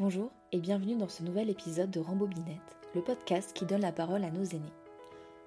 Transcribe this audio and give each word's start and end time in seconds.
Bonjour 0.00 0.30
et 0.50 0.60
bienvenue 0.60 0.96
dans 0.96 1.10
ce 1.10 1.22
nouvel 1.22 1.50
épisode 1.50 1.90
de 1.90 2.00
Rambobinette, 2.00 2.78
le 2.94 3.04
podcast 3.04 3.52
qui 3.52 3.66
donne 3.66 3.82
la 3.82 3.92
parole 3.92 4.24
à 4.24 4.30
nos 4.30 4.44
aînés. 4.44 4.72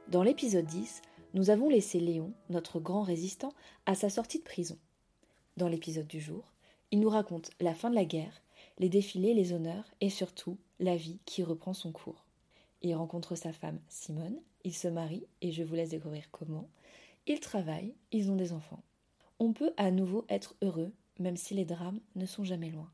Dans 0.09 0.21
l'épisode 0.21 0.67
10, 0.67 1.01
nous 1.33 1.49
avons 1.49 1.69
laissé 1.69 1.99
Léon, 1.99 2.33
notre 2.51 2.79
grand 2.79 3.01
résistant, 3.01 3.51
à 3.87 3.95
sa 3.95 4.11
sortie 4.11 4.37
de 4.37 4.43
prison. 4.43 4.77
Dans 5.57 5.67
l'épisode 5.67 6.05
du 6.05 6.19
jour, 6.19 6.53
il 6.91 6.99
nous 6.99 7.09
raconte 7.09 7.49
la 7.61 7.73
fin 7.73 7.89
de 7.89 7.95
la 7.95 8.05
guerre, 8.05 8.43
les 8.77 8.89
défilés, 8.89 9.33
les 9.33 9.53
honneurs 9.53 9.91
et 10.01 10.11
surtout 10.11 10.59
la 10.79 10.97
vie 10.97 11.17
qui 11.25 11.41
reprend 11.41 11.73
son 11.73 11.91
cours. 11.91 12.23
Il 12.83 12.93
rencontre 12.93 13.33
sa 13.33 13.53
femme 13.53 13.79
Simone, 13.87 14.37
il 14.63 14.75
se 14.75 14.87
marie 14.87 15.25
et 15.41 15.51
je 15.51 15.63
vous 15.63 15.73
laisse 15.73 15.89
découvrir 15.89 16.29
comment. 16.29 16.69
Ils 17.25 17.39
travaillent, 17.39 17.95
ils 18.11 18.29
ont 18.29 18.35
des 18.35 18.53
enfants. 18.53 18.83
On 19.39 19.51
peut 19.51 19.73
à 19.77 19.89
nouveau 19.89 20.25
être 20.29 20.55
heureux, 20.61 20.91
même 21.17 21.37
si 21.37 21.55
les 21.55 21.65
drames 21.65 22.01
ne 22.15 22.27
sont 22.27 22.43
jamais 22.43 22.69
loin. 22.69 22.91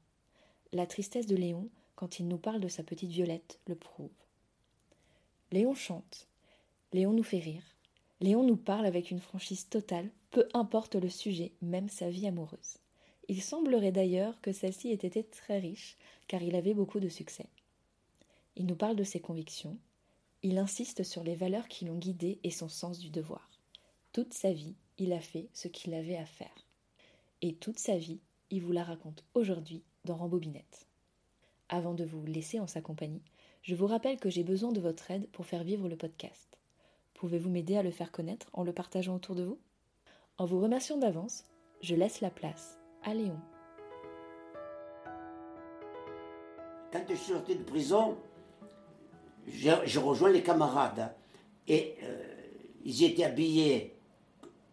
La 0.72 0.86
tristesse 0.86 1.26
de 1.26 1.36
Léon, 1.36 1.68
quand 1.96 2.20
il 2.20 2.28
nous 2.28 2.38
parle 2.38 2.62
de 2.62 2.68
sa 2.68 2.84
petite 2.84 3.10
Violette, 3.10 3.60
le 3.66 3.73
prouve. 3.73 4.12
Léon 5.52 5.73
chante. 5.73 6.27
Léon 6.94 7.12
nous 7.12 7.23
fait 7.23 7.40
rire. 7.40 7.64
Léon 8.22 8.44
nous 8.44 8.55
parle 8.55 8.86
avec 8.86 9.10
une 9.10 9.20
franchise 9.20 9.68
totale, 9.68 10.12
peu 10.30 10.48
importe 10.54 10.94
le 10.94 11.10
sujet, 11.10 11.54
même 11.63 11.90
sa 11.90 12.12
vie 12.12 12.27
amoureuse. 12.27 12.77
Il 13.30 13.41
semblerait 13.41 13.91
d'ailleurs 13.91 14.40
que 14.41 14.52
celle-ci 14.52 14.90
ait 14.90 14.94
été 14.94 15.24
très 15.24 15.58
riche, 15.58 15.98
car 16.27 16.44
il 16.44 16.55
avait 16.55 16.76
beaucoup 16.76 16.99
de 16.99 17.10
succès. 17.10 17.48
Il 18.55 18.68
nous 18.68 18.76
parle 18.76 18.96
de 18.96 19.04
ses 19.04 19.20
convictions. 19.20 19.80
Il 20.44 20.60
insiste 20.60 21.04
sur 21.04 21.24
les 21.24 21.36
valeurs 21.36 21.68
qui 21.68 21.86
l'ont 21.86 21.98
guidé 21.98 22.38
et 22.44 22.52
son 22.52 22.70
sens 22.70 22.99
du 22.99 23.10
devoir. 23.10 23.49
Toute 24.13 24.36
sa 24.36 24.54
vie, 24.54 24.76
il 24.99 25.13
a 25.13 25.20
fait 25.20 25.48
ce 25.52 25.68
qu'il 25.68 25.96
avait 25.96 26.18
à 26.18 26.26
faire. 26.27 26.68
Et 27.41 27.55
toute 27.55 27.80
sa 27.80 27.98
vie, 27.98 28.20
il 28.52 28.62
vous 28.62 28.72
la 28.72 28.84
raconte 28.84 29.24
aujourd'hui 29.34 29.82
dans 30.05 30.16
Rambobinette. 30.16 30.88
Avant 31.70 31.94
de 31.94 32.03
vous 32.03 32.26
laisser 32.26 32.59
en 32.59 32.67
sa 32.67 32.81
compagnie, 32.81 33.21
je 33.62 33.76
vous 33.76 33.88
rappelle 33.88 34.20
que 34.20 34.29
j'ai 34.29 34.43
besoin 34.43 34.71
de 34.71 34.79
votre 34.79 35.12
aide 35.12 35.29
pour 35.29 35.46
faire 35.46 35.63
vivre 35.63 35.87
le 35.87 35.96
podcast. 35.96 36.57
Pouvez-vous 37.13 37.49
m'aider 37.49 37.77
à 37.77 37.84
le 37.84 37.91
faire 37.91 38.12
connaître 38.12 38.49
en 38.54 38.63
le 38.63 38.74
partageant 38.74 39.15
autour 39.15 39.35
de 39.35 39.43
vous? 39.43 39.59
En 40.37 40.46
vous 40.46 40.59
remerciant 40.59 40.98
d'avance, 40.98 41.46
je 41.82 41.96
laisse 41.96 42.21
la 42.21 42.29
place 42.29 42.79
à 43.04 43.13
Léon. 43.13 43.40
Quand 46.91 47.04
je 47.07 47.15
suis 47.15 47.34
sorti 47.34 47.55
de 47.55 47.63
prison, 47.63 48.18
j'ai 49.48 49.99
rejoint 49.99 50.31
les 50.31 50.41
camarades. 50.41 51.13
Et 51.68 51.96
euh, 52.04 52.24
ils 52.84 53.04
étaient 53.04 53.26
habillés 53.26 53.96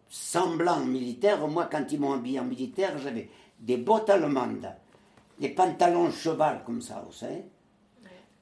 semblant 0.09 0.83
militaires. 0.85 1.47
Moi, 1.47 1.67
quand 1.71 1.85
ils 1.91 1.99
m'ont 1.99 2.13
habillé 2.13 2.39
en 2.39 2.45
militaire, 2.45 2.97
j'avais 2.97 3.29
des 3.59 3.77
bottes 3.77 4.09
allemandes, 4.09 4.73
des 5.39 5.49
pantalons 5.49 6.11
cheval 6.11 6.63
comme 6.65 6.81
ça, 6.81 7.03
vous 7.05 7.13
savez, 7.13 7.43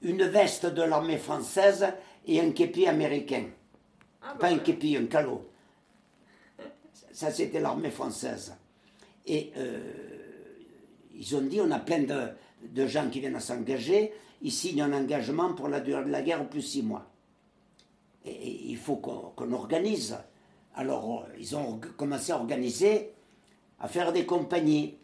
une 0.02 0.24
veste 0.24 0.66
de 0.66 0.82
l'armée 0.82 1.18
française 1.18 1.88
et 2.28 2.40
un 2.40 2.52
képi 2.52 2.88
américain. 2.88 3.46
Ah, 4.22 4.34
bah 4.34 4.40
Pas 4.40 4.48
un 4.50 4.60
képi, 4.60 4.96
un 4.96 5.06
calot. 5.06 5.50
Ça, 7.12 7.32
c'était 7.32 7.60
l'armée 7.60 7.92
française. 7.92 8.56
Et 9.26 9.52
euh, 9.58 9.80
ils 11.14 11.36
ont 11.36 11.42
dit, 11.42 11.60
on 11.62 11.72
a 11.72 11.80
plein 11.80 12.04
de, 12.04 12.28
de 12.70 12.88
gens 12.88 13.10
qui 13.10 13.20
viennent 13.20 13.36
à 13.36 13.40
s'engager, 13.40 14.14
ils 14.42 14.52
signent 14.52 14.82
un 14.82 14.94
engagement 14.94 15.54
pour 15.54 15.70
la 15.70 15.80
durée 15.80 16.04
de 16.04 16.10
la 16.10 16.22
guerre 16.22 16.48
plus 16.48 16.62
six 16.62 16.84
mois. 16.84 17.10
Et, 18.26 18.32
et 18.32 18.66
il 18.70 18.78
faut 18.78 18.98
qu'on 18.98 19.52
organise. 19.54 20.18
Alors, 20.76 21.26
ils 21.40 21.56
ont 21.56 21.80
commencé 21.98 22.32
à 22.32 22.38
organiser, 22.38 23.14
à 23.80 23.88
faire 23.88 24.12
des 24.12 24.26
compagnies. 24.26 24.98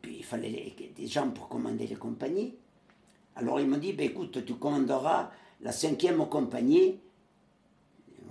Puis, 0.00 0.16
il 0.18 0.24
fallait 0.24 0.74
des 0.96 1.06
gens 1.06 1.30
pour 1.30 1.48
commander 1.48 1.86
les 1.86 1.96
compagnies. 1.96 2.54
Alors, 3.36 3.60
ils 3.60 3.66
m'ont 3.66 3.78
dit, 3.78 3.92
ben, 3.92 4.06
écoute, 4.06 4.44
tu 4.44 4.54
commanderas 4.54 5.30
la 5.60 5.72
cinquième 5.72 6.26
compagnie. 6.28 7.00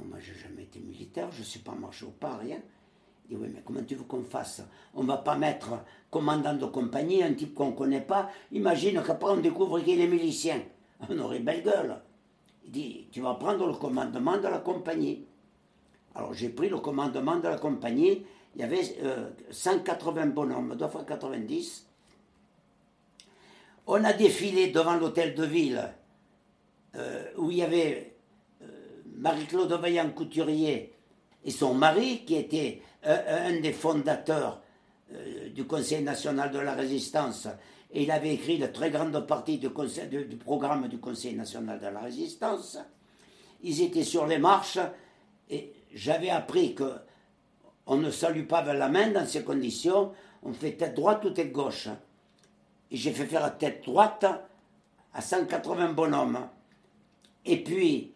Moi, 0.06 0.20
j'ai 0.20 0.36
jamais 0.36 0.64
été 0.64 0.80
militaire, 0.80 1.32
je 1.32 1.40
ne 1.40 1.46
sais 1.46 1.60
pas 1.60 1.74
marcher 1.74 2.06
au 2.06 2.12
pas, 2.12 2.38
rien. 2.38 2.62
Il 3.26 3.36
dit, 3.36 3.42
oui, 3.42 3.50
mais 3.54 3.62
comment 3.66 3.84
tu 3.84 3.96
veux 3.96 4.04
qu'on 4.04 4.24
fasse? 4.24 4.62
On 4.94 5.04
ne 5.04 5.08
va 5.08 5.18
pas 5.18 5.36
mettre 5.36 5.84
commandant 6.10 6.54
de 6.54 6.66
compagnie, 6.66 7.24
un 7.24 7.34
type 7.34 7.54
qu'on 7.54 7.72
ne 7.72 7.76
connaît 7.76 8.02
pas. 8.02 8.30
Imagine 8.52 9.02
qu'après, 9.06 9.32
on 9.32 9.38
découvre 9.38 9.80
qu'il 9.82 10.00
est 10.00 10.08
milicien. 10.08 10.62
On 11.10 11.18
aurait 11.20 11.40
belle 11.40 11.64
gueule. 11.64 12.02
Il 12.66 12.72
dit, 12.72 13.08
tu 13.12 13.22
vas 13.22 13.36
prendre 13.36 13.66
le 13.66 13.74
commandement 13.74 14.38
de 14.38 14.48
la 14.48 14.60
compagnie. 14.60 15.26
Alors 16.16 16.34
j'ai 16.34 16.50
pris 16.50 16.68
le 16.68 16.80
commandement 16.80 17.38
de 17.38 17.48
la 17.48 17.58
compagnie. 17.58 18.26
Il 18.58 18.62
y 18.62 18.64
avait 18.64 18.98
euh, 19.04 19.30
180 19.52 20.26
bonhommes, 20.28 20.76
2 20.76 20.88
fois 20.88 21.04
90. 21.04 21.86
On 23.86 24.04
a 24.04 24.14
défilé 24.14 24.70
devant 24.70 24.96
l'hôtel 24.96 25.36
de 25.36 25.44
ville 25.46 25.94
euh, 26.96 27.24
où 27.38 27.52
il 27.52 27.58
y 27.58 27.62
avait 27.62 28.16
euh, 28.64 28.66
Marie-Claude 29.16 29.72
Vaillant-Couturier 29.72 30.92
et 31.46 31.52
son 31.52 31.76
mari, 31.76 32.26
qui 32.26 32.34
était 32.36 32.82
euh, 33.06 33.50
un 33.50 33.60
des 33.62 33.74
fondateurs 33.74 34.64
euh, 35.14 35.50
du 35.50 35.66
Conseil 35.66 36.02
national 36.02 36.52
de 36.52 36.58
la 36.58 36.74
résistance. 36.74 37.48
Et 37.92 38.04
il 38.04 38.12
avait 38.12 38.34
écrit 38.34 38.58
la 38.58 38.70
très 38.70 38.90
grande 38.90 39.20
partie 39.28 39.60
du- 39.60 39.70
du 39.70 40.36
programme 40.36 40.88
du 40.88 40.98
Conseil 40.98 41.36
national 41.36 41.80
de 41.80 41.86
la 41.88 42.00
résistance. 42.00 42.80
Ils 43.62 43.84
étaient 43.84 44.04
sur 44.04 44.26
les 44.26 44.40
marches 44.40 44.80
et 45.48 45.72
j'avais 45.94 46.32
appris 46.32 46.74
que 46.74 46.92
on 47.88 47.98
ne 47.98 48.12
salue 48.12 48.46
pas 48.46 48.60
avec 48.60 48.78
la 48.78 48.90
main 48.90 49.10
dans 49.12 49.26
ces 49.26 49.44
conditions, 49.44 50.12
on 50.44 50.54
fait 50.54 50.74
tête 50.74 50.96
droite 50.96 51.24
ou 51.26 51.30
tête 51.32 51.52
gauche. 51.52 51.88
Et 52.92 52.96
j'ai 52.98 53.12
fait 53.12 53.26
faire 53.26 53.58
tête 53.58 53.84
droite 53.86 54.26
à 55.14 55.22
180 55.22 55.94
bonhommes. 55.94 56.48
Et 57.46 57.64
puis, 57.64 58.14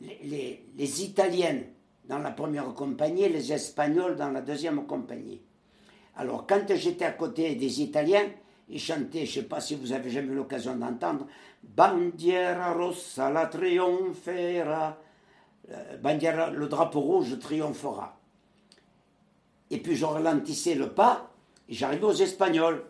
les, 0.00 0.18
les- 0.24 0.64
les 0.76 1.02
Italiennes 1.04 1.64
dans 2.04 2.18
la 2.18 2.30
première 2.32 2.72
compagnie 2.74 3.28
les 3.28 3.52
Espagnols 3.52 4.16
dans 4.16 4.30
la 4.30 4.40
deuxième 4.40 4.86
compagnie. 4.86 5.40
Alors, 6.16 6.46
quand 6.46 6.64
j'étais 6.74 7.04
à 7.06 7.12
côté 7.12 7.54
des 7.56 7.80
Italiens, 7.82 8.26
ils 8.68 8.80
chantaient, 8.80 9.26
je 9.26 9.40
ne 9.40 9.42
sais 9.44 9.48
pas 9.48 9.60
si 9.60 9.74
vous 9.74 9.92
avez 9.92 10.10
jamais 10.10 10.32
eu 10.32 10.36
l'occasion 10.36 10.76
d'entendre, 10.76 11.26
Bandiera 11.62 12.72
rossa 12.74 13.30
la 13.30 13.46
trionfera, 13.46 14.98
Euh, 15.70 15.96
Bandiera, 15.96 16.50
le 16.50 16.66
drapeau 16.68 17.00
rouge 17.00 17.38
triomphera. 17.38 18.18
Et 19.70 19.78
puis 19.78 19.96
je 19.96 20.04
ralentissais 20.04 20.74
le 20.74 20.90
pas 20.90 21.30
et 21.68 21.74
j'arrivais 21.74 22.04
aux 22.04 22.12
Espagnols. 22.12 22.84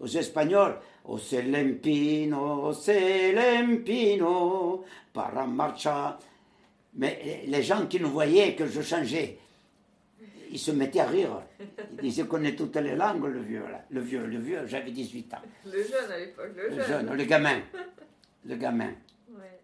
Aux 0.00 0.06
Espagnols, 0.06 0.78
oh 1.04 1.18
c'est 1.18 1.42
l'empino, 1.42 2.68
oh 2.68 2.72
c'est 2.72 3.32
l'empino, 3.32 4.84
para 5.12 5.46
marcha. 5.46 6.18
Mais 6.94 7.44
les 7.46 7.62
gens 7.62 7.86
qui 7.86 8.00
nous 8.00 8.10
voyaient 8.10 8.54
que 8.54 8.66
je 8.66 8.82
changeais, 8.82 9.38
ils 10.50 10.58
se 10.58 10.70
mettaient 10.72 11.00
à 11.00 11.06
rire. 11.06 11.42
Ils 11.92 11.98
disaient 12.10 12.26
qu'on 12.26 12.42
est 12.44 12.56
toutes 12.56 12.76
les 12.76 12.94
langues, 12.94 13.24
le 13.24 13.40
vieux, 13.40 13.62
là. 13.70 13.84
Le 13.90 14.00
vieux, 14.00 14.26
le 14.26 14.38
vieux, 14.38 14.66
j'avais 14.66 14.90
18 14.90 15.34
ans. 15.34 15.38
Le 15.64 15.82
jeune 15.82 16.10
à 16.10 16.18
l'époque, 16.18 16.50
le, 16.56 16.68
Le 16.68 16.74
jeune. 16.76 16.86
jeune, 17.06 17.14
le 17.16 17.24
gamin. 17.24 17.60
Le 18.44 18.56
gamin. 18.56 18.90
Ouais. 19.30 19.60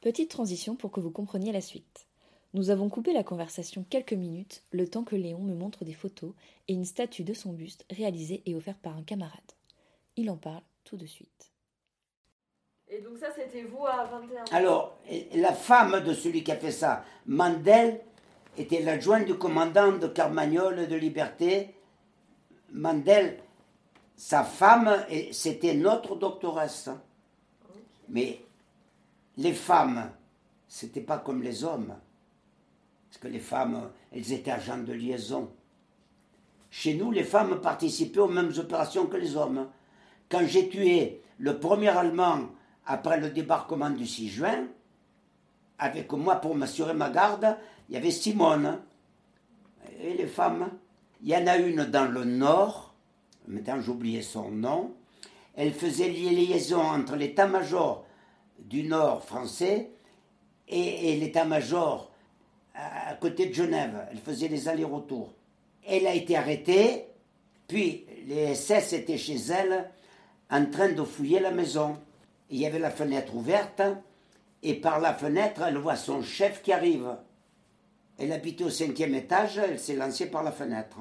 Petite 0.00 0.30
transition 0.30 0.76
pour 0.76 0.92
que 0.92 1.00
vous 1.00 1.10
compreniez 1.10 1.50
la 1.50 1.60
suite. 1.60 2.06
Nous 2.52 2.70
avons 2.70 2.88
coupé 2.88 3.12
la 3.12 3.22
conversation 3.22 3.84
quelques 3.88 4.12
minutes, 4.12 4.64
le 4.72 4.88
temps 4.88 5.04
que 5.04 5.14
Léon 5.14 5.40
me 5.40 5.54
montre 5.54 5.84
des 5.84 5.94
photos 5.94 6.32
et 6.66 6.72
une 6.72 6.84
statue 6.84 7.22
de 7.22 7.32
son 7.32 7.52
buste 7.52 7.86
réalisée 7.90 8.42
et 8.44 8.56
offerte 8.56 8.78
par 8.78 8.96
un 8.96 9.04
camarade. 9.04 9.38
Il 10.16 10.30
en 10.30 10.36
parle 10.36 10.62
tout 10.82 10.96
de 10.96 11.06
suite. 11.06 11.52
Et 12.88 13.00
donc 13.02 13.18
ça, 13.18 13.28
c'était 13.34 13.62
vous 13.62 13.86
à 13.86 14.04
21 14.04 14.42
ans 14.42 14.44
Alors, 14.50 14.98
la 15.32 15.52
femme 15.52 16.00
de 16.00 16.12
celui 16.12 16.42
qui 16.42 16.50
a 16.50 16.56
fait 16.56 16.72
ça, 16.72 17.04
Mandel, 17.26 18.00
était 18.58 18.82
l'adjointe 18.82 19.26
du 19.26 19.34
commandant 19.34 19.92
de 19.92 20.08
Carmagnole 20.08 20.88
de 20.88 20.96
Liberté. 20.96 21.72
Mandel, 22.72 23.38
sa 24.16 24.42
femme, 24.42 25.06
c'était 25.30 25.74
notre 25.74 26.16
doctoresse. 26.16 26.90
Mais 28.08 28.40
les 29.36 29.52
femmes, 29.52 30.10
c'était 30.66 31.00
pas 31.00 31.18
comme 31.18 31.44
les 31.44 31.62
hommes. 31.62 31.94
Parce 33.10 33.20
que 33.20 33.28
les 33.28 33.40
femmes, 33.40 33.90
elles 34.12 34.32
étaient 34.32 34.52
agents 34.52 34.78
de 34.78 34.92
liaison. 34.92 35.50
Chez 36.70 36.94
nous, 36.94 37.10
les 37.10 37.24
femmes 37.24 37.60
participaient 37.60 38.20
aux 38.20 38.28
mêmes 38.28 38.52
opérations 38.56 39.06
que 39.06 39.16
les 39.16 39.36
hommes. 39.36 39.66
Quand 40.28 40.46
j'ai 40.46 40.68
tué 40.68 41.20
le 41.38 41.58
premier 41.58 41.88
Allemand 41.88 42.50
après 42.86 43.18
le 43.18 43.30
débarquement 43.30 43.90
du 43.90 44.06
6 44.06 44.28
juin, 44.28 44.68
avec 45.80 46.12
moi 46.12 46.36
pour 46.36 46.54
m'assurer 46.54 46.94
ma 46.94 47.10
garde, 47.10 47.56
il 47.88 47.94
y 47.94 47.98
avait 47.98 48.12
Simone. 48.12 48.78
Et 50.00 50.14
les 50.14 50.28
femmes 50.28 50.70
Il 51.20 51.28
y 51.28 51.36
en 51.36 51.48
a 51.48 51.56
une 51.56 51.86
dans 51.86 52.08
le 52.08 52.24
nord, 52.24 52.94
maintenant 53.48 53.80
oublié 53.88 54.22
son 54.22 54.50
nom, 54.52 54.94
elle 55.56 55.72
faisait 55.72 56.08
les 56.08 56.30
liaisons 56.30 56.80
entre 56.80 57.16
l'état-major 57.16 58.06
du 58.60 58.84
nord 58.84 59.24
français 59.24 59.90
et 60.68 61.16
l'état-major 61.16 62.09
à, 63.08 63.14
côté 63.14 63.46
de 63.46 63.54
Genève. 63.54 64.06
Elle 64.10 64.18
faisait 64.18 64.48
les 64.48 64.68
allers-retours. 64.68 65.32
Elle 65.86 66.06
a 66.06 66.14
été 66.14 66.36
arrêtée, 66.36 67.06
puis 67.66 68.06
les 68.26 68.54
SS 68.54 68.92
étaient 68.92 69.18
chez 69.18 69.36
elle 69.36 69.90
en 70.50 70.66
train 70.66 70.90
de 70.90 71.02
fouiller 71.02 71.40
la 71.40 71.50
maison. 71.50 71.96
Il 72.50 72.58
y 72.58 72.66
avait 72.66 72.78
la 72.78 72.90
fenêtre 72.90 73.34
ouverte 73.34 73.82
et 74.62 74.74
par 74.74 75.00
la 75.00 75.14
fenêtre, 75.14 75.62
elle 75.62 75.78
voit 75.78 75.96
son 75.96 76.22
chef 76.22 76.62
qui 76.62 76.72
arrive. 76.72 77.16
Elle 78.18 78.32
habitait 78.32 78.64
au 78.64 78.70
cinquième 78.70 79.14
étage, 79.14 79.58
elle 79.58 79.78
s'est 79.78 79.96
lancée 79.96 80.26
par 80.26 80.42
la 80.42 80.52
fenêtre 80.52 80.98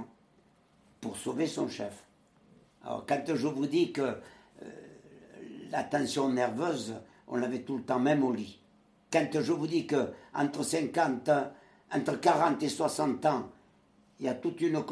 pour 1.02 1.18
sauver 1.18 1.48
son 1.48 1.68
chef. 1.68 2.06
Alors 2.84 3.06
quand 3.06 3.36
je 3.36 3.48
vous 3.48 3.68
dis 3.68 3.92
que 3.92 4.02
euh, 4.02 4.16
la 5.70 5.84
tension 5.84 6.30
nerveuse, 6.30 6.96
on 7.28 7.36
l'avait 7.36 7.62
tout 7.62 7.78
le 7.78 7.84
temps 7.84 8.00
même 8.00 8.24
au 8.24 8.32
lit. 8.32 8.60
Quand 9.12 9.28
je 9.34 9.52
vous 9.52 9.68
dis 9.68 9.86
que 9.86 10.12
entre 10.34 10.64
50, 10.64 11.30
entre 11.94 12.20
40 12.20 12.62
et 12.64 12.70
60 12.70 13.26
ans, 13.26 13.50
il 14.20 14.26
y 14.26 14.30
a 14.30 14.36
toute 14.36 14.62
une 14.62 14.84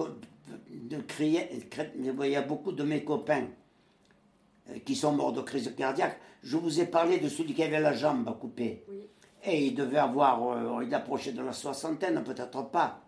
de 0.70 0.98
crier, 1.02 1.50
il 1.98 2.30
y 2.30 2.36
a 2.36 2.42
beaucoup 2.42 2.72
de 2.72 2.84
mes 2.84 3.04
copains 3.04 3.46
euh, 4.70 4.80
qui 4.86 4.96
sont 4.96 5.12
morts 5.12 5.34
de 5.34 5.42
crise 5.42 5.74
cardiaque. 5.76 6.18
Je 6.44 6.58
vous 6.58 6.80
ai 6.80 6.86
parlé 6.86 7.20
de 7.20 7.28
celui 7.28 7.54
qui 7.54 7.64
avait 7.64 7.80
la 7.80 7.94
jambe 7.94 8.38
coupée. 8.40 8.84
Et 9.44 9.66
il 9.66 9.76
devait 9.76 9.98
avoir, 9.98 10.48
euh, 10.50 10.84
il 10.86 10.94
approchait 10.94 11.34
de 11.34 11.42
la 11.42 11.54
soixantaine, 11.54 12.24
peut-être 12.24 12.70
pas. 12.70 13.02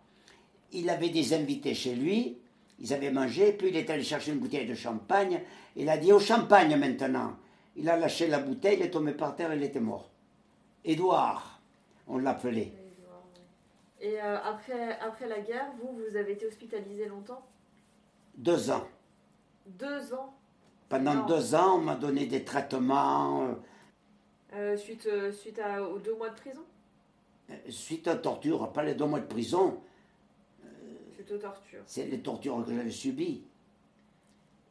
Il 0.73 0.89
avait 0.89 1.09
des 1.09 1.33
invités 1.33 1.73
chez 1.73 1.95
lui, 1.95 2.37
ils 2.79 2.93
avaient 2.93 3.11
mangé, 3.11 3.53
puis 3.53 3.69
il 3.69 3.77
est 3.77 3.89
allé 3.89 4.03
chercher 4.03 4.31
une 4.31 4.39
bouteille 4.39 4.67
de 4.67 4.75
champagne. 4.75 5.41
Il 5.75 5.89
a 5.89 5.97
dit 5.97 6.11
au 6.11 6.19
champagne 6.19 6.75
maintenant. 6.77 7.37
Il 7.75 7.89
a 7.89 7.97
lâché 7.97 8.27
la 8.27 8.39
bouteille, 8.39 8.77
il 8.79 8.85
est 8.85 8.91
tombé 8.91 9.13
par 9.13 9.35
terre, 9.35 9.53
il 9.53 9.63
était 9.63 9.79
mort. 9.79 10.09
Édouard, 10.83 11.61
on 12.07 12.17
l'appelait. 12.17 12.73
Et 14.01 14.21
euh, 14.21 14.37
après, 14.43 14.97
après 14.99 15.27
la 15.27 15.41
guerre, 15.41 15.71
vous, 15.79 15.97
vous 15.97 16.15
avez 16.15 16.33
été 16.33 16.45
hospitalisé 16.45 17.05
longtemps? 17.05 17.45
Deux 18.37 18.71
ans. 18.71 18.87
Deux 19.65 20.13
ans? 20.13 20.33
Pendant 20.87 21.25
deux 21.25 21.53
ans, 21.53 21.75
on 21.75 21.81
m'a 21.81 21.95
donné 21.95 22.25
des 22.25 22.43
traitements. 22.43 23.43
Euh, 23.43 23.53
euh, 24.53 24.77
suite 24.77 25.07
suite 25.33 25.59
à, 25.59 25.83
aux 25.83 25.99
deux 25.99 26.15
mois 26.15 26.29
de 26.29 26.35
prison? 26.35 26.63
Suite 27.69 28.07
à 28.07 28.15
torture, 28.15 28.71
pas 28.71 28.83
les 28.83 28.95
deux 28.95 29.05
mois 29.05 29.19
de 29.19 29.27
prison. 29.27 29.81
Suite 31.13 31.31
aux 31.31 31.37
tortures. 31.37 31.81
C'est 31.85 32.05
les 32.05 32.19
tortures 32.19 32.63
que 32.65 32.73
j'avais 32.73 32.89
subies. 32.89 33.43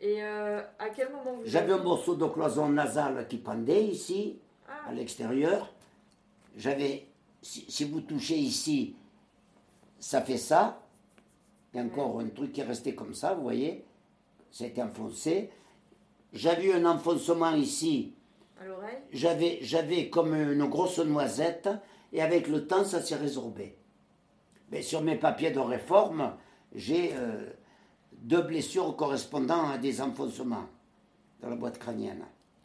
Et 0.00 0.22
à 0.22 0.90
quel 0.94 1.10
moment 1.10 1.34
vous 1.34 1.42
J'avais 1.44 1.72
un 1.72 1.82
morceau 1.82 2.14
de 2.14 2.25
cloison 2.26 2.69
nasale 2.69 3.26
qui 3.28 3.36
pendait 3.36 3.84
ici, 3.84 4.38
ah. 4.69 4.88
à 4.88 4.92
l'extérieur. 4.92 5.72
J'avais, 6.56 7.06
si, 7.42 7.84
vous 7.84 8.00
touchez 8.00 8.36
ici, 8.36 8.94
ça 9.98 10.22
fait 10.22 10.38
ça. 10.38 10.80
Il 11.72 11.78
y 11.78 11.80
a 11.80 11.84
encore 11.84 12.20
un 12.20 12.28
truc 12.28 12.52
qui 12.52 12.60
est 12.60 12.64
resté 12.64 12.94
comme 12.94 13.14
ça, 13.14 13.34
vous 13.34 13.42
voyez. 13.42 13.84
Ça 14.50 14.64
a 14.64 14.66
été 14.68 14.82
enfoncé. 14.82 15.50
J'avais 16.32 16.66
eu 16.66 16.72
un 16.72 16.84
enfoncement 16.84 17.54
ici. 17.54 18.14
À 18.60 18.64
l'oreille 18.64 18.98
J'avais, 19.12 19.58
j'avais 19.62 20.08
comme 20.08 20.34
une 20.34 20.64
grosse 20.66 20.98
noisette. 20.98 21.68
Et 22.12 22.22
avec 22.22 22.48
le 22.48 22.66
temps, 22.66 22.84
ça 22.84 23.02
s'est 23.02 23.16
résorbé. 23.16 23.76
Mais 24.70 24.82
sur 24.82 25.02
mes 25.02 25.16
papiers 25.16 25.50
de 25.50 25.58
réforme, 25.58 26.34
j'ai 26.74 27.12
euh, 27.14 27.50
deux 28.12 28.42
blessures 28.42 28.96
correspondant 28.96 29.68
à 29.68 29.78
des 29.78 30.00
enfoncements 30.00 30.66
dans 31.40 31.50
la 31.50 31.56
boîte 31.56 31.78
crânienne. 31.78 32.24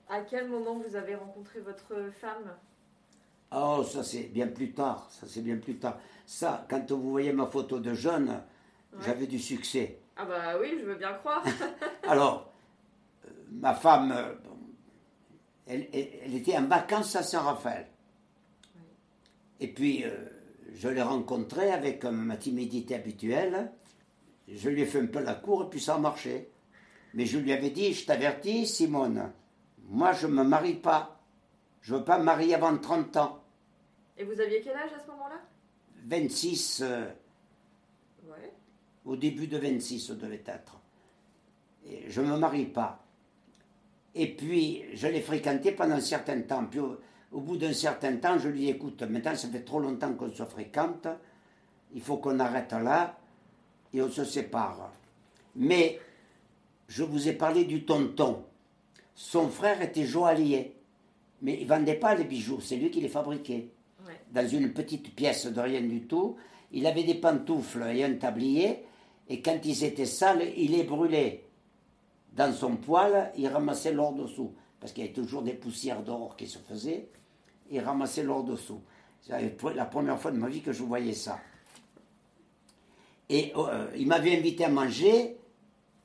À 0.09 0.21
quel 0.21 0.49
moment 0.49 0.77
vous 0.77 0.95
avez 0.95 1.15
rencontré 1.15 1.59
votre 1.59 2.09
femme? 2.11 2.55
Oh, 3.55 3.83
ça 3.83 4.03
c'est 4.03 4.23
bien 4.33 4.47
plus 4.47 4.71
tard, 4.71 5.07
ça 5.11 5.27
c'est 5.27 5.41
bien 5.41 5.57
plus 5.57 5.77
tard. 5.77 5.99
Ça, 6.25 6.65
quand 6.69 6.91
vous 6.91 7.11
voyez 7.11 7.33
ma 7.33 7.45
photo 7.45 7.79
de 7.79 7.93
jeune, 7.93 8.41
j'avais 9.01 9.27
du 9.27 9.39
succès. 9.39 9.99
Ah 10.15 10.25
bah 10.25 10.55
oui, 10.59 10.77
je 10.79 10.85
veux 10.85 10.95
bien 10.95 11.13
croire. 11.13 11.43
Alors, 12.07 12.51
euh, 13.25 13.29
ma 13.51 13.73
femme, 13.73 14.11
euh, 14.11 14.33
elle, 15.67 15.87
était 16.35 16.57
en 16.57 16.67
vacances 16.67 17.15
à 17.15 17.23
Saint-Raphaël. 17.23 17.87
Et 19.59 19.67
puis, 19.67 20.03
euh, 20.03 20.11
je 20.73 20.89
l'ai 20.89 21.01
rencontrée 21.01 21.71
avec 21.71 22.03
ma 22.05 22.37
timidité 22.37 22.95
habituelle. 22.95 23.71
Je 24.47 24.69
lui 24.69 24.81
ai 24.81 24.85
fait 24.85 24.99
un 24.99 25.07
peu 25.07 25.19
la 25.19 25.35
cour 25.35 25.63
et 25.63 25.69
puis 25.69 25.79
ça 25.79 25.95
a 25.95 25.99
marché. 25.99 26.49
Mais 27.13 27.25
je 27.25 27.37
lui 27.37 27.53
avais 27.53 27.69
dit, 27.69 27.93
je 27.93 28.05
t'avertis, 28.05 28.67
Simone, 28.67 29.31
moi 29.89 30.13
je 30.13 30.27
ne 30.27 30.33
me 30.33 30.43
marie 30.43 30.75
pas. 30.75 31.19
Je 31.81 31.93
ne 31.93 31.99
veux 31.99 32.05
pas 32.05 32.17
me 32.17 32.23
marier 32.23 32.55
avant 32.55 32.75
30 32.77 33.17
ans. 33.17 33.42
Et 34.17 34.23
vous 34.23 34.39
aviez 34.39 34.61
quel 34.61 34.75
âge 34.75 34.91
à 34.95 34.99
ce 34.99 35.07
moment-là? 35.07 35.41
26. 36.05 36.81
Euh, 36.83 37.05
ouais. 38.25 38.53
Au 39.05 39.15
début 39.15 39.47
de 39.47 39.57
26, 39.57 40.07
ça 40.07 40.15
devait 40.15 40.43
être. 40.45 40.79
Et 41.85 42.09
je 42.09 42.21
ne 42.21 42.31
me 42.31 42.37
marie 42.37 42.65
pas. 42.65 43.03
Et 44.15 44.27
puis, 44.27 44.83
je 44.93 45.07
l'ai 45.07 45.21
fréquenté 45.21 45.71
pendant 45.71 45.95
un 45.95 46.01
certain 46.01 46.39
temps. 46.41 46.65
Puis, 46.65 46.79
au, 46.79 47.39
bout 47.39 47.57
d'un 47.57 47.73
certain 47.73 48.15
temps, 48.17 48.37
je 48.37 48.49
lui 48.49 48.69
écoute, 48.69 49.01
maintenant, 49.03 49.35
ça 49.35 49.47
fait 49.47 49.63
trop 49.63 49.79
longtemps 49.79 50.13
qu'on 50.13 50.31
se 50.31 50.45
fréquente. 50.45 51.07
Il 51.93 52.01
faut 52.01 52.17
qu'on 52.17 52.39
arrête 52.39 52.71
là 52.71 53.17
et 53.93 54.01
on 54.01 54.09
se 54.09 54.23
sépare. 54.23 54.91
Mais, 55.55 55.99
je 56.87 57.03
vous 57.03 57.27
ai 57.27 57.33
parlé 57.33 57.65
du 57.65 57.85
tonton. 57.85 58.45
Son 59.15 59.49
frère 59.49 59.81
était 59.81 60.05
joaillier. 60.05 60.75
Mais 61.41 61.55
il 61.55 61.63
ne 61.63 61.69
vendait 61.69 61.95
pas 61.95 62.15
les 62.15 62.23
bijoux, 62.23 62.61
c'est 62.61 62.77
lui 62.77 62.89
qui 62.89 63.01
les 63.01 63.09
fabriquait 63.09 63.69
dans 64.31 64.47
une 64.47 64.73
petite 64.73 65.15
pièce 65.15 65.45
de 65.45 65.59
rien 65.59 65.81
du 65.81 66.07
tout. 66.07 66.35
Il 66.71 66.87
avait 66.87 67.03
des 67.03 67.15
pantoufles 67.15 67.83
et 67.93 68.03
un 68.03 68.15
tablier, 68.15 68.83
et 69.29 69.41
quand 69.41 69.59
ils 69.63 69.83
étaient 69.83 70.05
sales, 70.05 70.51
il 70.57 70.71
les 70.71 70.83
brûlait. 70.83 71.45
Dans 72.33 72.51
son 72.51 72.77
poêle, 72.77 73.31
il 73.37 73.47
ramassait 73.47 73.93
l'or 73.93 74.13
dessous, 74.13 74.53
parce 74.79 74.91
qu'il 74.91 75.03
y 75.03 75.07
avait 75.07 75.15
toujours 75.15 75.43
des 75.43 75.53
poussières 75.53 76.01
d'or 76.01 76.35
qui 76.35 76.47
se 76.47 76.57
faisaient, 76.57 77.09
il 77.69 77.79
ramassait 77.79 78.23
l'or 78.23 78.43
dessous. 78.43 78.81
C'est 79.21 79.55
la 79.75 79.85
première 79.85 80.19
fois 80.19 80.31
de 80.31 80.37
ma 80.37 80.49
vie 80.49 80.61
que 80.61 80.73
je 80.73 80.83
voyais 80.83 81.13
ça. 81.13 81.39
Et 83.29 83.53
euh, 83.55 83.87
il 83.95 84.07
m'avait 84.07 84.37
invité 84.37 84.65
à 84.65 84.69
manger 84.69 85.37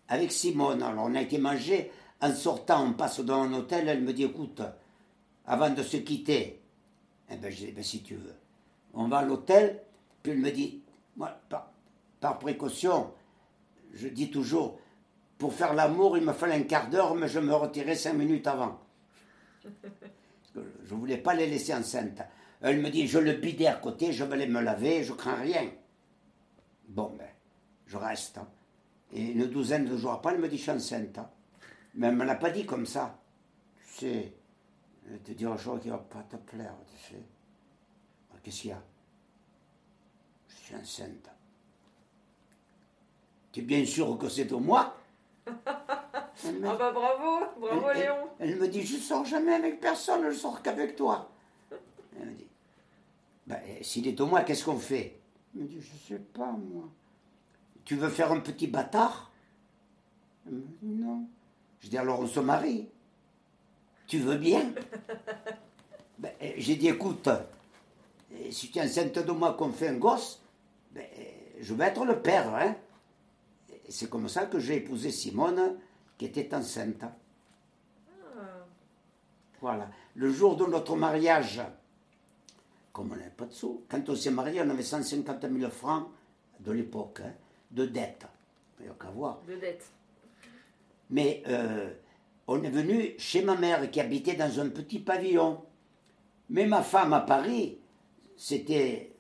avec 0.09 0.31
Simone. 0.31 0.83
Alors 0.83 1.07
on 1.07 1.15
a 1.15 1.23
été 1.23 1.39
manger. 1.39 1.91
En 2.21 2.33
sortant, 2.33 2.87
on 2.87 2.93
passe 2.93 3.21
dans 3.21 3.43
un 3.43 3.53
hôtel. 3.55 3.89
Elle 3.89 4.03
me 4.03 4.13
dit 4.13 4.25
écoute, 4.25 4.63
avant 5.47 5.71
de 5.71 5.83
se 5.83 5.97
quitter, 5.97 6.61
eh 7.31 7.37
bien, 7.37 7.51
je 7.51 7.57
dis, 7.57 7.73
ben, 7.73 7.85
si 7.85 8.03
tu 8.03 8.15
veux. 8.15 8.35
On 8.95 9.09
va 9.09 9.19
à 9.19 9.25
l'hôtel, 9.25 9.83
puis 10.23 10.33
il 10.33 10.39
me 10.39 10.51
dit, 10.51 10.83
moi, 11.17 11.39
par, 12.21 12.39
précaution, 12.39 13.13
je 13.93 14.09
dis 14.09 14.31
toujours, 14.31 14.79
pour 15.37 15.53
faire 15.53 15.75
l'amour, 15.75 16.17
il 16.17 16.25
me 16.25 16.33
fallait 16.33 16.55
un 16.55 16.63
quart 16.63 16.89
d'heure, 16.89 17.15
mais 17.15 17.29
je 17.29 17.39
me 17.39 17.55
retirais 17.55 17.95
cinq 17.95 18.15
minutes 18.15 18.47
avant. 18.47 18.81
je 19.65 20.61
ne 20.95 20.99
voulais 20.99 21.19
pas 21.19 21.35
les 21.35 21.47
laisser 21.47 21.75
enceintes. 21.75 22.23
Elle 22.61 22.81
me 22.81 22.91
dit, 22.91 23.07
je 23.07 23.19
le 23.19 23.35
bidais 23.35 23.67
à 23.67 23.75
côté, 23.75 24.13
je 24.13 24.25
vais 24.25 24.35
aller 24.35 24.47
me 24.47 24.61
laver, 24.61 25.05
je 25.05 25.13
crains 25.13 25.37
rien. 25.37 25.71
Bon, 26.89 27.15
ben, 27.17 27.29
je 27.87 27.97
reste. 27.97 28.39
Hein. 28.39 28.49
Et 29.13 29.23
une 29.23 29.47
douzaine 29.47 29.85
de 29.85 29.97
jours 29.97 30.13
après, 30.13 30.35
elle 30.35 30.41
me 30.41 30.49
dit, 30.49 30.57
je 30.57 30.63
suis 30.63 30.71
enceinte. 30.71 31.19
Hein. 31.19 31.31
Mais 31.95 32.09
elle 32.09 32.15
ne 32.15 32.19
me 32.19 32.25
l'a 32.25 32.35
pas 32.35 32.51
dit 32.51 32.67
comme 32.67 32.87
ça. 32.87 33.19
Tu 33.95 34.01
sais, 34.01 34.33
je 35.09 35.15
vais 35.15 35.19
te 35.21 35.33
dire 35.33 35.51
un 35.51 35.57
chose 35.57 35.81
qui 35.81 35.89
ne 35.89 35.93
va 35.93 35.99
pas 35.99 36.23
te 36.23 36.37
plaire, 36.37 36.75
tu 36.87 37.15
sais. 37.15 37.23
Qu'est-ce 38.43 38.61
qu'il 38.61 38.71
y 38.71 38.73
a? 38.73 38.83
Je 40.49 40.55
suis 40.55 40.75
enceinte. 40.77 41.31
Tu 43.53 43.61
es 43.61 43.63
bien 43.63 43.85
sûr 43.87 44.19
que 44.19 44.29
c'est 44.29 44.45
de 44.45 44.55
moi? 44.55 44.95
Ah 45.47 45.55
bah 46.45 46.93
bravo, 46.93 47.47
bravo 47.59 47.93
Léon. 47.95 48.29
Elle, 48.39 48.57
me 48.57 48.69
dit, 48.69 48.83
je 48.83 48.97
ne 48.97 49.01
sors 49.01 49.25
jamais 49.25 49.55
avec 49.55 49.81
personne, 49.81 50.31
je 50.31 50.37
sors 50.37 50.63
qu'avec 50.63 50.95
toi. 50.95 51.31
Elle 52.21 52.29
me 52.29 52.35
dit, 52.35 52.47
ben, 53.47 53.61
s'il 53.83 54.07
est 54.07 54.13
de 54.13 54.25
moi, 54.25 54.43
qu'est-ce 54.43 54.65
qu'on 54.65 54.79
fait? 54.79 55.19
Elle 55.55 55.63
me 55.63 55.69
dit, 55.69 55.81
je 55.81 55.93
ne 55.93 56.19
sais 56.19 56.25
pas 56.33 56.53
moi. 56.53 56.85
Tu 57.85 57.97
veux 57.97 58.11
faire 58.11 58.31
un 58.31 58.41
petit 58.41 58.67
bâtard? 58.67 59.33
Elle 60.47 60.53
me 60.55 60.67
dit, 60.83 61.03
non. 61.03 61.27
Je 61.81 61.89
dis, 61.89 61.97
alors 61.97 62.21
on 62.21 62.27
se 62.27 62.41
marie. 62.41 62.89
Tu 64.09 64.19
veux 64.19 64.37
bien? 64.37 64.73
Ben, 66.19 66.33
J'ai 66.57 66.75
dit, 66.75 66.89
écoute, 66.89 67.29
si 68.51 68.73
tu 68.73 68.79
es 68.79 68.83
enceinte 68.83 69.21
de 69.21 69.31
moi 69.31 69.55
qu'on 69.55 69.71
fait 69.71 69.87
un 69.87 69.95
gosse, 69.95 70.43
ben, 70.91 71.07
je 71.61 71.75
vais 71.75 71.85
être 71.85 72.05
le 72.05 72.21
père. 72.21 72.53
Hein 72.57 72.75
c'est 73.89 74.11
comme 74.11 74.29
ça 74.29 74.47
que 74.47 74.59
j'ai 74.59 74.77
épousé 74.77 75.11
Simone, 75.11 75.77
qui 76.17 76.27
était 76.27 76.55
enceinte. 76.55 77.05
Ah. 77.05 78.41
Voilà. 79.61 79.89
Le 80.15 80.33
jour 80.33 80.57
de 80.57 80.67
notre 80.67 80.97
mariage, 80.97 81.61
comme 82.93 83.13
on 83.13 83.17
n'avait 83.17 83.31
pas 83.31 83.47
de 83.47 83.53
sous, 83.53 83.85
quand 83.89 84.09
on 84.09 84.17
s'est 84.17 84.31
marié, 84.31 84.61
on 84.63 84.71
avait 84.71 84.83
150 84.83 85.43
000 85.43 85.71
francs 85.71 86.09
de 86.61 86.73
l'époque, 86.73 87.21
hein, 87.25 87.33
de 87.71 87.87
dette. 87.87 88.27
Il 88.81 88.87
n'y 88.87 88.91
a 88.91 88.95
qu'à 88.95 89.11
voir. 89.11 89.41
De 89.47 89.55
dette. 89.57 89.85
Mais 91.11 91.43
euh, 91.47 91.93
on 92.49 92.63
est 92.63 92.71
venu 92.71 93.15
chez 93.19 93.43
ma 93.43 93.55
mère 93.55 93.91
qui 93.91 94.01
habitait 94.01 94.35
dans 94.35 94.59
un 94.59 94.71
petit 94.71 94.99
pavillon. 94.99 95.61
Mais 96.49 96.67
ma 96.67 96.83
femme 96.83 97.13
à 97.13 97.21
Paris, 97.21 97.79
c'était 98.37 99.13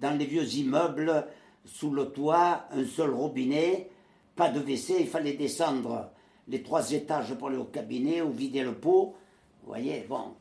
dans 0.00 0.18
les 0.18 0.24
vieux 0.24 0.54
immeubles, 0.54 1.26
sous 1.66 1.90
le 1.90 2.06
toit, 2.06 2.64
un 2.70 2.86
seul 2.86 3.10
robinet, 3.10 3.90
pas 4.34 4.48
de 4.48 4.60
WC, 4.60 4.96
il 5.00 5.06
fallait 5.06 5.34
descendre 5.34 6.10
les 6.48 6.62
trois 6.62 6.92
étages 6.92 7.34
pour 7.34 7.48
aller 7.48 7.58
au 7.58 7.64
cabinet 7.64 8.22
ou 8.22 8.32
vider 8.32 8.62
le 8.62 8.74
pot. 8.74 9.14
Vous 9.62 9.68
voyez, 9.68 10.06
bon. 10.08 10.34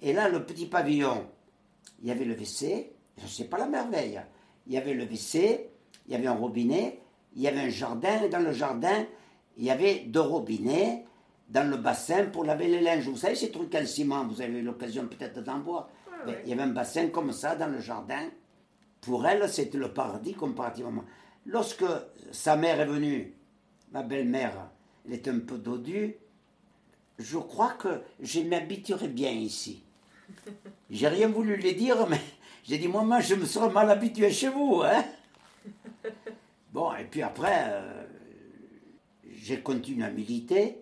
Et 0.00 0.14
là, 0.14 0.30
le 0.30 0.46
petit 0.46 0.66
pavillon, 0.66 1.26
il 2.00 2.08
y 2.08 2.10
avait 2.10 2.24
le 2.24 2.34
WC, 2.34 2.92
je 3.18 3.24
ne 3.24 3.28
sais 3.28 3.44
pas 3.44 3.58
la 3.58 3.66
merveille. 3.66 4.22
Il 4.66 4.72
y 4.72 4.78
avait 4.78 4.94
le 4.94 5.04
WC, 5.04 5.68
il 6.06 6.12
y 6.12 6.14
avait 6.14 6.28
un 6.28 6.34
robinet, 6.34 7.00
il 7.36 7.42
y 7.42 7.48
avait 7.48 7.60
un 7.60 7.68
jardin, 7.68 8.22
et 8.22 8.30
dans 8.30 8.38
le 8.38 8.52
jardin, 8.52 9.04
il 9.58 9.64
y 9.64 9.70
avait 9.70 10.04
deux 10.06 10.20
robinets 10.20 11.04
dans 11.52 11.70
le 11.70 11.76
bassin 11.76 12.24
pour 12.26 12.44
laver 12.44 12.66
les 12.66 12.80
linges. 12.80 13.06
Vous 13.08 13.16
savez, 13.16 13.34
ces 13.34 13.50
trucs 13.50 13.74
en 13.74 13.84
ciment, 13.84 14.24
vous 14.26 14.40
avez 14.40 14.60
eu 14.60 14.62
l'occasion 14.62 15.06
peut-être 15.06 15.42
d'en 15.44 15.60
voir. 15.60 15.90
Ouais. 16.26 16.40
Il 16.44 16.50
y 16.50 16.52
avait 16.54 16.62
un 16.62 16.68
bassin 16.68 17.08
comme 17.08 17.32
ça 17.32 17.54
dans 17.54 17.68
le 17.68 17.78
jardin. 17.78 18.30
Pour 19.02 19.26
elle, 19.26 19.46
c'était 19.50 19.78
le 19.78 19.92
paradis 19.92 20.32
comparativement. 20.32 21.04
Lorsque 21.44 21.84
sa 22.30 22.56
mère 22.56 22.80
est 22.80 22.86
venue, 22.86 23.34
ma 23.92 24.02
belle-mère, 24.02 24.70
elle 25.06 25.14
était 25.14 25.30
un 25.30 25.40
peu 25.40 25.58
dodue, 25.58 26.14
je 27.18 27.36
crois 27.36 27.72
que 27.72 28.00
je 28.20 28.40
m'habituerai 28.40 29.08
bien 29.08 29.32
ici. 29.32 29.82
J'ai 30.90 31.08
rien 31.08 31.28
voulu 31.28 31.56
lui 31.56 31.74
dire, 31.74 32.06
mais 32.08 32.20
j'ai 32.64 32.78
dit, 32.78 32.88
moi, 32.88 33.02
moi, 33.02 33.20
je 33.20 33.34
me 33.34 33.44
serais 33.44 33.70
mal 33.70 33.90
habitué 33.90 34.30
chez 34.30 34.48
vous. 34.48 34.82
Hein 34.84 35.04
bon, 36.72 36.94
et 36.94 37.04
puis 37.04 37.22
après, 37.22 37.64
euh, 37.66 38.04
j'ai 39.34 39.60
continué 39.60 40.04
à 40.04 40.10
militer. 40.10 40.81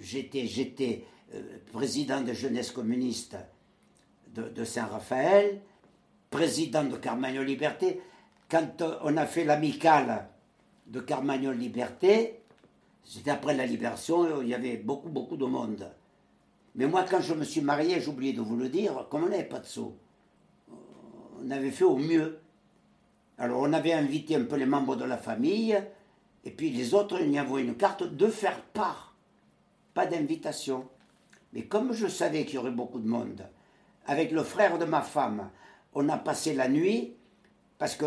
J'étais, 0.00 1.04
euh, 1.34 1.42
président 1.72 2.22
de 2.22 2.32
jeunesse 2.32 2.70
communiste 2.70 3.36
de, 4.34 4.64
Saint-Raphaël, 4.64 5.60
président 6.30 6.84
de 6.84 6.96
Carmagnole 6.96 7.46
Liberté. 7.46 8.00
Quand 8.48 8.80
euh, 8.82 8.98
on 9.02 9.16
a 9.16 9.26
fait 9.26 9.44
l'amicale 9.44 10.28
de 10.86 11.00
Carmagnole 11.00 11.56
Liberté, 11.56 12.40
c'était 13.04 13.30
après 13.30 13.54
la 13.54 13.66
libération, 13.66 14.40
il 14.42 14.48
y 14.48 14.54
avait 14.54 14.76
beaucoup, 14.76 15.08
beaucoup 15.08 15.36
de 15.36 15.46
monde. 15.46 15.90
Mais 16.74 16.86
moi, 16.86 17.04
quand 17.08 17.20
je 17.20 17.34
me 17.34 17.44
suis 17.44 17.60
marié, 17.60 18.00
j'ai 18.00 18.08
oublié 18.08 18.32
de 18.32 18.40
vous 18.40 18.56
le 18.56 18.68
dire, 18.68 19.06
comme 19.10 19.24
on 19.24 19.28
n'avait 19.28 19.44
pas 19.44 19.58
de 19.58 19.66
sous, 19.66 19.94
on 21.42 21.50
avait 21.50 21.70
fait 21.70 21.84
au 21.84 21.96
mieux. 21.96 22.38
Alors, 23.38 23.60
on 23.60 23.72
avait 23.72 23.92
invité 23.92 24.36
un 24.36 24.44
peu 24.44 24.56
les 24.56 24.66
membres 24.66 24.96
de 24.96 25.04
la 25.04 25.16
famille, 25.16 25.82
et 26.44 26.50
puis 26.50 26.70
les 26.70 26.94
autres, 26.94 27.18
on 27.20 27.30
y 27.30 27.40
envoyé 27.40 27.66
une 27.66 27.76
carte 27.76 28.04
de 28.04 28.26
faire 28.28 28.62
part. 28.62 29.09
Pas 29.94 30.06
d'invitation. 30.06 30.88
Mais 31.52 31.62
comme 31.66 31.92
je 31.92 32.06
savais 32.06 32.44
qu'il 32.44 32.56
y 32.56 32.58
aurait 32.58 32.70
beaucoup 32.70 33.00
de 33.00 33.08
monde, 33.08 33.46
avec 34.06 34.30
le 34.30 34.42
frère 34.42 34.78
de 34.78 34.84
ma 34.84 35.02
femme, 35.02 35.50
on 35.94 36.08
a 36.08 36.16
passé 36.16 36.54
la 36.54 36.68
nuit, 36.68 37.16
parce 37.78 37.96
que 37.96 38.06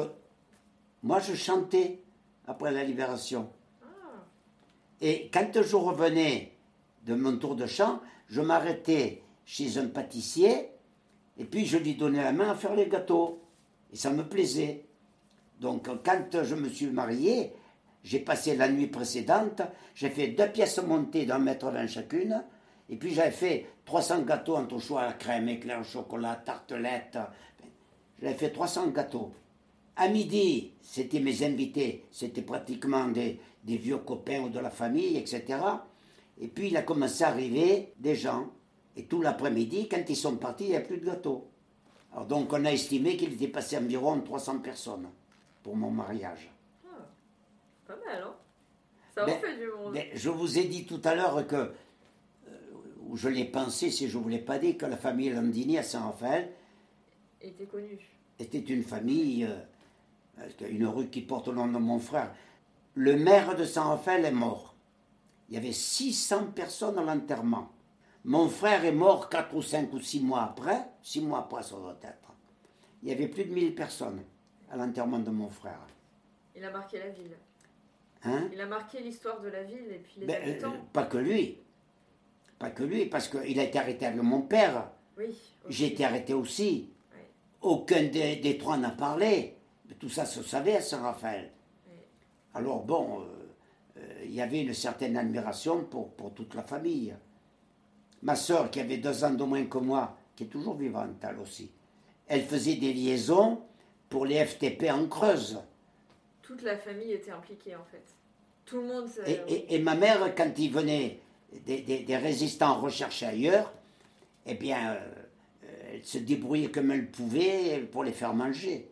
moi, 1.04 1.20
je 1.20 1.34
chantais 1.34 2.02
après 2.48 2.72
la 2.72 2.84
libération. 2.84 3.50
Ah, 3.84 3.88
Et 5.02 5.30
quand 5.34 5.62
je 5.62 5.76
revenais 5.76 6.54
de 7.06 7.14
mon 7.14 7.38
tour 7.38 7.56
de 7.56 7.66
chant, 7.66 8.02
je 8.30 8.40
m'arrêtais 8.40 9.22
chez 9.46 9.78
un 9.78 9.88
pâtissier 9.88 10.70
et 11.38 11.44
puis 11.44 11.66
je 11.66 11.78
lui 11.78 11.96
donnais 11.96 12.24
la 12.24 12.32
main 12.32 12.50
à 12.50 12.56
faire 12.56 12.76
les 12.76 12.88
gâteaux. 12.88 13.42
Et 13.92 13.98
ça 13.98 14.12
me 14.12 14.24
plaisait. 14.24 14.86
Donc 15.60 15.90
quand 16.04 16.44
je 16.44 16.56
me 16.56 16.70
suis 16.70 16.88
marié, 16.88 17.54
j'ai 18.04 18.20
passé 18.20 18.56
la 18.56 18.70
nuit 18.70 18.88
précédente, 18.88 19.62
j'ai 19.96 20.10
fait 20.10 20.28
deux 20.28 20.50
pièces 20.50 20.82
montées 20.82 21.26
d'un 21.26 21.40
mètre 21.40 21.70
vingt 21.70 21.88
chacune, 21.88 22.44
et 22.90 22.98
puis 22.98 23.14
j'avais 23.14 23.32
fait 23.32 23.66
300 23.86 24.24
gâteaux 24.24 24.56
entre 24.56 24.80
choix 24.80 25.02
à 25.02 25.08
la 25.08 25.14
crème, 25.14 25.50
éclair 25.50 25.80
au 25.80 25.84
chocolat, 25.84 26.36
tartelette. 26.36 27.18
J'avais 28.22 28.34
fait 28.36 28.52
300 28.52 28.90
gâteaux. 28.90 29.32
À 29.96 30.08
midi, 30.10 30.74
c'était 30.82 31.20
mes 31.20 31.44
invités, 31.44 32.06
c'était 32.12 32.42
pratiquement 32.42 33.08
des, 33.08 33.40
des 33.64 33.78
vieux 33.78 33.98
copains 33.98 34.42
ou 34.42 34.50
de 34.50 34.60
la 34.60 34.70
famille, 34.70 35.18
etc. 35.18 35.60
Et 36.42 36.48
puis 36.48 36.68
il 36.68 36.78
a 36.78 36.82
commencé 36.82 37.24
à 37.24 37.30
arriver 37.30 37.94
des 37.98 38.16
gens. 38.16 38.48
Et 38.96 39.06
tout 39.06 39.22
l'après-midi, 39.22 39.88
quand 39.90 40.04
ils 40.08 40.16
sont 40.16 40.36
partis, 40.38 40.66
il 40.66 40.70
n'y 40.72 40.76
a 40.76 40.82
plus 40.82 40.98
de 40.98 41.06
gâteaux. 41.06 41.48
Alors 42.12 42.26
donc 42.26 42.52
on 42.54 42.66
a 42.66 42.72
estimé 42.72 43.18
qu'il 43.18 43.34
était 43.34 43.48
passé 43.48 43.78
environ 43.78 44.20
300 44.22 44.60
personnes 44.60 45.10
pour 45.64 45.76
mon 45.76 45.90
mariage. 45.90 46.53
Pas 47.88 47.96
mal, 48.06 48.24
hein 48.24 48.36
Ça 49.16 49.24
en 49.24 49.28
Mais- 49.28 49.40
fait 49.40 49.58
du 49.58 49.68
monde. 49.68 49.94
Mais 49.94 50.12
je 50.16 50.30
vous 50.30 50.58
ai 50.58 50.64
dit 50.66 50.86
tout 50.86 51.02
à 51.04 51.14
l'heure 51.16 51.46
que, 51.48 51.56
euh, 51.56 51.72
ou 53.08 53.16
je 53.18 53.30
l'ai 53.30 53.46
pensé 53.46 53.92
si 53.92 54.08
je 54.10 54.18
ne 54.18 54.24
vous 54.24 54.30
l'ai 54.30 54.40
pas 54.40 54.58
dit, 54.60 54.78
que 54.78 54.86
la 54.86 54.98
famille 54.98 55.30
Landini 55.30 55.78
à 55.78 55.84
Saint-Raphaël 55.84 56.52
était 57.42 57.66
connu. 57.66 58.00
était 58.40 58.60
une 58.60 58.84
famille, 58.84 59.46
euh, 59.46 60.50
une 60.68 60.88
rue 60.88 61.10
qui 61.10 61.22
porte 61.22 61.48
le 61.50 61.56
nom 61.56 61.68
de 61.68 61.78
mon 61.78 62.00
frère. 62.00 62.34
Le 62.96 63.16
maire 63.16 63.56
de 63.56 63.66
Saint-Raphaël 63.66 64.26
est 64.26 64.32
mort. 64.32 64.76
Il 65.50 65.56
y 65.56 65.58
avait 65.58 65.72
600 65.74 66.48
personnes 66.56 66.98
à 66.98 67.04
l'enterrement. 67.04 67.70
Mon 68.26 68.48
frère 68.48 68.86
est 68.86 68.92
mort 68.94 69.30
4 69.30 69.54
ou 69.56 69.62
5 69.62 69.92
ou 69.94 70.00
6 70.00 70.22
mois 70.22 70.44
après. 70.44 70.88
6 71.04 71.22
mois 71.22 71.40
après, 71.40 71.62
ça 71.64 71.76
doit 71.76 71.98
être. 72.02 72.34
Il 73.04 73.10
y 73.10 73.12
avait 73.12 73.28
plus 73.28 73.44
de 73.46 73.54
1000 73.54 73.76
personnes 73.76 74.24
à 74.72 74.78
l'enterrement 74.78 75.20
de 75.20 75.30
mon 75.30 75.50
frère. 75.50 75.86
Il 76.56 76.64
a 76.64 76.72
marqué 76.72 76.98
la 77.00 77.10
ville. 77.10 77.36
Hein 78.26 78.48
Il 78.54 78.62
a 78.62 78.66
marqué 78.66 79.00
l'histoire 79.02 79.42
de 79.42 79.50
la 79.50 79.64
ville 79.64 79.86
et 79.92 80.00
puis 80.00 80.14
les 80.20 80.26
Ben, 80.26 80.42
euh, 80.42 80.52
habitants. 80.52 80.74
pas 80.94 81.04
que 81.04 81.18
lui. 81.18 81.58
Pas 82.60 82.70
que 82.70 82.84
lui, 82.84 83.06
parce 83.06 83.28
qu'il 83.28 83.60
a 83.60 83.64
été 83.64 83.78
arrêté 83.78 84.06
avec 84.06 84.22
mon 84.22 84.42
père. 84.42 84.90
Oui. 85.18 85.36
J'ai 85.70 85.88
été 85.88 86.06
arrêté 86.06 86.34
aussi. 86.34 86.90
Aucun 87.62 88.04
des, 88.04 88.38
des 88.38 88.58
trois 88.58 88.78
n'a 88.78 88.92
parlé. 88.92 89.56
Mais 89.88 89.96
tout 89.96 90.10
ça 90.10 90.26
se 90.26 90.42
savait 90.44 90.78
à 90.78 90.82
Saint-Raphaël. 90.82 91.52
Ouais. 91.88 91.94
Alors 92.54 92.84
bon, 92.84 93.22
euh, 93.22 93.24
euh, 93.98 94.24
il 94.26 94.34
y 94.34 94.42
avait 94.42 94.62
une 94.62 94.74
certaine 94.74 95.18
admiration 95.18 95.84
pour, 95.84 96.10
pour 96.12 96.34
toute 96.34 96.56
la 96.56 96.64
famille. 96.64 97.14
Ma 98.22 98.36
sœur, 98.36 98.72
qui 98.72 98.80
avait 98.80 98.98
deux 98.98 99.24
ans 99.26 99.32
de 99.34 99.44
moins 99.44 99.66
que 99.66 99.78
moi, 99.80 100.18
qui 100.36 100.44
est 100.46 100.48
toujours 100.48 100.76
vivante 100.76 101.10
elle 101.22 101.40
aussi, 101.40 101.70
elle 102.28 102.44
faisait 102.44 102.76
des 102.76 102.94
liaisons 102.94 103.62
pour 104.10 104.26
les 104.26 104.46
FTP 104.46 104.90
en 104.90 105.08
Creuse. 105.08 105.60
Toute 106.44 106.62
la 106.62 106.78
famille 106.78 107.12
était 107.14 107.32
impliquée 107.32 107.76
en 107.76 107.84
fait. 107.86 108.04
Tout 108.66 108.78
le 108.78 108.88
monde. 108.88 109.10
Et, 109.26 109.40
euh, 109.40 109.44
et- 109.48 109.76
et 109.76 109.80
ma 109.80 109.96
mère, 109.96 110.36
quand 110.36 110.52
il 110.58 110.72
venait 110.72 111.20
des, 111.66 112.18
résistants 112.18 112.80
recherchés 112.80 113.26
ailleurs, 113.26 113.74
eh 114.46 114.54
bien, 114.54 114.94
euh, 114.94 115.00
elle 115.94 116.06
se 116.06 116.18
débrouillait 116.20 116.70
comme 116.70 116.92
elle 116.92 117.10
pouvait 117.10 117.80
pour 117.92 118.04
les 118.04 118.12
faire 118.12 118.34
manger. 118.34 118.90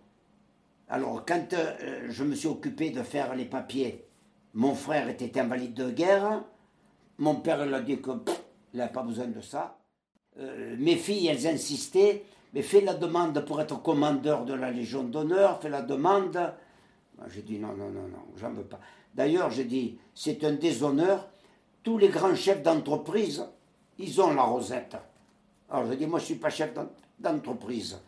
Alors, 0.89 1.23
quand 1.25 1.53
euh, 1.53 2.07
je 2.09 2.23
me 2.23 2.35
suis 2.35 2.47
occupé 2.47 2.89
de 2.89 3.03
faire 3.03 3.35
les 3.35 3.45
papiers, 3.45 4.03
mon 4.53 4.75
frère 4.75 5.07
était 5.09 5.39
invalide 5.39 5.73
de 5.73 5.89
guerre, 5.89 6.43
mon 7.17 7.35
père 7.35 7.65
il 7.65 7.73
a 7.73 7.81
dit 7.81 8.01
que 8.01 8.11
pff, 8.11 8.41
il 8.73 8.77
n'a 8.79 8.87
pas 8.87 9.03
besoin 9.03 9.27
de 9.27 9.41
ça. 9.41 9.77
Euh, 10.39 10.75
mes 10.77 10.95
filles, 10.95 11.27
elles 11.27 11.47
insistaient, 11.47 12.23
mais 12.53 12.61
fais 12.61 12.81
la 12.81 12.93
demande 12.93 13.39
pour 13.45 13.61
être 13.61 13.81
commandeur 13.81 14.43
de 14.45 14.53
la 14.53 14.71
Légion 14.71 15.03
d'honneur, 15.03 15.61
fais 15.61 15.69
la 15.69 15.81
demande. 15.81 16.53
Moi, 17.21 17.29
J'ai 17.33 17.43
dit 17.43 17.59
non, 17.59 17.73
non, 17.73 17.89
non, 17.89 18.07
non, 18.07 18.25
j'en 18.35 18.51
veux 18.51 18.63
pas. 18.63 18.79
D'ailleurs, 19.13 19.51
j'ai 19.51 19.65
dit, 19.65 19.97
c'est 20.15 20.43
un 20.43 20.53
déshonneur. 20.53 21.29
Tous 21.83 21.97
les 21.99 22.09
grands 22.09 22.35
chefs 22.35 22.63
d'entreprise, 22.63 23.45
ils 23.99 24.19
ont 24.21 24.33
la 24.33 24.41
rosette. 24.43 24.97
Alors, 25.69 25.85
je 25.89 25.93
dis, 25.93 26.07
moi, 26.07 26.17
je 26.19 26.23
ne 26.23 26.27
suis 26.27 26.35
pas 26.35 26.49
chef 26.49 26.73
d'en- 26.73 26.89
d'entreprise. 27.19 27.99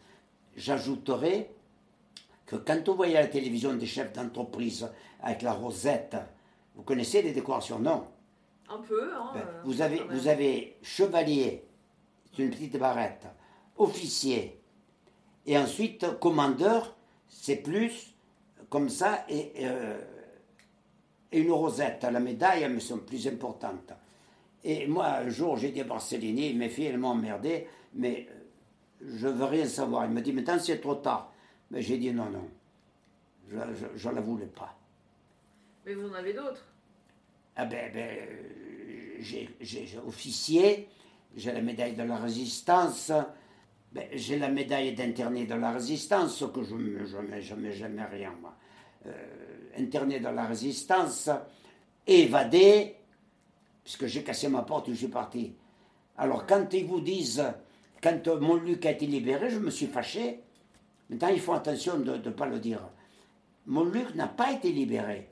J'ajouterai 0.55 1.49
que 2.45 2.55
quand 2.55 2.89
on 2.89 2.95
voyait 2.95 3.17
à 3.17 3.21
la 3.21 3.27
télévision 3.27 3.73
des 3.75 3.85
chefs 3.85 4.13
d'entreprise 4.13 4.87
avec 5.21 5.41
la 5.43 5.53
rosette, 5.53 6.15
vous 6.75 6.83
connaissez 6.83 7.21
les 7.21 7.31
décorations 7.33 7.79
Non? 7.79 8.07
Un 8.69 8.79
peu. 8.79 9.13
Hein, 9.13 9.31
Ben, 9.35 9.39
euh, 9.41 9.61
vous, 9.65 9.81
avez, 9.81 9.99
vous 10.09 10.27
avez 10.27 10.77
chevalier, 10.81 11.63
c'est 12.35 12.43
une 12.43 12.49
petite 12.49 12.77
barrette, 12.77 13.25
officier, 13.77 14.59
et 15.45 15.57
ensuite 15.57 16.19
commandeur, 16.19 16.95
c'est 17.27 17.57
plus 17.57 18.12
comme 18.69 18.89
ça, 18.89 19.25
et, 19.29 19.51
euh, 19.59 19.99
et 21.31 21.39
une 21.39 21.51
rosette. 21.51 22.03
La 22.03 22.19
médaille, 22.19 22.63
elles 22.63 22.81
sont 22.81 22.99
plus 22.99 23.27
importantes. 23.27 23.93
Et 24.63 24.87
moi, 24.87 25.07
un 25.07 25.29
jour, 25.29 25.57
j'ai 25.57 25.71
dit 25.71 25.81
à 25.81 25.83
Barcellini, 25.83 26.53
mes 26.53 26.69
filles, 26.69 26.85
elles 26.85 26.97
m'ont 26.97 27.09
emmerdé, 27.09 27.67
mais 27.93 28.27
euh, 28.29 29.05
je 29.17 29.27
veux 29.27 29.45
rien 29.45 29.65
savoir. 29.65 30.05
Il 30.05 30.11
me 30.11 30.21
dit, 30.21 30.31
maintenant 30.31 30.59
c'est 30.59 30.79
trop 30.79 30.95
tard. 30.95 31.31
Mais 31.71 31.81
j'ai 31.81 31.97
dit 31.97 32.11
non, 32.11 32.29
non, 32.29 32.47
je 33.49 34.09
ne 34.09 34.13
la 34.13 34.21
voulais 34.21 34.45
pas. 34.45 34.77
Mais 35.85 35.93
vous 35.95 36.07
en 36.09 36.13
avez 36.13 36.33
d'autres? 36.33 36.65
Ah 37.55 37.65
ben, 37.65 37.91
ben, 37.93 38.17
euh, 38.19 39.17
j'ai 39.19 39.99
officier, 40.07 40.87
j'ai 41.35 41.51
la 41.51 41.61
médaille 41.61 41.95
de 41.95 42.03
la 42.03 42.17
résistance, 42.17 43.11
ben, 43.93 44.07
j'ai 44.13 44.39
la 44.39 44.49
médaille 44.49 44.93
d'interné 44.93 45.45
de 45.45 45.53
la 45.53 45.71
résistance, 45.71 46.43
que 46.51 46.63
je 46.63 46.73
ne 46.73 47.05
jamais, 47.05 47.41
jamais, 47.41 47.71
jamais 47.73 48.03
rien, 48.05 48.33
moi. 48.41 48.55
Euh, 49.05 49.11
interné 49.77 50.19
de 50.19 50.29
la 50.29 50.45
résistance, 50.45 51.29
évadé, 52.07 52.95
puisque 53.83 54.07
j'ai 54.07 54.23
cassé 54.23 54.47
ma 54.47 54.63
porte 54.63 54.89
et 54.89 54.93
je 54.93 54.97
suis 54.97 55.07
parti. 55.09 55.53
Alors, 56.17 56.47
quand 56.47 56.73
ils 56.73 56.85
vous 56.85 57.01
disent, 57.01 57.43
quand 58.01 58.27
euh, 58.27 58.39
mon 58.39 58.55
Luc 58.55 58.83
a 58.87 58.91
été 58.91 59.05
libéré, 59.05 59.51
je 59.51 59.59
me 59.59 59.69
suis 59.69 59.87
fâché. 59.87 60.39
Maintenant, 61.09 61.27
il 61.29 61.39
faut 61.39 61.53
attention 61.53 61.99
de 61.99 62.15
ne 62.15 62.29
pas 62.31 62.47
le 62.47 62.59
dire. 62.59 62.81
Mon 63.67 63.83
Luc 63.83 64.15
n'a 64.15 64.27
pas 64.27 64.53
été 64.53 64.71
libéré. 64.71 65.29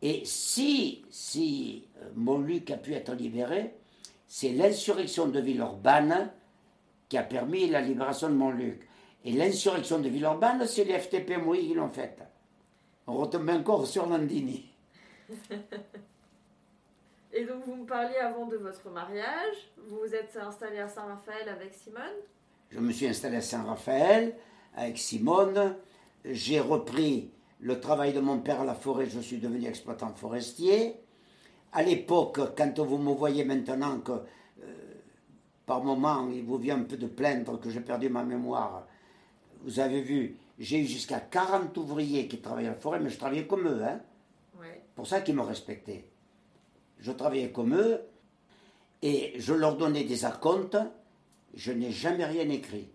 Et 0.00 0.22
si, 0.24 1.04
si 1.10 1.86
euh, 2.18 2.48
a 2.72 2.76
pu 2.78 2.94
être 2.94 3.12
libéré, 3.12 3.74
c'est 4.26 4.52
l'insurrection 4.52 5.26
de 5.28 5.38
Villeurbanne 5.40 6.30
qui 7.10 7.18
a 7.18 7.22
permis 7.22 7.68
la 7.68 7.82
libération 7.82 8.30
de 8.30 8.34
Montluc. 8.34 8.88
Et 9.24 9.32
l'insurrection 9.32 9.98
de 9.98 10.08
Villeurbanne, 10.08 10.66
c'est 10.66 10.84
les 10.84 10.98
FTP 10.98 11.36
Moïse 11.36 11.68
qui 11.68 11.74
l'ont 11.74 11.90
faite. 11.90 12.22
On 13.06 13.14
retombe 13.14 13.50
encore 13.50 13.86
sur 13.86 14.06
Landini. 14.06 14.70
Et 17.32 17.44
donc 17.44 17.64
vous 17.64 17.76
me 17.76 17.84
parliez 17.84 18.16
avant 18.16 18.46
de 18.46 18.56
votre 18.56 18.88
mariage, 18.90 19.70
vous 19.76 19.98
vous 19.98 20.14
êtes 20.14 20.36
installé 20.36 20.78
à 20.78 20.88
Saint-Raphaël 20.88 21.48
avec 21.48 21.74
Simone? 21.74 22.16
Je 22.70 22.80
me 22.80 22.92
suis 22.92 23.06
installé 23.06 23.36
à 23.36 23.40
Saint-Raphaël 23.40 24.34
avec 24.74 24.98
Simone. 24.98 25.76
J'ai 26.24 26.58
repris 26.58 27.30
le 27.60 27.78
travail 27.78 28.12
de 28.12 28.20
mon 28.20 28.40
père 28.40 28.62
à 28.62 28.64
la 28.64 28.74
forêt, 28.74 29.06
je 29.06 29.20
suis 29.20 29.38
devenu 29.38 29.66
exploitant 29.66 30.12
forestier. 30.14 30.96
À 31.72 31.84
l'époque, 31.84 32.40
quand 32.56 32.78
vous 32.80 32.98
me 32.98 33.14
voyez 33.14 33.44
maintenant 33.44 34.00
que 34.00 34.12
par 35.70 35.84
moment 35.84 36.28
il 36.34 36.42
vous 36.42 36.58
vient 36.58 36.80
un 36.80 36.82
peu 36.82 36.96
de 36.96 37.06
plaindre 37.06 37.60
que 37.60 37.70
j'ai 37.70 37.78
perdu 37.78 38.08
ma 38.08 38.24
mémoire, 38.24 38.88
vous 39.62 39.78
avez 39.78 40.00
vu, 40.02 40.36
j'ai 40.58 40.80
eu 40.80 40.84
jusqu'à 40.84 41.20
40 41.20 41.78
ouvriers 41.78 42.26
qui 42.26 42.38
travaillaient 42.38 42.70
à 42.70 42.72
la 42.72 42.76
forêt, 42.76 42.98
mais 42.98 43.08
je 43.08 43.16
travaillais 43.16 43.46
comme 43.46 43.68
eux. 43.68 43.80
Hein. 43.84 44.00
Pour 44.96 45.06
ça 45.06 45.20
qu'ils 45.20 45.36
me 45.36 45.42
respectaient. 45.42 46.06
Je 46.98 47.12
travaillais 47.12 47.52
comme 47.52 47.76
eux 47.76 48.00
et 49.00 49.34
je 49.38 49.54
leur 49.54 49.76
donnais 49.76 50.02
des 50.02 50.24
acomptes. 50.24 50.76
Je 51.54 51.70
n'ai 51.70 51.92
jamais 51.92 52.24
rien 52.24 52.48
écrit. 52.48 52.88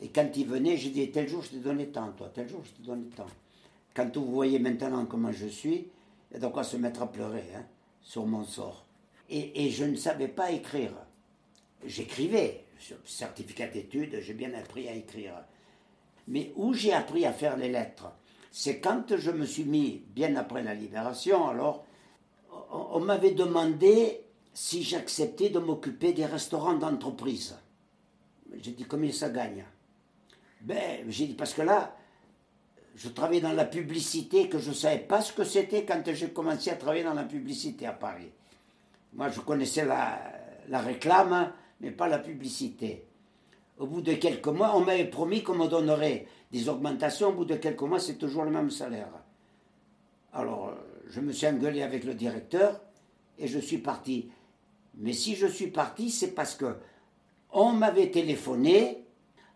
Et 0.00 0.06
quand 0.10 0.36
ils 0.36 0.46
venaient, 0.46 0.76
j'ai 0.76 0.90
dit 0.90 1.10
tel 1.10 1.28
jour 1.28 1.42
je 1.42 1.50
te 1.50 1.56
donnais 1.56 1.86
tant, 1.86 2.12
toi, 2.12 2.30
tel 2.32 2.48
jour 2.48 2.60
je 2.62 2.80
te 2.80 2.86
donnais 2.86 3.10
tant. 3.16 3.26
Quand 3.92 4.16
vous 4.16 4.30
voyez 4.30 4.60
maintenant 4.60 5.04
comment 5.06 5.32
je 5.32 5.48
suis, 5.48 5.90
il 6.30 6.34
y 6.34 6.36
a 6.36 6.38
de 6.38 6.52
quoi 6.52 6.62
se 6.62 6.76
mettre 6.76 7.02
à 7.02 7.10
pleurer 7.10 7.44
hein, 7.56 7.64
sur 8.02 8.24
mon 8.24 8.44
sort. 8.44 8.86
Et, 9.28 9.66
et, 9.66 9.70
je 9.70 9.84
ne 9.84 9.96
savais 9.96 10.28
pas 10.28 10.52
écrire. 10.52 10.92
J'écrivais, 11.86 12.64
certificat 13.04 13.66
d'études, 13.68 14.20
j'ai 14.20 14.34
bien 14.34 14.54
appris 14.54 14.88
à 14.88 14.94
écrire. 14.94 15.34
Mais 16.28 16.52
où 16.56 16.72
j'ai 16.72 16.92
appris 16.92 17.26
à 17.26 17.32
faire 17.32 17.56
les 17.56 17.68
lettres, 17.68 18.10
c'est 18.50 18.80
quand 18.80 19.16
je 19.16 19.30
me 19.30 19.44
suis 19.44 19.64
mis, 19.64 20.02
bien 20.08 20.36
après 20.36 20.62
la 20.62 20.74
libération, 20.74 21.48
alors, 21.48 21.84
on, 22.70 23.00
m'avait 23.00 23.32
demandé 23.32 24.20
si 24.52 24.82
j'acceptais 24.82 25.50
de 25.50 25.58
m'occuper 25.58 26.12
des 26.12 26.24
restaurants 26.24 26.74
d'entreprise. 26.74 27.56
J'ai 28.60 28.70
dit 28.70 28.84
combien 28.84 29.12
ça 29.12 29.28
gagne? 29.28 29.64
Ben, 30.60 31.04
j'ai 31.08 31.26
dit 31.26 31.34
parce 31.34 31.52
que 31.52 31.62
là, 31.62 31.96
je 32.94 33.08
travaillais 33.08 33.40
dans 33.40 33.52
la 33.52 33.64
publicité 33.64 34.48
que 34.48 34.58
je 34.58 34.70
ne 34.70 34.74
savais 34.74 35.00
pas 35.00 35.20
ce 35.20 35.32
que 35.32 35.44
c'était 35.44 35.84
quand 35.84 36.02
j'ai 36.12 36.30
commencé 36.30 36.70
à 36.70 36.76
travailler 36.76 37.04
dans 37.04 37.14
la 37.14 37.24
publicité 37.24 37.86
à 37.86 37.92
Paris. 37.92 38.30
Moi, 39.14 39.28
je 39.30 39.40
connaissais 39.40 39.84
la, 39.84 40.32
la 40.68 40.78
réclame, 40.78 41.52
mais 41.84 41.90
pas 41.90 42.08
la 42.08 42.18
publicité. 42.18 43.04
Au 43.78 43.86
bout 43.86 44.00
de 44.00 44.14
quelques 44.14 44.48
mois, 44.48 44.74
on 44.74 44.80
m'avait 44.80 45.04
promis 45.04 45.42
qu'on 45.42 45.54
me 45.54 45.68
donnerait 45.68 46.26
des 46.50 46.68
augmentations. 46.70 47.28
Au 47.28 47.32
bout 47.32 47.44
de 47.44 47.56
quelques 47.56 47.82
mois, 47.82 48.00
c'est 48.00 48.16
toujours 48.16 48.44
le 48.44 48.50
même 48.50 48.70
salaire. 48.70 49.10
Alors, 50.32 50.68
euh, 50.68 51.02
je 51.10 51.20
me 51.20 51.30
suis 51.30 51.46
engueulé 51.46 51.82
avec 51.82 52.04
le 52.04 52.14
directeur 52.14 52.80
et 53.38 53.46
je 53.48 53.58
suis 53.58 53.78
parti. 53.78 54.30
Mais 54.94 55.12
si 55.12 55.34
je 55.36 55.46
suis 55.46 55.66
parti, 55.66 56.10
c'est 56.10 56.32
parce 56.34 56.54
que 56.54 56.76
on 57.50 57.72
m'avait 57.72 58.10
téléphoné 58.10 59.04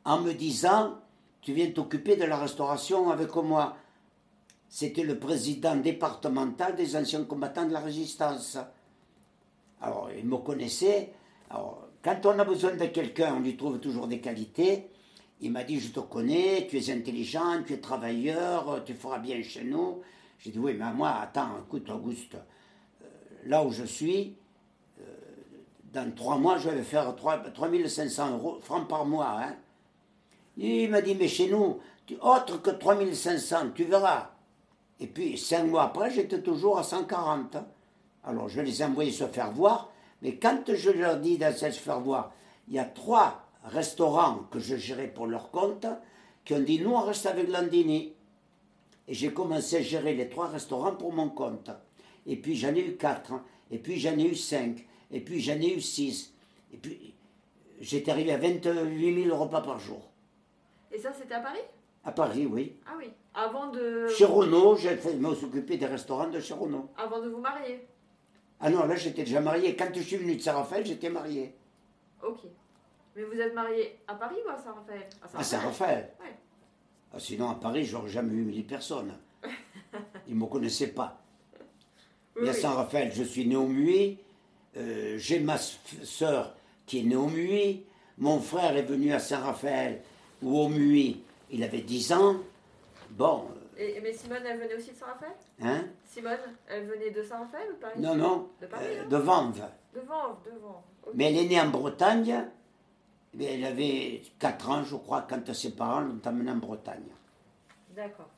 en 0.04 0.20
me 0.20 0.34
disant 0.34 0.98
Tu 1.40 1.54
viens 1.54 1.70
t'occuper 1.70 2.16
de 2.16 2.24
la 2.24 2.36
restauration 2.36 3.10
avec 3.10 3.34
moi. 3.36 3.76
C'était 4.68 5.02
le 5.02 5.18
président 5.18 5.76
départemental 5.76 6.76
des 6.76 6.94
anciens 6.94 7.24
combattants 7.24 7.64
de 7.64 7.72
la 7.72 7.80
résistance. 7.80 8.58
Alors, 9.80 10.10
il 10.14 10.26
me 10.26 10.36
connaissait. 10.36 11.12
Alors, 11.48 11.87
quand 12.02 12.24
on 12.26 12.38
a 12.38 12.44
besoin 12.44 12.74
de 12.74 12.86
quelqu'un, 12.86 13.34
on 13.36 13.40
lui 13.40 13.56
trouve 13.56 13.78
toujours 13.80 14.06
des 14.06 14.20
qualités. 14.20 14.90
Il 15.40 15.52
m'a 15.52 15.64
dit, 15.64 15.80
je 15.80 15.92
te 15.92 16.00
connais, 16.00 16.66
tu 16.68 16.78
es 16.78 16.90
intelligent, 16.90 17.62
tu 17.66 17.74
es 17.74 17.78
travailleur, 17.78 18.82
tu 18.84 18.94
feras 18.94 19.18
bien 19.18 19.42
chez 19.42 19.64
nous. 19.64 20.02
J'ai 20.38 20.50
dit, 20.50 20.58
oui, 20.58 20.74
mais 20.78 20.92
moi, 20.92 21.16
attends, 21.20 21.58
écoute, 21.66 21.88
Auguste, 21.90 22.34
euh, 22.34 23.06
là 23.46 23.64
où 23.64 23.70
je 23.70 23.84
suis, 23.84 24.36
euh, 25.00 25.04
dans 25.92 26.12
trois 26.14 26.38
mois, 26.38 26.58
je 26.58 26.70
vais 26.70 26.82
faire 26.82 27.14
3, 27.14 27.38
3500 27.50 28.32
euros, 28.32 28.58
francs 28.60 28.88
par 28.88 29.04
mois. 29.04 29.40
Hein. 29.40 29.56
Il 30.56 30.90
m'a 30.90 31.02
dit, 31.02 31.14
mais 31.14 31.28
chez 31.28 31.48
nous, 31.48 31.80
autre 32.20 32.60
que 32.62 32.70
3500, 32.70 33.70
tu 33.74 33.84
verras. 33.84 34.30
Et 35.00 35.06
puis, 35.06 35.38
cinq 35.38 35.64
mois 35.64 35.84
après, 35.84 36.10
j'étais 36.10 36.42
toujours 36.42 36.78
à 36.78 36.82
140. 36.82 37.56
Alors, 38.24 38.48
je 38.48 38.60
les 38.60 38.82
ai 38.82 38.84
envoyés 38.84 39.12
se 39.12 39.26
faire 39.26 39.52
voir. 39.52 39.92
Mais 40.22 40.36
quand 40.36 40.74
je 40.74 40.90
leur 40.90 41.18
dis 41.18 41.38
dans 41.38 41.54
se 41.54 41.70
faire 41.70 42.00
voir, 42.00 42.32
il 42.68 42.74
y 42.74 42.78
a 42.78 42.84
trois 42.84 43.44
restaurants 43.64 44.46
que 44.50 44.58
je 44.58 44.76
gérais 44.76 45.08
pour 45.08 45.26
leur 45.26 45.50
compte 45.50 45.86
qui 46.44 46.54
ont 46.54 46.60
dit 46.60 46.80
nous 46.80 46.92
on 46.92 47.02
reste 47.02 47.26
avec 47.26 47.48
Landini. 47.48 48.14
Et 49.06 49.14
j'ai 49.14 49.32
commencé 49.32 49.76
à 49.76 49.82
gérer 49.82 50.14
les 50.14 50.28
trois 50.28 50.48
restaurants 50.48 50.94
pour 50.94 51.12
mon 51.12 51.28
compte. 51.30 51.70
Et 52.26 52.36
puis 52.36 52.56
j'en 52.56 52.74
ai 52.74 52.80
eu 52.80 52.96
quatre, 52.96 53.32
et 53.70 53.78
puis 53.78 53.98
j'en 53.98 54.18
ai 54.18 54.24
eu 54.24 54.34
cinq, 54.34 54.86
et 55.10 55.20
puis 55.20 55.40
j'en 55.40 55.54
ai 55.54 55.74
eu 55.74 55.80
six. 55.80 56.34
Et 56.72 56.76
puis 56.76 57.14
j'étais 57.80 58.10
arrivé 58.10 58.32
à 58.32 58.38
28 58.38 59.24
000 59.24 59.36
repas 59.36 59.62
par 59.62 59.78
jour. 59.78 60.10
Et 60.92 60.98
ça 60.98 61.12
c'était 61.12 61.34
à 61.34 61.40
Paris? 61.40 61.60
À 62.04 62.12
Paris, 62.12 62.46
oui. 62.46 62.76
Ah 62.86 62.94
oui. 62.98 63.10
Avant 63.34 63.70
de. 63.70 64.08
Chez 64.08 64.24
Renault, 64.24 64.76
j'ai 64.76 64.98
m'occuper 65.18 65.76
des 65.76 65.86
restaurants 65.86 66.28
de 66.28 66.40
chez 66.40 66.54
Renault. 66.54 66.88
Avant 66.96 67.20
de 67.20 67.28
vous 67.28 67.40
marier? 67.40 67.86
Ah 68.60 68.70
non, 68.70 68.86
là 68.86 68.96
j'étais 68.96 69.24
déjà 69.24 69.40
marié. 69.40 69.76
Quand 69.76 69.88
je 69.94 70.00
suis 70.00 70.16
venu 70.16 70.36
de 70.36 70.40
Saint-Raphaël, 70.40 70.84
j'étais 70.84 71.10
marié. 71.10 71.54
Ok. 72.22 72.40
Mais 73.14 73.24
vous 73.24 73.40
êtes 73.40 73.54
marié 73.54 73.98
à 74.06 74.14
Paris 74.14 74.36
ou 74.46 74.50
à 74.50 74.56
Saint-Raphaël? 74.56 75.08
À 75.34 75.42
Saint-Raphaël. 75.42 76.10
Oui. 76.20 76.28
Ah, 77.12 77.18
sinon, 77.18 77.50
à 77.50 77.54
Paris, 77.54 77.84
j'aurais 77.84 78.10
jamais 78.10 78.34
eu 78.34 78.42
mille 78.44 78.66
personnes. 78.66 79.14
Ils 80.28 80.34
ne 80.34 80.40
me 80.40 80.46
connaissaient 80.46 80.88
pas. 80.88 81.20
Mais 82.40 82.50
à 82.50 82.52
Saint-Raphaël, 82.52 83.12
je 83.14 83.22
suis 83.22 83.46
né 83.46 83.56
au 83.56 83.66
Muy. 83.66 84.18
Euh, 84.76 85.16
j'ai 85.18 85.40
ma 85.40 85.58
soeur 85.58 86.54
qui 86.86 87.00
est 87.00 87.02
née 87.02 87.16
au 87.16 87.26
Muy. 87.26 87.84
Mon 88.18 88.40
frère 88.40 88.76
est 88.76 88.82
venu 88.82 89.12
à 89.12 89.18
Saint-Raphaël 89.18 90.02
ou 90.42 90.58
au 90.58 90.68
Muy. 90.68 91.20
Il 91.50 91.62
avait 91.64 91.80
10 91.80 92.12
ans. 92.12 92.36
Bon, 93.10 93.48
et, 93.78 94.00
mais 94.00 94.12
Simone, 94.12 94.42
elle 94.44 94.58
venait 94.58 94.74
aussi 94.74 94.90
de 94.90 94.96
Saint-Raphaël? 94.96 95.32
Hein? 95.62 95.84
Simone, 96.04 96.38
elle 96.68 96.86
venait 96.86 97.10
de 97.10 97.22
Saint-Raphaël 97.22 97.68
ou 97.70 97.74
de 97.74 97.78
Paris 97.78 98.00
Non, 98.00 98.14
non. 98.16 98.48
De 98.60 98.66
Paris 98.66 98.84
euh, 98.88 99.04
De 99.04 99.16
Vanves. 99.16 99.68
De 99.94 100.00
Vanves, 100.00 100.42
de 100.44 100.58
Vanves. 100.58 100.82
Mais 101.14 101.32
elle 101.32 101.44
est 101.44 101.48
née 101.48 101.60
en 101.60 101.68
Bretagne. 101.70 102.44
Mais 103.34 103.44
elle 103.44 103.64
avait 103.64 104.22
4 104.38 104.70
ans, 104.70 104.84
je 104.84 104.96
crois, 104.96 105.22
quand 105.22 105.52
ses 105.54 105.76
parents 105.76 106.00
l'ont 106.00 106.20
amenée 106.24 106.50
en 106.50 106.56
Bretagne. 106.56 107.12
D'accord. 107.94 108.30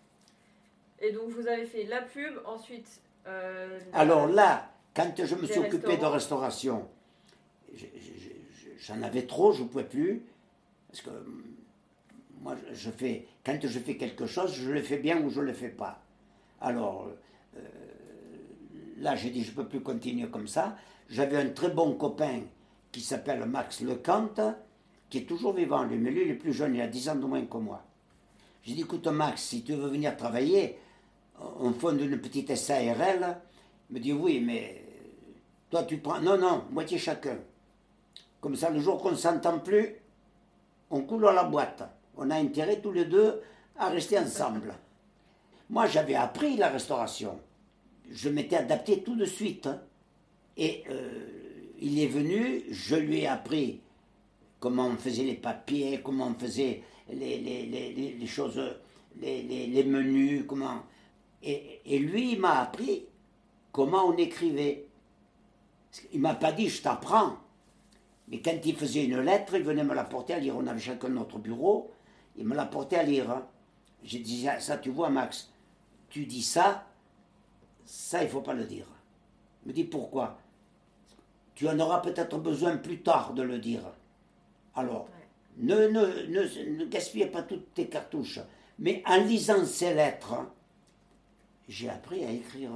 Et 0.99 1.13
donc 1.13 1.31
vous 1.31 1.47
avez 1.47 1.65
fait 1.65 1.85
la 1.85 2.03
pub, 2.03 2.35
ensuite. 2.45 3.01
Euh, 3.27 3.81
Alors 3.93 4.27
là, 4.27 4.71
quand 4.95 5.13
je 5.17 5.35
me 5.35 5.47
suis 5.47 5.59
occupé 5.59 5.97
de 5.97 6.05
restauration, 6.05 6.89
j'en 8.79 9.03
avais 9.03 9.27
trop, 9.27 9.53
je 9.53 9.63
ne 9.63 9.69
pouvais 9.69 9.85
plus. 9.85 10.23
Parce 10.89 11.03
que 11.03 11.11
moi, 12.41 12.57
je 12.73 12.91
fais, 12.91 13.27
quand 13.45 13.59
je 13.63 13.79
fais 13.79 13.97
quelque 13.97 14.27
chose, 14.27 14.55
je 14.55 14.71
le 14.71 14.83
fais 14.83 14.99
bien 14.99 15.23
ou 15.23 15.31
je 15.31 15.41
ne 15.41 15.47
le 15.47 15.53
fais 15.53 15.69
pas. 15.69 16.03
Alors, 16.61 17.09
euh, 17.57 17.61
là, 18.99 19.17
j'ai 19.17 19.31
dit, 19.31 19.43
je 19.43 19.51
ne 19.51 19.57
peux 19.57 19.67
plus 19.67 19.81
continuer 19.81 20.29
comme 20.29 20.47
ça. 20.47 20.77
J'avais 21.09 21.39
un 21.39 21.49
très 21.51 21.71
bon 21.71 21.95
copain 21.95 22.41
qui 22.93 23.01
s'appelle 23.01 23.45
Max 23.47 23.81
Lecante, 23.81 24.41
qui 25.09 25.19
est 25.19 25.25
toujours 25.25 25.55
vivant, 25.55 25.85
lui, 25.85 25.97
mais 25.97 26.13
il 26.13 26.31
est 26.31 26.35
plus 26.35 26.53
jeune, 26.53 26.75
il 26.75 26.81
a 26.81 26.87
10 26.87 27.09
ans 27.09 27.17
de 27.17 27.27
moins 27.27 27.45
que 27.45 27.57
moi. 27.57 27.83
J'ai 28.63 28.75
dit, 28.75 28.83
écoute, 28.83 29.07
Max, 29.07 29.43
si 29.43 29.63
tu 29.63 29.75
veux 29.75 29.89
venir 29.89 30.17
travailler, 30.17 30.79
on 31.39 31.73
fonde 31.73 32.01
une 32.01 32.21
petite 32.21 32.55
SARL. 32.55 33.39
Il 33.89 33.95
me 33.95 34.01
dit, 34.01 34.13
oui, 34.13 34.41
mais 34.41 34.85
toi, 35.71 35.85
tu 35.85 35.97
prends. 35.99 36.21
Non, 36.21 36.37
non, 36.37 36.65
moitié 36.71 36.99
chacun. 36.99 37.39
Comme 38.41 38.55
ça, 38.55 38.69
le 38.69 38.81
jour 38.81 39.01
qu'on 39.01 39.13
ne 39.13 39.17
s'entend 39.17 39.59
plus, 39.61 39.97
on 40.91 41.03
coule 41.03 41.27
à 41.27 41.33
la 41.33 41.45
boîte 41.45 41.83
on 42.17 42.31
a 42.31 42.37
intérêt 42.37 42.81
tous 42.81 42.93
les 42.93 43.05
deux 43.05 43.41
à 43.77 43.89
rester 43.89 44.19
ensemble. 44.19 44.75
Moi, 45.71 45.87
j'avais 45.87 46.15
appris 46.17 46.57
la 46.57 46.69
restauration. 46.69 47.41
Je 48.11 48.29
m'étais 48.29 48.57
adapté 48.57 49.03
tout 49.03 49.17
de 49.17 49.25
suite. 49.25 49.67
Hein. 49.67 49.81
Et 50.57 50.85
euh, 50.91 51.11
il 51.79 51.99
est 52.01 52.09
venu, 52.09 52.65
je 52.71 52.97
lui 52.97 53.21
ai 53.21 53.27
appris 53.27 53.81
comment 54.59 54.87
on 54.87 54.97
faisait 54.97 55.25
les 55.25 55.35
papiers, 55.35 56.01
comment 56.05 56.27
on 56.27 56.39
faisait 56.39 56.83
les, 57.11 57.39
les, 57.39 58.27
choses, 58.27 58.61
les, 59.21 59.85
menus, 59.85 60.45
comment. 60.47 60.83
Et, 61.43 61.81
et 61.87 61.99
lui, 61.99 62.33
il 62.33 62.41
m'a 62.41 62.61
appris 62.61 63.07
comment 63.73 64.05
on 64.07 64.17
écrivait. 64.17 64.87
Il 66.13 66.21
m'a 66.21 66.35
pas 66.35 66.53
dit 66.53 66.69
je 66.69 66.83
t'apprends. 66.83 67.37
Mais 68.29 68.41
quand 68.41 68.59
il 68.65 68.77
faisait 68.77 69.05
une 69.05 69.21
lettre, 69.21 69.55
il 69.55 69.63
venait 69.63 69.83
me 69.83 69.95
la 69.95 70.05
porter 70.05 70.35
à 70.35 70.39
lire. 70.39 70.57
On 70.57 70.67
avait 70.67 70.81
chacun 70.81 71.09
notre 71.09 71.39
bureau. 71.39 71.91
Il 72.41 72.47
me 72.47 72.57
l'a 72.57 72.67
porté 72.67 72.97
à 72.97 73.03
lire. 73.05 73.31
Hein. 73.31 73.47
J'ai 74.03 74.19
dit, 74.19 74.49
ça, 74.59 74.79
tu 74.79 74.91
vois, 74.91 75.11
Max, 75.11 75.53
tu 76.09 76.27
dis 76.27 76.43
ça, 76.43 76.87
Ça, 77.85 78.23
il 78.23 78.29
faut 78.29 78.41
pas 78.41 78.55
le 78.55 78.65
dire. 78.65 78.87
Il 79.65 79.69
me 79.69 79.73
dit 79.75 79.85
pourquoi? 79.85 80.39
Tu 81.55 81.69
en 81.69 81.79
auras 81.81 81.99
peut-être 82.01 82.39
besoin 82.39 82.77
plus 82.77 83.03
tard 83.03 83.35
de 83.35 83.43
le 83.43 83.59
dire. 83.59 83.83
Alors, 84.75 85.09
ne, 85.59 85.89
ne, 85.89 86.01
ne, 86.29 86.79
ne 86.79 86.85
gaspille 86.87 87.27
pas 87.27 87.43
toutes 87.43 87.75
tes 87.75 87.89
cartouches. 87.89 88.41
Mais 88.79 89.03
en 89.07 89.17
lisant 89.19 89.65
ces 89.67 89.93
lettres, 89.93 90.35
j'ai 91.69 91.91
appris 91.91 92.25
à 92.25 92.31
écrire. 92.31 92.71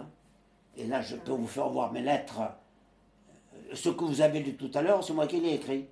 Et 0.76 0.86
là, 0.86 1.00
je 1.00 1.16
peux 1.16 1.32
vous 1.32 1.46
faire 1.46 1.68
voir 1.70 1.92
mes 1.92 2.02
lettres. 2.02 2.40
Euh, 2.40 3.74
Ce 3.74 3.88
que 3.88 4.04
vous 4.04 4.20
avez 4.20 4.40
lu 4.40 4.56
tout 4.56 4.70
à 4.74 4.82
l'heure, 4.82 5.02
c'est 5.04 5.14
moi 5.14 5.26
qui 5.26 5.40
l'ai 5.40 5.54
écrit. 5.54 5.86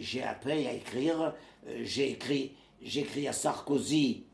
J'ai 0.00 0.22
appris 0.22 0.66
à 0.66 0.72
écrire. 0.72 1.34
Euh, 1.66 1.80
J'ai 1.82 2.10
écrit, 2.12 2.56
à 3.28 3.32
Sarkozy. 3.32 4.24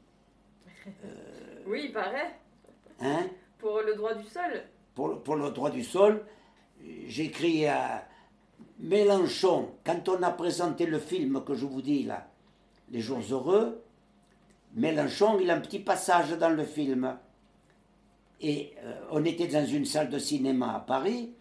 Oui, 1.66 1.82
il 1.86 1.92
paraît. 1.92 2.36
Hein? 3.00 3.26
Pour 3.58 3.80
le 3.82 3.94
droit 3.94 4.14
du 4.14 4.26
sol. 4.28 4.62
pour, 4.94 5.08
le- 5.08 5.18
pour 5.20 5.36
le 5.36 5.50
droit 5.50 5.70
du 5.70 5.84
sol. 5.84 6.24
J'écris 7.06 7.66
à 7.66 8.06
Mélenchon, 8.78 9.70
quand 9.84 10.08
on 10.08 10.22
a 10.22 10.30
présenté 10.30 10.86
le 10.86 10.98
film 10.98 11.44
que 11.44 11.54
je 11.54 11.66
vous 11.66 11.82
dis 11.82 12.04
là, 12.04 12.26
Les 12.90 13.00
Jours 13.00 13.20
Heureux, 13.30 13.82
Mélenchon, 14.74 15.38
il 15.40 15.50
a 15.50 15.56
un 15.56 15.60
petit 15.60 15.78
passage 15.80 16.30
dans 16.38 16.48
le 16.50 16.64
film. 16.64 17.16
Et 18.40 18.72
euh, 18.82 18.94
on 19.10 19.24
était 19.26 19.48
dans 19.48 19.66
une 19.66 19.84
salle 19.84 20.08
de 20.08 20.18
cinéma 20.18 20.76
à 20.76 20.80
Paris. 20.80 21.34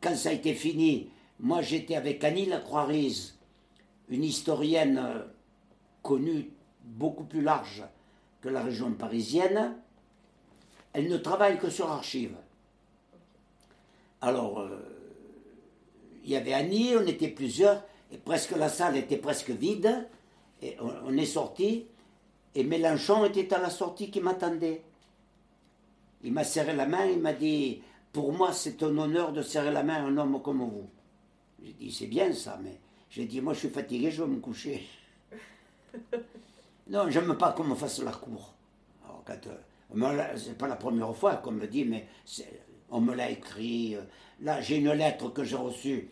Quand 0.00 0.16
ça 0.16 0.30
a 0.30 0.32
été 0.32 0.54
fini, 0.54 1.10
moi 1.38 1.60
j'étais 1.60 1.94
avec 1.96 2.24
Annie 2.24 2.46
Lacroix-Rise, 2.46 3.38
une 4.10 4.24
historienne 4.24 4.98
euh, 4.98 5.22
connue, 6.02 6.50
beaucoup 6.84 7.24
plus 7.24 7.42
large 7.42 7.84
que 8.42 8.48
la 8.48 8.62
région 8.62 8.92
parisienne. 8.92 9.76
Elle 10.92 11.08
ne 11.08 11.16
travaille 11.16 11.58
que 11.58 11.70
sur 11.70 11.90
archives. 11.90 12.36
Alors, 14.20 14.60
euh, 14.60 14.78
il 16.24 16.30
y 16.30 16.36
avait 16.36 16.52
Annie, 16.52 16.94
on 16.96 17.06
était 17.06 17.28
plusieurs, 17.28 17.82
et 18.12 18.18
presque 18.18 18.50
la 18.50 18.68
salle 18.68 18.96
était 18.96 19.16
presque 19.16 19.50
vide, 19.50 20.08
et 20.60 20.76
on, 20.80 20.92
on 21.06 21.16
est 21.16 21.26
sorti, 21.26 21.86
et 22.54 22.64
Mélenchon 22.64 23.24
était 23.24 23.54
à 23.54 23.60
la 23.60 23.70
sortie 23.70 24.10
qui 24.10 24.20
m'attendait. 24.20 24.82
Il 26.22 26.32
m'a 26.32 26.44
serré 26.44 26.74
la 26.74 26.86
main, 26.86 27.06
il 27.06 27.20
m'a 27.20 27.32
dit 27.32 27.82
Pour 28.12 28.32
moi, 28.32 28.52
c'est 28.52 28.82
un 28.82 28.98
honneur 28.98 29.32
de 29.32 29.42
serrer 29.42 29.70
la 29.70 29.82
main 29.82 29.94
à 29.94 30.06
un 30.06 30.16
homme 30.18 30.42
comme 30.42 30.60
vous. 30.60 30.90
J'ai 31.62 31.72
dit 31.72 31.92
C'est 31.92 32.06
bien 32.08 32.32
ça, 32.32 32.58
mais 32.62 32.78
j'ai 33.10 33.26
dit 33.26 33.40
Moi, 33.40 33.52
je 33.54 33.60
suis 33.60 33.68
fatigué, 33.70 34.10
je 34.10 34.22
vais 34.22 34.28
me 34.28 34.40
coucher. 34.40 34.86
non, 36.88 37.08
j'aime 37.10 37.36
pas 37.36 37.52
qu'on 37.52 37.64
me 37.64 37.74
fasse 37.74 38.02
la 38.02 38.12
cour. 38.12 38.54
Alors, 39.04 39.22
quand, 39.26 39.46
euh, 39.46 40.36
c'est 40.36 40.56
pas 40.56 40.68
la 40.68 40.76
première 40.76 41.14
fois 41.14 41.36
qu'on 41.36 41.52
me 41.52 41.66
dit, 41.66 41.84
mais 41.84 42.06
on 42.90 43.00
me 43.00 43.14
l'a 43.14 43.30
écrit. 43.30 43.96
euh, 43.96 44.02
Là, 44.42 44.60
j'ai 44.60 44.76
une 44.76 44.92
lettre 44.92 45.28
que 45.30 45.44
j'ai 45.44 45.56
reçue. 45.56 46.08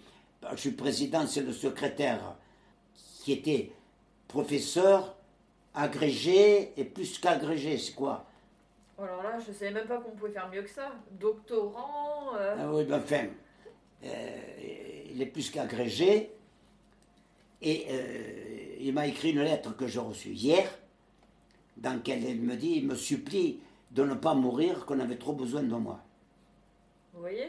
Je 0.52 0.56
suis 0.56 0.72
président, 0.72 1.26
c'est 1.26 1.40
le 1.40 1.52
secrétaire 1.52 2.36
qui 3.22 3.32
était 3.32 3.72
professeur, 4.28 5.16
agrégé 5.74 6.72
et 6.78 6.84
plus 6.84 7.18
qu'agrégé, 7.18 7.78
c'est 7.78 7.94
quoi? 7.94 8.26
Oh, 8.98 9.02
Alors 9.02 9.22
là, 9.22 9.38
je 9.38 9.52
savais 9.52 9.70
même 9.70 9.86
pas 9.86 9.98
qu'on 9.98 10.10
pouvait 10.10 10.32
faire 10.32 10.48
mieux 10.50 10.62
que 10.62 10.68
ça. 10.70 10.92
Doctorant. 11.12 12.34
euh, 12.36 12.56
Ah 12.58 12.72
oui, 12.72 12.84
ben 12.84 12.98
enfin, 13.00 13.26
euh, 14.04 15.06
il 15.10 15.20
est 15.22 15.26
plus 15.26 15.50
qu'agrégé. 15.50 16.32
Et 17.62 17.86
euh, 17.90 18.76
il 18.80 18.92
m'a 18.94 19.06
écrit 19.06 19.30
une 19.32 19.40
lettre 19.42 19.76
que 19.76 19.86
j'ai 19.86 19.98
reçue 19.98 20.30
hier, 20.30 20.68
dans 21.76 21.94
laquelle 21.94 22.22
il 22.24 22.40
me 22.42 22.56
dit, 22.56 22.74
il 22.76 22.86
me 22.86 22.94
supplie 22.94 23.60
de 23.90 24.04
ne 24.04 24.14
pas 24.14 24.34
mourir, 24.34 24.84
qu'on 24.86 25.00
avait 25.00 25.16
trop 25.16 25.32
besoin 25.32 25.62
de 25.62 25.74
moi. 25.74 26.00
Vous 27.14 27.20
voyez? 27.20 27.48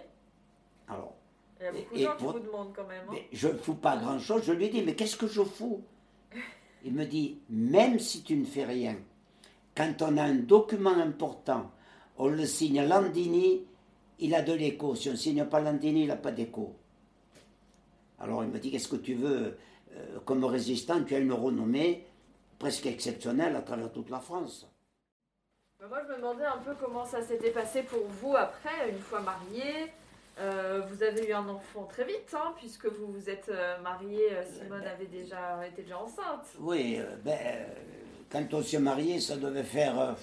Alors, 0.87 1.13
Il 1.59 1.65
y 1.65 1.67
a 1.67 1.71
beaucoup 1.71 1.93
de 1.95 1.99
gens 1.99 2.11
et 2.13 2.17
qui 2.17 2.23
pour- 2.23 2.31
vous 2.33 2.39
demandent 2.39 2.73
quand 2.75 2.87
même. 2.87 3.03
hein. 3.07 3.11
mais 3.11 3.27
je 3.31 3.47
ne 3.49 3.57
fous 3.57 3.75
pas 3.75 3.97
grand-chose. 3.97 4.43
Je 4.45 4.53
lui 4.53 4.69
dit, 4.69 4.81
mais 4.81 4.95
qu'est-ce 4.95 5.17
que 5.17 5.27
je 5.27 5.43
fous? 5.43 5.81
Il 6.85 6.93
me 6.93 7.05
dit, 7.05 7.37
même 7.49 7.99
si 7.99 8.23
tu 8.23 8.35
ne 8.37 8.45
fais 8.45 8.63
rien, 8.65 8.95
quand 9.75 10.01
on 10.01 10.17
a 10.17 10.23
un 10.23 10.35
document 10.35 10.95
important, 10.97 11.69
on 12.17 12.27
le 12.29 12.45
signe 12.45 12.81
Landini, 12.87 13.61
il 14.19 14.33
a 14.33 14.41
de 14.41 14.53
l'écho. 14.53 14.95
Si 14.95 15.09
on 15.09 15.11
ne 15.13 15.17
signe 15.17 15.45
pas 15.45 15.59
Landini, 15.59 16.01
il 16.03 16.07
n'a 16.07 16.15
pas 16.15 16.31
d'écho. 16.31 16.73
Alors 18.19 18.43
il 18.43 18.49
me 18.49 18.59
dit, 18.59 18.71
qu'est-ce 18.71 18.87
que 18.87 18.95
tu 18.97 19.13
veux? 19.13 19.57
Euh, 19.95 20.19
Comme 20.25 20.43
résistant, 20.45 21.03
tu 21.03 21.15
as 21.15 21.19
une 21.19 21.33
renommée 21.33 22.05
presque 22.57 22.85
exceptionnelle 22.85 23.55
à 23.55 23.61
travers 23.61 23.91
toute 23.91 24.09
la 24.09 24.19
France. 24.19 24.67
Bah, 25.79 25.85
moi, 25.87 26.01
je 26.03 26.11
me 26.11 26.17
demandais 26.17 26.45
un 26.45 26.57
peu 26.57 26.73
comment 26.79 27.05
ça 27.05 27.21
s'était 27.21 27.51
passé 27.51 27.83
pour 27.83 28.05
vous 28.07 28.35
après, 28.35 28.89
une 28.89 28.99
fois 28.99 29.21
marié. 29.21 29.91
Euh, 30.39 30.81
vous 30.89 31.03
avez 31.03 31.27
eu 31.27 31.33
un 31.33 31.47
enfant 31.49 31.83
très 31.83 32.05
vite, 32.05 32.33
hein, 32.33 32.53
puisque 32.57 32.85
vous 32.85 33.11
vous 33.11 33.29
êtes 33.29 33.49
euh, 33.49 33.77
marié. 33.79 34.29
Simone 34.45 34.85
avait 34.85 35.05
déjà 35.05 35.65
était 35.67 35.81
déjà 35.83 35.99
enceinte. 35.99 36.45
Oui, 36.59 36.99
ben, 37.23 37.65
quand 38.29 38.53
on 38.53 38.63
s'est 38.63 38.79
marié, 38.79 39.19
ça 39.19 39.35
devait 39.35 39.63
faire 39.63 40.15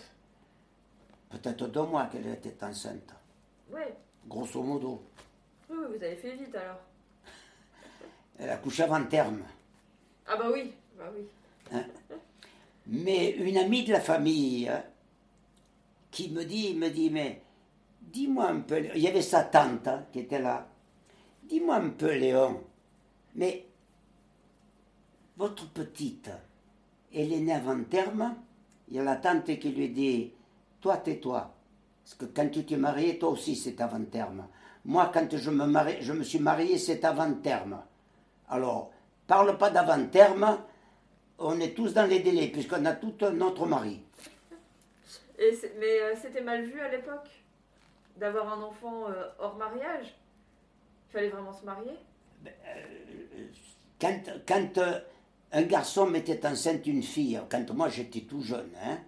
peut-être 1.30 1.66
deux 1.66 1.82
mois 1.82 2.06
qu'elle 2.06 2.26
était 2.28 2.64
enceinte. 2.64 3.12
Oui. 3.70 3.82
grosso 4.26 4.62
modo. 4.62 5.02
oui, 5.68 5.76
vous 5.88 6.04
avez 6.04 6.16
fait 6.16 6.32
vite 6.32 6.54
alors. 6.54 6.78
Elle 8.38 8.50
a 8.50 8.56
couché 8.56 8.82
avant 8.82 9.04
terme. 9.04 9.42
Ah 10.28 10.36
bah 10.36 10.50
oui, 10.52 10.72
bah 10.98 11.10
oui. 11.14 11.26
Mais 12.86 13.30
une 13.30 13.58
amie 13.58 13.84
de 13.84 13.92
la 13.92 14.00
famille 14.00 14.68
hein, 14.68 14.82
qui 16.10 16.30
me 16.30 16.44
dit, 16.44 16.74
me 16.74 16.88
dit, 16.88 17.10
mais 17.10 17.42
dis-moi 18.00 18.48
un 18.48 18.60
peu, 18.60 18.84
il 18.94 19.02
y 19.02 19.08
avait 19.08 19.22
sa 19.22 19.42
tante 19.44 19.86
hein, 19.88 20.06
qui 20.12 20.20
était 20.20 20.40
là. 20.40 20.68
Dis-moi 21.44 21.76
un 21.76 21.90
peu, 21.90 22.12
Léon, 22.12 22.60
mais 23.34 23.66
votre 25.36 25.68
petite, 25.70 26.30
elle 27.14 27.32
est 27.32 27.40
née 27.40 27.52
avant 27.52 27.82
terme. 27.84 28.34
Il 28.88 28.96
y 28.96 29.00
a 29.00 29.04
la 29.04 29.16
tante 29.16 29.58
qui 29.58 29.70
lui 29.70 29.90
dit, 29.90 30.32
toi, 30.80 30.96
tais-toi. 30.96 31.52
Parce 32.04 32.14
que 32.14 32.24
quand 32.26 32.48
tu 32.50 32.64
t'es 32.64 32.76
marié, 32.76 33.18
toi 33.18 33.30
aussi, 33.30 33.56
c'est 33.56 33.80
avant 33.80 34.04
terme. 34.04 34.46
Moi, 34.84 35.10
quand 35.12 35.36
je 35.36 35.50
me, 35.50 35.66
je 36.00 36.12
me 36.12 36.22
suis 36.22 36.38
marié, 36.38 36.78
c'est 36.78 37.04
avant 37.04 37.32
terme. 37.34 37.82
Alors, 38.48 38.92
parle 39.26 39.56
pas 39.58 39.70
d'avant 39.70 40.04
terme, 40.06 40.58
on 41.38 41.60
est 41.60 41.74
tous 41.74 41.92
dans 41.92 42.08
les 42.08 42.20
délais, 42.20 42.48
puisqu'on 42.48 42.84
a 42.84 42.92
tout 42.92 43.14
notre 43.32 43.66
mari. 43.66 44.00
Et 45.38 45.58
mais 45.78 46.00
euh, 46.00 46.14
c'était 46.20 46.40
mal 46.40 46.64
vu 46.64 46.80
à 46.80 46.88
l'époque 46.88 47.28
d'avoir 48.16 48.58
un 48.58 48.62
enfant 48.62 49.08
euh, 49.08 49.28
hors 49.38 49.56
mariage. 49.56 50.14
Il 51.08 51.12
fallait 51.12 51.28
vraiment 51.28 51.52
se 51.52 51.64
marier. 51.64 51.92
Quand, 54.00 54.20
quand 54.46 54.78
euh, 54.78 54.98
un 55.52 55.62
garçon 55.62 56.06
mettait 56.06 56.46
enceinte 56.46 56.86
une 56.86 57.02
fille, 57.02 57.40
quand 57.50 57.70
moi 57.72 57.88
j'étais 57.88 58.20
tout 58.20 58.40
jeune, 58.40 58.70
hein, 58.82 58.98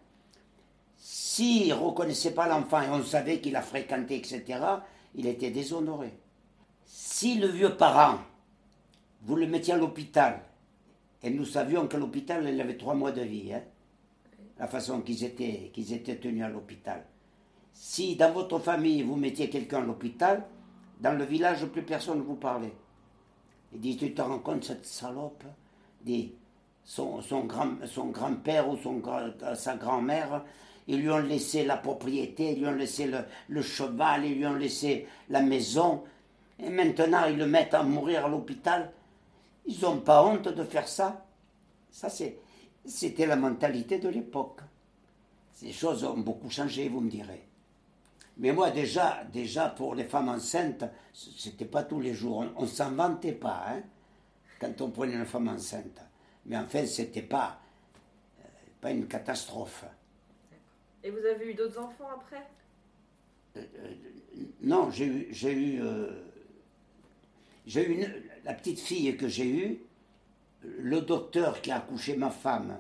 s'il 0.99 1.69
ne 1.69 1.75
reconnaissait 1.75 2.35
pas 2.35 2.49
l'enfant 2.49 2.83
et 2.83 2.89
on 2.91 3.03
savait 3.03 3.41
qu'il 3.41 3.57
a 3.57 3.63
fréquenté, 3.63 4.17
etc., 4.17 4.61
il 5.15 5.27
était 5.27 5.51
déshonoré. 5.51 6.13
Si 6.85 7.37
le 7.37 7.49
vieux 7.49 7.77
parent, 7.77 8.19
vous 9.29 9.37
le 9.37 9.47
mettiez 9.47 9.75
à 9.75 9.77
l'hôpital, 9.77 10.41
et 11.23 11.29
nous 11.29 11.45
savions 11.45 11.87
qu'à 11.87 11.99
l'hôpital, 11.99 12.49
il 12.49 12.59
avait 12.59 12.79
trois 12.79 12.95
mois 12.95 13.13
de 13.13 13.21
vie, 13.21 13.53
hein, 13.53 13.61
la 14.59 14.67
façon 14.67 15.03
qu'ils 15.03 15.23
étaient, 15.23 15.71
qu'ils 15.75 15.93
étaient 15.93 16.17
tenus 16.17 16.45
à 16.45 16.49
l'hôpital. 16.49 17.05
Si 17.75 18.17
dans 18.17 18.33
votre 18.33 18.59
famille, 18.59 19.03
vous 19.03 19.17
mettiez 19.17 19.51
quelqu'un 19.51 19.83
à 19.83 19.85
l'hôpital, 19.85 20.47
dans 21.01 21.13
le 21.13 21.25
village, 21.27 21.67
plus 21.67 21.83
personne 21.83 22.19
ne 22.19 22.23
vous 22.23 22.37
parlait. 22.37 22.73
Il 23.75 23.81
dit, 23.81 23.99
tu 23.99 24.15
te 24.15 24.23
rends 24.23 24.39
compte, 24.39 24.65
cette 24.65 24.87
salope 24.87 25.45
dit, 26.03 26.33
son, 26.83 27.21
son, 27.21 27.45
grand, 27.45 27.73
son 27.85 28.07
grand-père 28.07 28.67
ou 28.67 28.79
son, 28.79 28.99
gra- 28.99 29.55
sa 29.55 29.77
grand-mère, 29.77 30.43
ils 30.87 31.03
lui 31.03 31.11
ont 31.11 31.19
laissé 31.19 31.67
la 31.67 31.77
propriété, 31.77 32.53
ils 32.53 32.61
lui 32.61 32.67
ont 32.67 32.75
laissé 32.75 33.13
le 33.49 33.61
cheval, 33.63 34.25
ils 34.25 34.39
lui 34.39 34.47
ont 34.47 34.55
laissé 34.55 35.07
la 35.29 35.43
maison, 35.43 36.03
et 36.59 36.71
maintenant 36.71 37.27
ils 37.27 37.37
le 37.37 37.47
mettent 37.47 37.75
à 37.75 37.83
mourir 37.83 38.25
à 38.25 38.29
l'hôpital. 38.31 38.91
Ils 39.69 39.81
n'ont 39.83 40.01
pas 40.01 40.25
honte 40.25 40.49
de 40.49 40.65
faire 40.65 40.89
ça. 40.89 41.27
Ça, 41.91 42.09
c'était 42.87 43.27
la 43.27 43.37
mentalité 43.37 43.99
de 43.99 44.09
l'époque. 44.09 44.61
Ces 45.53 45.73
choses 45.73 46.05
ont 46.05 46.17
beaucoup 46.17 46.49
changé, 46.49 46.89
vous 46.89 47.03
me 47.03 47.11
direz. 47.11 47.47
Mais 48.39 48.53
moi, 48.53 48.71
déjà, 48.71 49.25
déjà 49.25 49.69
pour 49.69 49.95
les 49.95 50.05
femmes 50.05 50.31
enceintes, 50.31 50.85
c'était 51.13 51.67
pas 51.67 51.83
tous 51.83 52.01
les 52.01 52.15
jours. 52.15 52.39
On, 52.39 52.63
on 52.63 52.67
s'en 52.67 52.93
vantait 52.93 53.33
pas, 53.33 53.65
hein, 53.69 53.83
quand 54.59 54.81
on 54.81 54.91
prenait 54.91 55.15
une 55.15 55.27
femme 55.27 55.49
enceinte. 55.49 56.01
Mais 56.47 56.57
enfin, 56.57 56.87
c'était 56.87 57.21
pas, 57.21 57.61
euh, 58.41 58.45
pas 58.81 58.91
une 58.91 59.07
catastrophe. 59.07 59.85
Et 61.05 61.11
vous 61.11 61.19
avez 61.19 61.51
eu 61.51 61.55
d'autres 61.55 61.79
enfants 61.79 62.09
après? 62.15 62.47
Non, 64.63 64.91
j'ai 64.91 65.07
eu, 65.07 65.29
j'ai 65.31 65.53
eu, 65.53 65.83
euh, 65.83 66.28
j'ai 67.69 67.87
eu 67.87 68.07
la 68.45 68.55
petite 68.55 68.81
fille 68.81 69.15
que 69.19 69.29
j'ai 69.29 69.47
eue, 69.47 69.79
le 70.63 71.03
docteur 71.03 71.61
qui 71.61 71.71
a 71.71 71.77
accouché 71.77 72.17
ma 72.17 72.31
femme. 72.31 72.79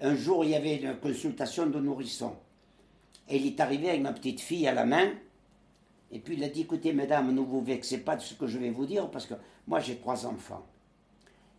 Un 0.00 0.14
jour, 0.14 0.44
il 0.44 0.52
y 0.52 0.54
avait 0.54 0.76
une 0.76 0.96
consultation 0.96 1.66
de 1.66 1.80
nourrisson. 1.80 2.36
Et 3.28 3.38
il 3.38 3.46
est 3.48 3.60
arrivé 3.60 3.90
avec 3.90 4.00
ma 4.00 4.12
petite 4.12 4.40
fille 4.40 4.68
à 4.68 4.72
la 4.72 4.86
main. 4.86 5.10
Et 6.12 6.20
puis 6.20 6.34
il 6.34 6.44
a 6.44 6.48
dit, 6.48 6.60
écoutez, 6.60 6.92
mesdames, 6.92 7.34
ne 7.34 7.40
vous 7.40 7.60
vexez 7.60 7.98
pas 7.98 8.14
de 8.14 8.22
ce 8.22 8.34
que 8.34 8.46
je 8.46 8.58
vais 8.58 8.70
vous 8.70 8.86
dire, 8.86 9.10
parce 9.10 9.26
que 9.26 9.34
moi 9.66 9.80
j'ai 9.80 9.96
trois 9.96 10.26
enfants. 10.26 10.64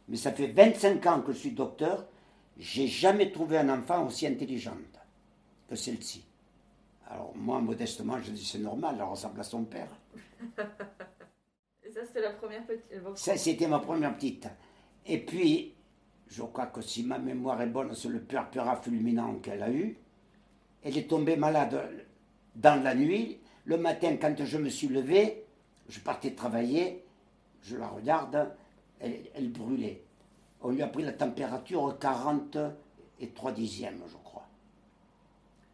Mais 0.08 0.15
ça 0.15 0.32
fait 0.32 0.47
25 0.47 1.06
ans 1.08 1.21
que 1.21 1.34
je 1.34 1.39
suis 1.39 1.52
docteur, 1.52 2.08
j'ai 2.58 2.88
jamais 2.88 3.32
trouvé 3.32 3.58
un 3.58 3.67
enfant 3.67 4.08
aussi 4.08 4.25
intelligent 4.25 4.78
que 5.67 5.75
celle-ci. 5.75 6.23
Alors 7.06 7.34
moi, 7.36 7.60
modestement, 7.60 8.17
je 8.21 8.32
dis, 8.32 8.45
c'est 8.45 8.60
normal, 8.60 8.95
elle 8.97 9.04
ressemble 9.04 9.41
à 9.41 9.43
son 9.43 9.65
père. 9.65 9.89
Ça, 11.99 12.05
c'était 12.05 12.21
la 12.21 12.31
première 12.31 12.65
petite. 12.65 12.85
euh, 12.93 13.15
Ça, 13.15 13.38
c'était 13.38 13.67
ma 13.67 13.79
première 13.79 14.15
petite. 14.15 14.47
Et 15.05 15.17
puis, 15.17 15.73
je 16.27 16.43
crois 16.43 16.67
que 16.67 16.81
si 16.81 17.03
ma 17.03 17.17
mémoire 17.19 17.62
est 17.62 17.67
bonne, 17.67 17.93
c'est 17.93 18.07
le 18.09 18.19
purpura 18.21 18.75
fulminant 18.77 19.35
qu'elle 19.35 19.63
a 19.63 19.71
eu. 19.71 19.97
Elle 20.83 20.97
est 20.97 21.09
tombée 21.09 21.35
malade 21.35 21.77
dans 22.55 22.81
la 22.81 22.95
nuit. 22.95 23.39
Le 23.65 23.77
matin, 23.77 24.15
quand 24.21 24.35
je 24.43 24.57
me 24.57 24.69
suis 24.69 24.88
levé, 24.88 25.43
je 25.89 25.99
partais 25.99 26.31
travailler, 26.31 27.03
je 27.63 27.75
la 27.75 27.88
regarde, 27.88 28.49
elle, 28.99 29.19
elle 29.35 29.51
brûlait. 29.51 30.01
On 30.62 30.69
lui 30.71 30.81
a 30.81 30.88
pris 30.88 31.03
la 31.03 31.13
température 31.13 31.97
40 31.99 32.57
et 33.19 33.29
3 33.29 33.51
dixièmes, 33.51 34.01
je 34.07 34.15
crois. 34.23 34.47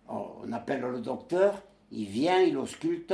Alors, 0.09 0.41
on 0.43 0.51
appelle 0.53 0.81
le 0.81 0.99
docteur, 1.01 1.61
il 1.91 2.05
vient, 2.05 2.41
il 2.41 2.57
ausculte. 2.57 3.13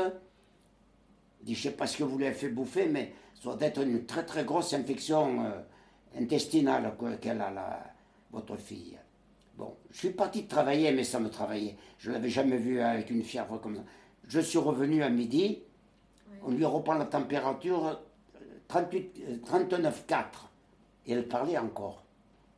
Dit, 1.44 1.56
je 1.56 1.68
ne 1.68 1.72
sais 1.72 1.78
pas 1.78 1.88
ce 1.88 1.98
que 1.98 2.04
vous 2.04 2.18
lui 2.18 2.26
avez 2.26 2.36
fait 2.36 2.50
bouffer, 2.50 2.88
mais 2.88 3.14
ça 3.36 3.54
doit 3.56 3.68
être 3.68 3.82
une 3.82 4.06
très 4.06 4.26
très 4.26 4.44
grosse 4.44 4.74
infection 4.74 5.44
euh, 5.46 5.60
intestinale 6.20 6.94
qu'elle 7.22 7.42
a, 7.42 7.50
la- 7.52 7.84
votre 8.32 8.56
fille. 8.58 8.98
Bon, 9.58 9.76
je 9.92 9.98
suis 9.98 10.10
parti 10.12 10.46
travailler, 10.46 10.92
mais 10.92 11.04
ça 11.04 11.20
me 11.20 11.30
travaillait. 11.30 11.76
Je 11.98 12.10
ne 12.10 12.14
l'avais 12.16 12.30
jamais 12.30 12.58
vue 12.58 12.80
avec 12.80 13.10
une 13.10 13.24
fièvre 13.24 13.58
comme 13.60 13.76
ça. 13.76 13.84
Je 14.28 14.40
suis 14.40 14.60
revenu 14.60 15.04
à 15.04 15.10
midi, 15.10 15.64
on 16.44 16.52
lui 16.52 16.66
reprend 16.66 16.94
la 16.94 17.06
température 17.06 17.88
euh, 17.88 18.40
38, 18.68 19.22
euh, 19.28 19.38
39,4. 19.46 20.24
Et 21.08 21.14
elle 21.14 21.28
parlait 21.28 21.58
encore. 21.58 22.04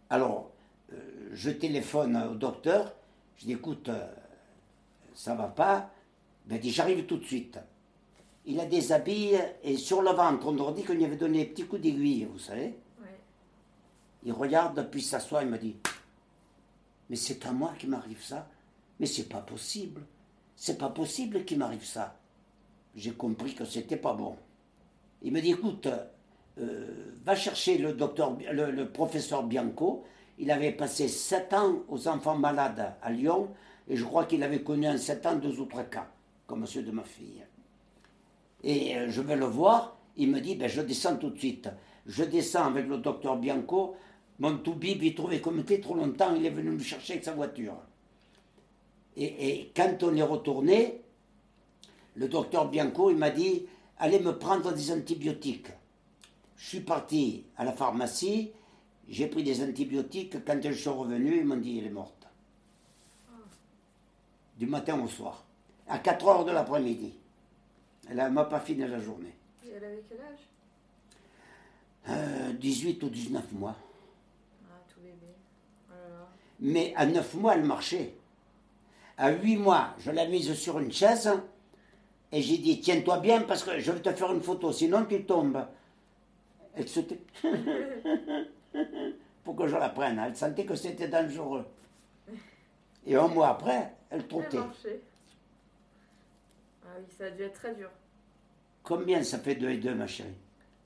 Alors, 0.09 0.51
euh, 0.91 0.97
je 1.31 1.49
téléphone 1.49 2.15
au 2.31 2.35
docteur, 2.35 2.93
je 3.37 3.45
dis, 3.45 3.53
écoute, 3.53 3.87
euh, 3.89 4.05
ça 5.15 5.33
va 5.35 5.47
pas. 5.47 5.89
Ben, 6.45 6.59
dit, 6.59 6.71
j'arrive 6.71 7.05
tout 7.05 7.17
de 7.17 7.23
suite. 7.25 7.57
Il 8.45 8.59
a 8.59 8.65
des 8.65 8.91
habits 8.91 9.35
et 9.63 9.77
sur 9.77 10.01
le 10.01 10.11
ventre, 10.11 10.47
on 10.47 10.51
leur 10.53 10.73
dit 10.73 10.83
qu'on 10.83 10.93
lui 10.93 11.05
avait 11.05 11.15
donné 11.15 11.39
des 11.39 11.45
petits 11.45 11.65
coups 11.65 11.81
d'aiguille, 11.81 12.25
vous 12.25 12.39
savez. 12.39 12.73
Il 14.25 14.31
regarde, 14.31 14.89
puis 14.89 15.01
s'assoit, 15.01 15.43
il 15.43 15.49
me 15.49 15.57
dit 15.57 15.75
Mais 17.09 17.15
c'est 17.15 17.45
à 17.45 17.51
moi 17.51 17.73
qui 17.77 17.87
m'arrive 17.87 18.23
ça 18.23 18.47
Mais 18.99 19.05
c'est 19.05 19.29
pas 19.29 19.41
possible. 19.41 20.01
C'est 20.55 20.77
pas 20.77 20.89
possible 20.89 21.45
qu'il 21.45 21.57
m'arrive 21.57 21.85
ça. 21.85 22.17
J'ai 22.95 23.11
compris 23.11 23.53
que 23.55 23.65
c'était 23.65 23.97
pas 23.97 24.13
bon. 24.13 24.35
Il 25.21 25.33
me 25.33 25.41
dit 25.41 25.51
Écoute, 25.51 25.87
euh, 26.59 27.15
va 27.23 27.35
chercher 27.35 27.77
le, 27.77 27.93
docteur, 27.93 28.37
le, 28.51 28.71
le 28.71 28.89
professeur 28.89 29.43
Bianco. 29.43 30.05
Il 30.37 30.51
avait 30.51 30.71
passé 30.71 31.07
sept 31.07 31.53
ans 31.53 31.83
aux 31.87 32.07
enfants 32.07 32.37
malades 32.37 32.95
à 33.01 33.11
Lyon, 33.11 33.49
et 33.87 33.95
je 33.95 34.03
crois 34.03 34.25
qu'il 34.25 34.43
avait 34.43 34.63
connu 34.63 34.87
en 34.87 34.97
sept 34.97 35.25
ans 35.25 35.35
deux 35.35 35.59
ou 35.59 35.65
trois 35.65 35.83
cas, 35.83 36.07
comme 36.47 36.65
ceux 36.65 36.83
de 36.83 36.91
ma 36.91 37.03
fille. 37.03 37.43
Et 38.63 38.95
euh, 38.95 39.09
je 39.09 39.21
vais 39.21 39.35
le 39.35 39.45
voir, 39.45 39.97
il 40.17 40.29
me 40.29 40.39
dit, 40.39 40.55
ben, 40.55 40.69
je 40.69 40.81
descends 40.81 41.17
tout 41.17 41.29
de 41.29 41.37
suite. 41.37 41.69
Je 42.05 42.23
descends 42.23 42.65
avec 42.65 42.87
le 42.87 42.97
docteur 42.97 43.37
Bianco, 43.37 43.95
mon 44.39 44.57
toubib, 44.57 45.01
il 45.03 45.15
trouvait 45.15 45.41
comme 45.41 45.59
était 45.59 45.79
trop 45.79 45.95
longtemps, 45.95 46.35
il 46.35 46.45
est 46.45 46.49
venu 46.49 46.71
me 46.71 46.79
chercher 46.79 47.13
avec 47.13 47.25
sa 47.25 47.33
voiture. 47.33 47.75
Et, 49.15 49.47
et 49.47 49.71
quand 49.75 50.01
on 50.03 50.15
est 50.15 50.23
retourné, 50.23 51.01
le 52.15 52.27
docteur 52.27 52.69
Bianco, 52.69 53.09
il 53.11 53.17
m'a 53.17 53.29
dit, 53.29 53.65
allez 53.97 54.19
me 54.19 54.37
prendre 54.37 54.73
des 54.73 54.91
antibiotiques. 54.91 55.67
Je 56.57 56.67
suis 56.67 56.79
parti 56.81 57.45
à 57.57 57.63
la 57.63 57.73
pharmacie, 57.73 58.51
j'ai 59.07 59.27
pris 59.27 59.43
des 59.43 59.63
antibiotiques, 59.63 60.43
quand 60.45 60.59
je 60.61 60.71
suis 60.71 60.89
revenu, 60.89 61.37
ils 61.37 61.45
m'ont 61.45 61.57
dit, 61.57 61.79
elle 61.79 61.87
est 61.87 61.89
morte. 61.89 62.27
Du 64.57 64.65
matin 64.65 65.01
au 65.01 65.07
soir, 65.07 65.43
à 65.87 65.99
4 65.99 66.27
heures 66.27 66.45
de 66.45 66.51
l'après-midi. 66.51 67.13
Elle 68.09 68.17
ne 68.17 68.29
m'a 68.29 68.45
pas 68.45 68.59
fini 68.59 68.85
la 68.87 68.99
journée. 68.99 69.33
Et 69.65 69.69
elle 69.71 69.83
avait 69.83 70.03
quel 70.09 70.19
âge? 70.19 70.39
Euh, 72.09 72.53
18 72.53 73.01
ou 73.03 73.09
19 73.09 73.51
mois. 73.53 73.75
Ah, 74.65 74.73
tout 74.93 74.99
bébé. 74.99 75.33
Mais 76.59 76.93
à 76.95 77.05
9 77.05 77.33
mois, 77.35 77.55
elle 77.55 77.63
marchait. 77.63 78.13
À 79.17 79.31
8 79.31 79.57
mois, 79.57 79.95
je 79.99 80.11
l'ai 80.11 80.27
mise 80.27 80.53
sur 80.53 80.79
une 80.79 80.91
chaise 80.91 81.31
et 82.31 82.41
j'ai 82.41 82.57
dit 82.57 82.81
Tiens-toi 82.81 83.19
bien 83.19 83.41
parce 83.43 83.63
que 83.63 83.79
je 83.79 83.91
vais 83.91 84.01
te 84.01 84.11
faire 84.11 84.33
une 84.33 84.41
photo, 84.41 84.71
sinon 84.73 85.05
tu 85.05 85.23
tombes. 85.23 85.65
Elle 86.75 86.87
se 86.87 86.99
Pour 89.43 89.55
que 89.55 89.67
je 89.67 89.75
la 89.75 89.89
prenne. 89.89 90.19
Elle 90.19 90.35
sentait 90.35 90.65
que 90.65 90.75
c'était 90.75 91.07
dangereux. 91.07 91.65
Et 93.05 93.15
un 93.15 93.27
mois 93.27 93.49
après, 93.49 93.93
elle 94.09 94.21
Elle 94.21 94.27
trottait. 94.27 94.57
marchait. 94.57 95.01
Ah 96.93 96.97
oui, 96.99 97.05
ça 97.17 97.25
a 97.25 97.29
dû 97.31 97.41
être 97.43 97.53
très 97.53 97.73
dur. 97.73 97.89
Combien 98.83 99.23
ça 99.23 99.39
fait 99.39 99.55
2 99.55 99.69
et 99.69 99.77
2, 99.77 99.95
ma 99.95 100.05
chérie? 100.07 100.35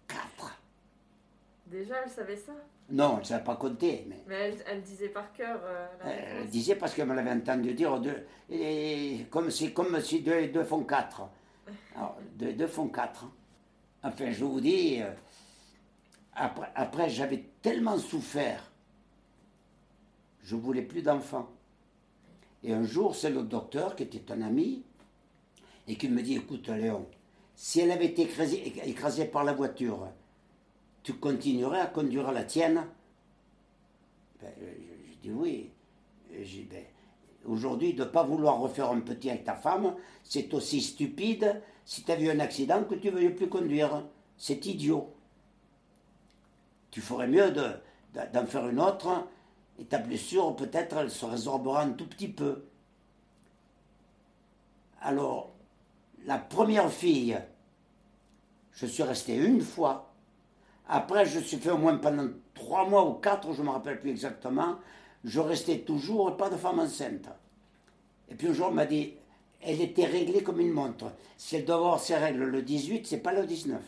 4. 0.08 0.58
Déjà, 1.65 1.96
elle 2.04 2.10
savait 2.10 2.38
ça? 2.38 2.54
Non, 2.89 3.15
elle 3.15 3.20
ne 3.20 3.26
savait 3.26 3.43
pas 3.43 3.56
compter, 3.58 4.06
mais. 4.08 4.24
Mais 4.28 4.36
elle, 4.36 4.58
elle 4.67 4.82
disait 4.84 5.10
par 5.10 5.34
cœur 5.34 5.60
euh, 5.63 5.88
la 6.04 6.12
Elle 6.12 6.34
réponse. 6.38 6.52
disait 6.52 6.76
parce 6.76 6.93
qu'elle 6.93 7.08
me 7.08 7.15
l'avait 7.15 7.32
entendu 7.32 7.74
dire 7.74 8.00
deux, 8.00 8.26
et 8.50 9.26
comme, 9.30 9.52
si, 9.52 9.74
comme 9.74 10.00
si 10.00 10.22
deux 10.22 10.36
et 10.39 10.48
deux 10.48 10.63
font 10.63 10.84
quatre. 10.84 11.24
Alors, 11.96 12.17
deux 12.36 12.48
et 12.48 12.54
deux 12.54 12.67
font 12.67 12.88
quatre. 12.88 13.26
Enfin, 14.04 14.32
je 14.32 14.46
vous 14.46 14.62
dis, 14.62 15.02
euh, 15.02 15.12
après, 16.34 16.72
après 16.76 17.10
j'avais 17.10 17.43
tellement 17.62 17.98
souffert, 17.98 18.72
je 20.43 20.56
voulais 20.56 20.84
plus 20.84 21.02
d'enfants. 21.02 21.50
Et 22.63 22.74
un 22.74 22.84
jour, 22.84 23.13
c'est 23.15 23.30
le 23.32 23.41
docteur 23.43 23.98
qui 23.98 24.04
était 24.04 24.32
un 24.32 24.41
ami 24.41 24.86
et 25.88 25.95
qui 25.95 26.10
me 26.10 26.21
dit 26.21 26.36
Écoute, 26.36 26.67
Léon, 26.69 27.08
si 27.56 27.80
elle 27.80 27.91
avait 27.91 28.08
été 28.08 28.23
écrasée, 28.86 29.26
par 29.26 29.43
la 29.43 29.54
voiture, 29.54 30.08
tu 31.04 31.13
continuerais 31.13 31.80
à 31.80 31.88
conduire 31.88 32.32
la 32.32 32.43
tienne? 32.43 32.86
Ben, 34.41 34.52
je, 34.60 35.21
dis 35.21 35.32
oui. 35.32 35.71
Ben, 36.30 36.84
Aujourd'hui, 37.45 37.93
de 37.93 38.04
ne 38.04 38.10
pas 38.10 38.23
vouloir 38.23 38.60
refaire 38.60 38.91
un 38.91 39.00
petit 39.00 39.30
avec 39.30 39.45
ta 39.45 39.56
femme, 39.56 39.95
c'est 40.23 40.54
aussi 40.54 40.82
stupide 40.82 41.62
si 41.86 42.04
tu 42.04 42.12
as 42.12 42.15
vu 42.15 42.30
un 42.30 42.39
accident 42.39 42.84
que 42.84 42.95
tu 42.95 43.08
ne 43.08 43.12
veuilles 43.13 43.30
plus 43.34 43.47
conduire. 43.47 44.04
C'est 44.38 44.65
idiot. 44.65 45.13
Tu 46.91 47.00
ferais 47.02 47.28
mieux 47.28 47.52
de- 47.52 47.71
de- 48.13 48.32
d'en 48.34 48.45
faire 48.45 48.67
une 48.67 48.80
autre 48.82 49.28
et 49.80 49.86
ta 49.86 50.00
blessure, 50.00 50.56
peut-être, 50.56 50.97
elle 50.97 51.12
se 51.12 51.26
résorbera 51.26 51.84
un 51.84 51.91
tout 51.91 52.08
petit 52.08 52.28
peu. 52.28 52.63
Alors, 55.02 55.54
la 56.27 56.37
première 56.37 56.91
fille, 56.91 57.39
je 58.73 58.85
suis 58.85 59.01
resté 59.01 59.35
une 59.37 59.61
fois. 59.61 60.13
Après, 60.89 61.25
je 61.25 61.39
suis 61.39 61.57
fait 61.57 61.71
au 61.71 61.77
moins 61.77 61.95
pendant 61.97 62.27
trois 62.53 62.87
mois 62.87 63.09
ou 63.09 63.13
quatre, 63.13 63.53
je 63.53 63.61
ne 63.61 63.67
me 63.67 63.71
rappelle 63.71 63.99
plus 63.99 64.11
exactement. 64.11 64.75
Je 65.23 65.39
restais 65.39 65.79
toujours 65.79 66.35
pas 66.35 66.49
de 66.49 66.57
femme 66.57 66.79
enceinte. 66.79 67.29
Et 68.29 68.35
puis 68.35 68.49
un 68.49 68.53
jour, 68.53 68.67
on 68.69 68.73
m'a 68.73 68.85
dit, 68.85 69.13
elle 69.61 69.81
était 69.81 70.05
réglée 70.05 70.43
comme 70.43 70.59
une 70.59 70.71
montre. 70.71 71.13
Si 71.37 71.55
elle 71.55 71.65
doit 71.65 71.77
avoir 71.77 71.99
ses 71.99 72.15
règles 72.15 72.43
le 72.43 72.61
18, 72.61 73.07
c'est 73.07 73.19
pas 73.19 73.33
le 73.33 73.45
19. 73.45 73.81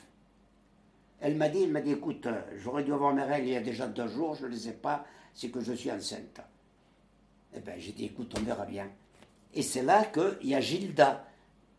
Elle 1.20 1.36
m'a 1.36 1.50
dit, 1.50 1.64
elle 1.64 1.72
m'a 1.72 1.82
dit, 1.82 1.92
écoute, 1.92 2.26
euh, 2.26 2.42
j'aurais 2.56 2.84
dû 2.84 2.94
avoir 2.94 3.14
mes 3.14 3.24
règles 3.24 3.48
il 3.48 3.54
y 3.54 3.58
a 3.58 3.62
déjà 3.62 3.86
deux 3.86 4.08
jours, 4.08 4.36
je 4.36 4.46
ne 4.46 4.52
les 4.52 4.70
ai 4.70 4.74
pas, 4.74 5.06
c'est 5.34 5.50
que 5.50 5.60
je 5.60 5.74
suis 5.74 5.92
enceinte. 5.92 6.40
Eh 7.54 7.60
bien, 7.60 7.74
j'ai 7.78 7.92
dit, 7.92 8.06
écoute, 8.06 8.34
on 8.40 8.42
verra 8.44 8.66
bien. 8.66 8.88
Et 9.54 9.62
c'est 9.62 9.84
là 9.84 10.06
qu'il 10.06 10.50
y 10.50 10.56
a 10.56 10.62
Gilda, 10.62 11.26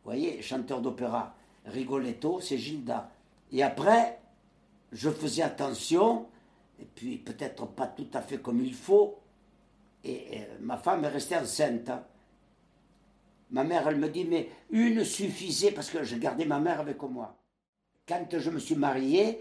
voyez, 0.04 0.42
chanteur 0.42 0.80
d'opéra. 0.80 1.34
Rigoletto, 1.66 2.40
c'est 2.40 2.58
Gilda. 2.58 3.10
Et 3.52 3.62
après, 3.62 4.18
je 4.92 5.10
faisais 5.10 5.42
attention, 5.42 6.26
et 6.80 6.84
puis 6.84 7.18
peut-être 7.18 7.66
pas 7.66 7.86
tout 7.86 8.08
à 8.14 8.22
fait 8.22 8.38
comme 8.38 8.60
il 8.64 8.74
faut, 8.74 9.18
et, 10.04 10.42
ma 10.60 10.76
femme 10.78 11.04
est 11.04 11.08
restée 11.08 11.36
enceinte. 11.36 11.88
hein. 11.90 12.04
Ma 13.50 13.64
mère, 13.64 13.88
elle 13.88 13.96
me 13.96 14.08
dit, 14.08 14.24
mais 14.24 14.48
une 14.70 15.04
suffisait, 15.04 15.72
parce 15.72 15.90
que 15.90 16.04
je 16.04 16.16
gardais 16.16 16.44
ma 16.44 16.60
mère 16.60 16.80
avec 16.80 17.02
moi. 17.02 17.36
Quand 18.06 18.38
je 18.38 18.50
me 18.50 18.58
suis 18.58 18.76
marié, 18.76 19.40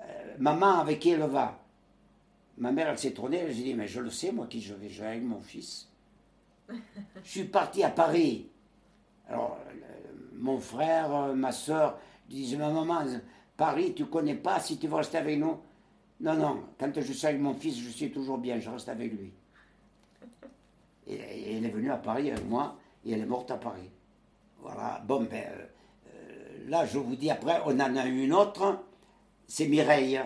euh, 0.00 0.34
maman 0.38 0.80
avec 0.80 1.00
qui 1.00 1.10
elle 1.10 1.20
va 1.20 1.58
Ma 2.56 2.72
mère, 2.72 2.88
elle 2.88 2.98
s'est 2.98 3.12
tournée, 3.12 3.38
elle 3.38 3.54
s'est 3.54 3.62
dit, 3.62 3.74
mais 3.74 3.86
je 3.86 4.00
le 4.00 4.10
sais, 4.10 4.32
moi, 4.32 4.46
qui 4.46 4.60
je 4.60 4.74
vais, 4.74 4.88
je 4.88 5.02
vais 5.02 5.08
avec 5.08 5.22
mon 5.22 5.40
fils. 5.40 5.88
je 6.68 6.80
suis 7.30 7.44
parti 7.44 7.82
à 7.82 7.90
Paris. 7.90 8.48
Alors, 9.28 9.58
mon 10.40 10.58
frère, 10.58 11.14
euh, 11.14 11.34
ma 11.34 11.52
soeur 11.52 11.98
disaient, 12.28 12.56
ma 12.56 12.70
maman, 12.70 13.04
Paris, 13.56 13.94
tu 13.94 14.06
connais 14.06 14.34
pas, 14.34 14.58
si 14.60 14.78
tu 14.78 14.88
veux 14.88 14.96
rester 14.96 15.18
avec 15.18 15.38
nous. 15.38 15.58
Non, 16.20 16.34
non, 16.34 16.64
quand 16.78 16.92
je 16.94 17.12
suis 17.12 17.26
avec 17.26 17.40
mon 17.40 17.54
fils, 17.54 17.78
je 17.78 17.88
suis 17.88 18.10
toujours 18.10 18.38
bien, 18.38 18.58
je 18.58 18.68
reste 18.70 18.88
avec 18.88 19.12
lui. 19.12 19.32
Et, 21.06 21.56
elle 21.56 21.64
est 21.64 21.70
venue 21.70 21.90
à 21.90 21.96
Paris 21.96 22.30
avec 22.30 22.46
moi, 22.46 22.76
et 23.04 23.12
elle 23.12 23.20
est 23.20 23.26
morte 23.26 23.50
à 23.50 23.56
Paris. 23.56 23.90
Voilà, 24.60 25.02
bon, 25.06 25.26
ben, 25.30 25.44
euh, 25.46 25.66
euh, 26.08 26.70
là, 26.70 26.84
je 26.86 26.98
vous 26.98 27.16
dis, 27.16 27.30
après, 27.30 27.60
on 27.64 27.78
en 27.80 27.96
a 27.96 28.06
eu 28.06 28.24
une 28.24 28.34
autre, 28.34 28.84
c'est 29.46 29.66
Mireille. 29.66 30.20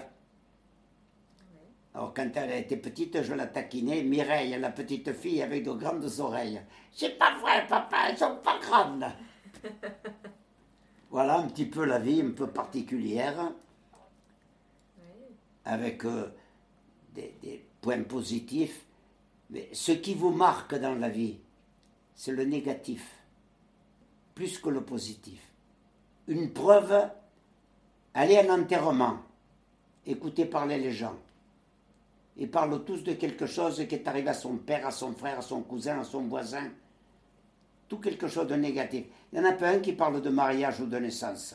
Alors, 1.94 2.12
quand 2.12 2.28
elle 2.34 2.50
était 2.52 2.76
petite, 2.76 3.22
je 3.22 3.34
la 3.34 3.46
taquinais. 3.46 4.02
Mireille, 4.02 4.56
la 4.58 4.70
petite 4.70 5.12
fille 5.12 5.40
avec 5.42 5.64
de 5.64 5.72
grandes 5.72 6.10
oreilles. 6.18 6.60
C'est 6.92 7.16
pas 7.16 7.38
vrai, 7.38 7.64
papa, 7.68 7.96
elles 8.08 8.18
sont 8.18 8.36
pas 8.42 8.58
grandes. 8.58 9.06
voilà 11.10 11.38
un 11.38 11.48
petit 11.48 11.66
peu 11.66 11.84
la 11.84 11.98
vie, 11.98 12.20
un 12.20 12.30
peu 12.30 12.46
particulière, 12.46 13.52
avec 15.64 16.04
euh, 16.04 16.32
des, 17.14 17.34
des 17.42 17.64
points 17.80 18.02
positifs. 18.02 18.84
Mais 19.50 19.68
ce 19.72 19.92
qui 19.92 20.14
vous 20.14 20.30
marque 20.30 20.74
dans 20.74 20.94
la 20.94 21.08
vie, 21.08 21.38
c'est 22.14 22.32
le 22.32 22.44
négatif, 22.44 23.08
plus 24.34 24.58
que 24.58 24.68
le 24.68 24.82
positif. 24.82 25.40
Une 26.28 26.52
preuve, 26.52 27.10
allez 28.14 28.36
à 28.36 28.50
un 28.50 28.62
enterrement, 28.62 29.18
écoutez 30.06 30.46
parler 30.46 30.78
les 30.78 30.92
gens. 30.92 31.16
Ils 32.36 32.50
parlent 32.50 32.84
tous 32.84 33.04
de 33.04 33.12
quelque 33.12 33.46
chose 33.46 33.86
qui 33.86 33.94
est 33.94 34.08
arrivé 34.08 34.28
à 34.28 34.34
son 34.34 34.56
père, 34.56 34.86
à 34.86 34.90
son 34.90 35.12
frère, 35.12 35.38
à 35.38 35.42
son 35.42 35.62
cousin, 35.62 36.00
à 36.00 36.04
son 36.04 36.22
voisin. 36.22 36.70
Tout 37.88 37.98
quelque 37.98 38.28
chose 38.28 38.46
de 38.46 38.54
négatif. 38.54 39.06
Il 39.32 39.40
n'y 39.40 39.46
en 39.46 39.50
a 39.50 39.52
pas 39.52 39.70
un 39.70 39.80
qui 39.80 39.92
parle 39.92 40.22
de 40.22 40.30
mariage 40.30 40.80
ou 40.80 40.86
de 40.86 40.98
naissance. 40.98 41.54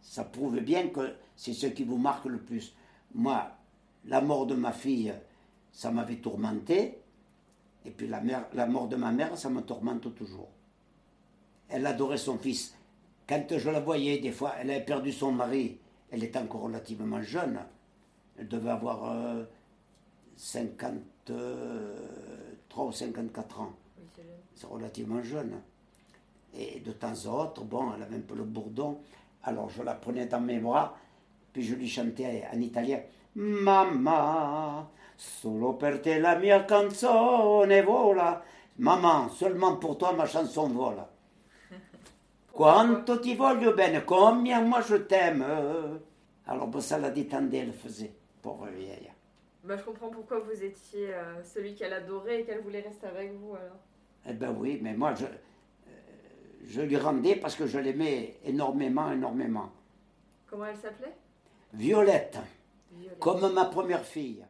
Ça 0.00 0.24
prouve 0.24 0.60
bien 0.60 0.88
que 0.88 1.14
c'est 1.36 1.52
ce 1.52 1.66
qui 1.66 1.84
vous 1.84 1.98
marque 1.98 2.26
le 2.26 2.38
plus. 2.38 2.74
Moi, 3.14 3.50
la 4.04 4.20
mort 4.20 4.46
de 4.46 4.54
ma 4.54 4.72
fille, 4.72 5.14
ça 5.72 5.90
m'avait 5.90 6.16
tourmenté. 6.16 6.98
Et 7.84 7.90
puis 7.90 8.06
la, 8.06 8.20
mère, 8.20 8.46
la 8.52 8.66
mort 8.66 8.88
de 8.88 8.96
ma 8.96 9.12
mère, 9.12 9.36
ça 9.38 9.48
me 9.48 9.62
tourmente 9.62 10.14
toujours. 10.14 10.48
Elle 11.68 11.86
adorait 11.86 12.18
son 12.18 12.38
fils. 12.38 12.74
Quand 13.28 13.44
je 13.50 13.70
la 13.70 13.80
voyais, 13.80 14.18
des 14.18 14.32
fois, 14.32 14.54
elle 14.58 14.70
avait 14.70 14.84
perdu 14.84 15.12
son 15.12 15.32
mari. 15.32 15.78
Elle 16.10 16.24
était 16.24 16.38
encore 16.38 16.62
relativement 16.62 17.22
jeune. 17.22 17.60
Elle 18.38 18.48
devait 18.48 18.70
avoir 18.70 19.46
53 20.36 22.84
ou 22.84 22.92
54 22.92 23.60
ans. 23.60 23.74
C'est 24.54 24.66
relativement 24.66 25.22
jeune. 25.22 25.60
Et 26.54 26.80
de 26.80 26.92
temps 26.92 27.14
en 27.26 27.44
autre, 27.44 27.64
bon, 27.64 27.92
elle 27.94 28.02
avait 28.02 28.16
un 28.16 28.20
peu 28.20 28.34
le 28.34 28.44
bourdon. 28.44 28.98
Alors 29.42 29.68
je 29.70 29.82
la 29.82 29.94
prenais 29.94 30.26
dans 30.26 30.40
mes 30.40 30.58
bras, 30.58 30.96
puis 31.52 31.62
je 31.62 31.74
lui 31.74 31.88
chantais 31.88 32.44
en 32.52 32.60
italien 32.60 33.00
Mamma, 33.34 34.88
solo 35.16 35.74
per 35.74 36.00
te 36.00 36.18
la 36.18 36.36
mia 36.38 36.64
canzone 36.64 37.82
vola. 37.82 38.42
Maman, 38.78 39.28
seulement 39.28 39.76
pour 39.76 39.96
toi 39.96 40.12
ma 40.12 40.26
chanson 40.26 40.68
vola. 40.68 41.08
Quanto 42.52 43.20
ti 43.20 43.34
voglio 43.34 43.74
bene, 43.74 44.04
combien 44.04 44.62
moi 44.62 44.80
je 44.80 44.96
t'aime. 44.96 45.44
Alors 46.46 46.66
bon, 46.66 46.80
ça 46.80 46.98
la 46.98 47.10
détendait, 47.10 47.58
elle 47.58 47.72
faisait. 47.72 48.12
Pauvre 48.42 48.68
vieille. 48.68 49.10
Bah, 49.64 49.76
je 49.76 49.82
comprends 49.82 50.08
pourquoi 50.08 50.38
vous 50.40 50.62
étiez 50.62 51.12
euh, 51.12 51.42
celui 51.44 51.74
qu'elle 51.74 51.92
adorait 51.92 52.40
et 52.40 52.44
qu'elle 52.44 52.60
voulait 52.60 52.80
rester 52.80 53.06
avec 53.06 53.32
vous 53.34 53.54
alors. 53.54 53.78
Eh 54.28 54.34
ben 54.34 54.54
oui, 54.58 54.78
mais 54.82 54.94
moi 54.94 55.14
je, 55.14 55.24
euh, 55.24 55.28
je 56.66 56.82
lui 56.82 56.96
rendais 56.98 57.36
parce 57.36 57.56
que 57.56 57.66
je 57.66 57.78
l'aimais 57.78 58.36
énormément, 58.44 59.10
énormément. 59.10 59.72
Comment 60.46 60.66
elle 60.66 60.76
s'appelait? 60.76 61.14
Violette, 61.72 62.38
comme 63.18 63.52
ma 63.52 63.64
première 63.64 64.04
fille. 64.04 64.44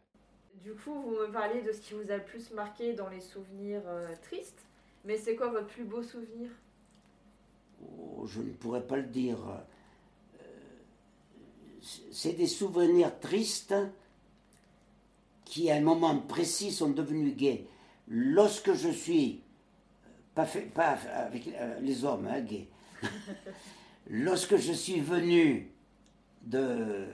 Du 0.64 0.72
coup, 0.74 0.94
vous 0.94 1.10
me 1.10 1.32
parliez 1.32 1.62
de 1.62 1.72
ce 1.72 1.80
qui 1.80 1.94
vous 1.94 2.10
a 2.10 2.16
le 2.16 2.24
plus 2.24 2.50
marqué 2.50 2.92
dans 2.94 3.08
les 3.08 3.20
souvenirs 3.20 3.82
euh, 3.86 4.08
tristes, 4.22 4.66
mais 5.04 5.16
c'est 5.16 5.36
quoi 5.36 5.48
votre 5.48 5.68
plus 5.68 5.84
beau 5.84 6.02
souvenir? 6.02 6.50
Oh, 7.82 8.26
Je 8.26 8.40
ne 8.40 8.52
pourrais 8.52 8.86
pas 8.86 8.96
le 8.96 9.04
dire. 9.04 9.38
C'est 12.10 12.32
des 12.32 12.48
souvenirs 12.48 13.18
tristes 13.20 13.74
qui, 15.44 15.70
à 15.70 15.76
un 15.76 15.80
moment 15.80 16.18
précis, 16.18 16.72
sont 16.72 16.90
devenus 16.90 17.36
gays. 17.36 17.64
Lorsque 18.08 18.74
je 18.74 18.88
suis, 18.90 19.42
pas, 20.44 20.46
pas 20.74 20.98
avec 21.14 21.48
euh, 21.48 21.80
les 21.80 22.04
hommes, 22.04 22.28
hein, 22.28 22.44
lorsque 24.10 24.56
je 24.56 24.72
suis 24.72 25.00
venu 25.00 25.70
de, 26.44 27.06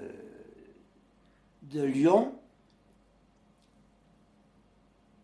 Lyon 1.73 2.35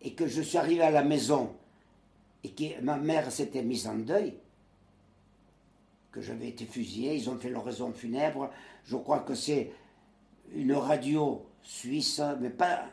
et 0.01 0.13
que 0.13 0.27
je 0.27 0.41
suis 0.41 0.57
arrivé 0.57 0.81
à 0.81 0.91
la 0.91 1.03
maison 1.03 1.55
et 2.43 2.49
que 2.49 2.81
ma 2.81 2.97
mère 2.97 3.31
s'était 3.31 3.61
mise 3.61 3.87
en 3.87 3.95
deuil, 3.95 4.33
que 6.11 6.21
j'avais 6.21 6.49
été 6.49 6.65
fusillé, 6.65 7.15
ils 7.15 7.29
ont 7.29 7.37
fait 7.37 7.49
leur 7.49 7.63
raison 7.63 7.93
funèbre, 7.93 8.49
je 8.83 8.97
crois 8.97 9.19
que 9.19 9.35
c'est 9.35 9.71
une 10.53 10.73
radio 10.73 11.45
suisse, 11.61 12.21
mais 12.41 12.49
pas 12.49 12.85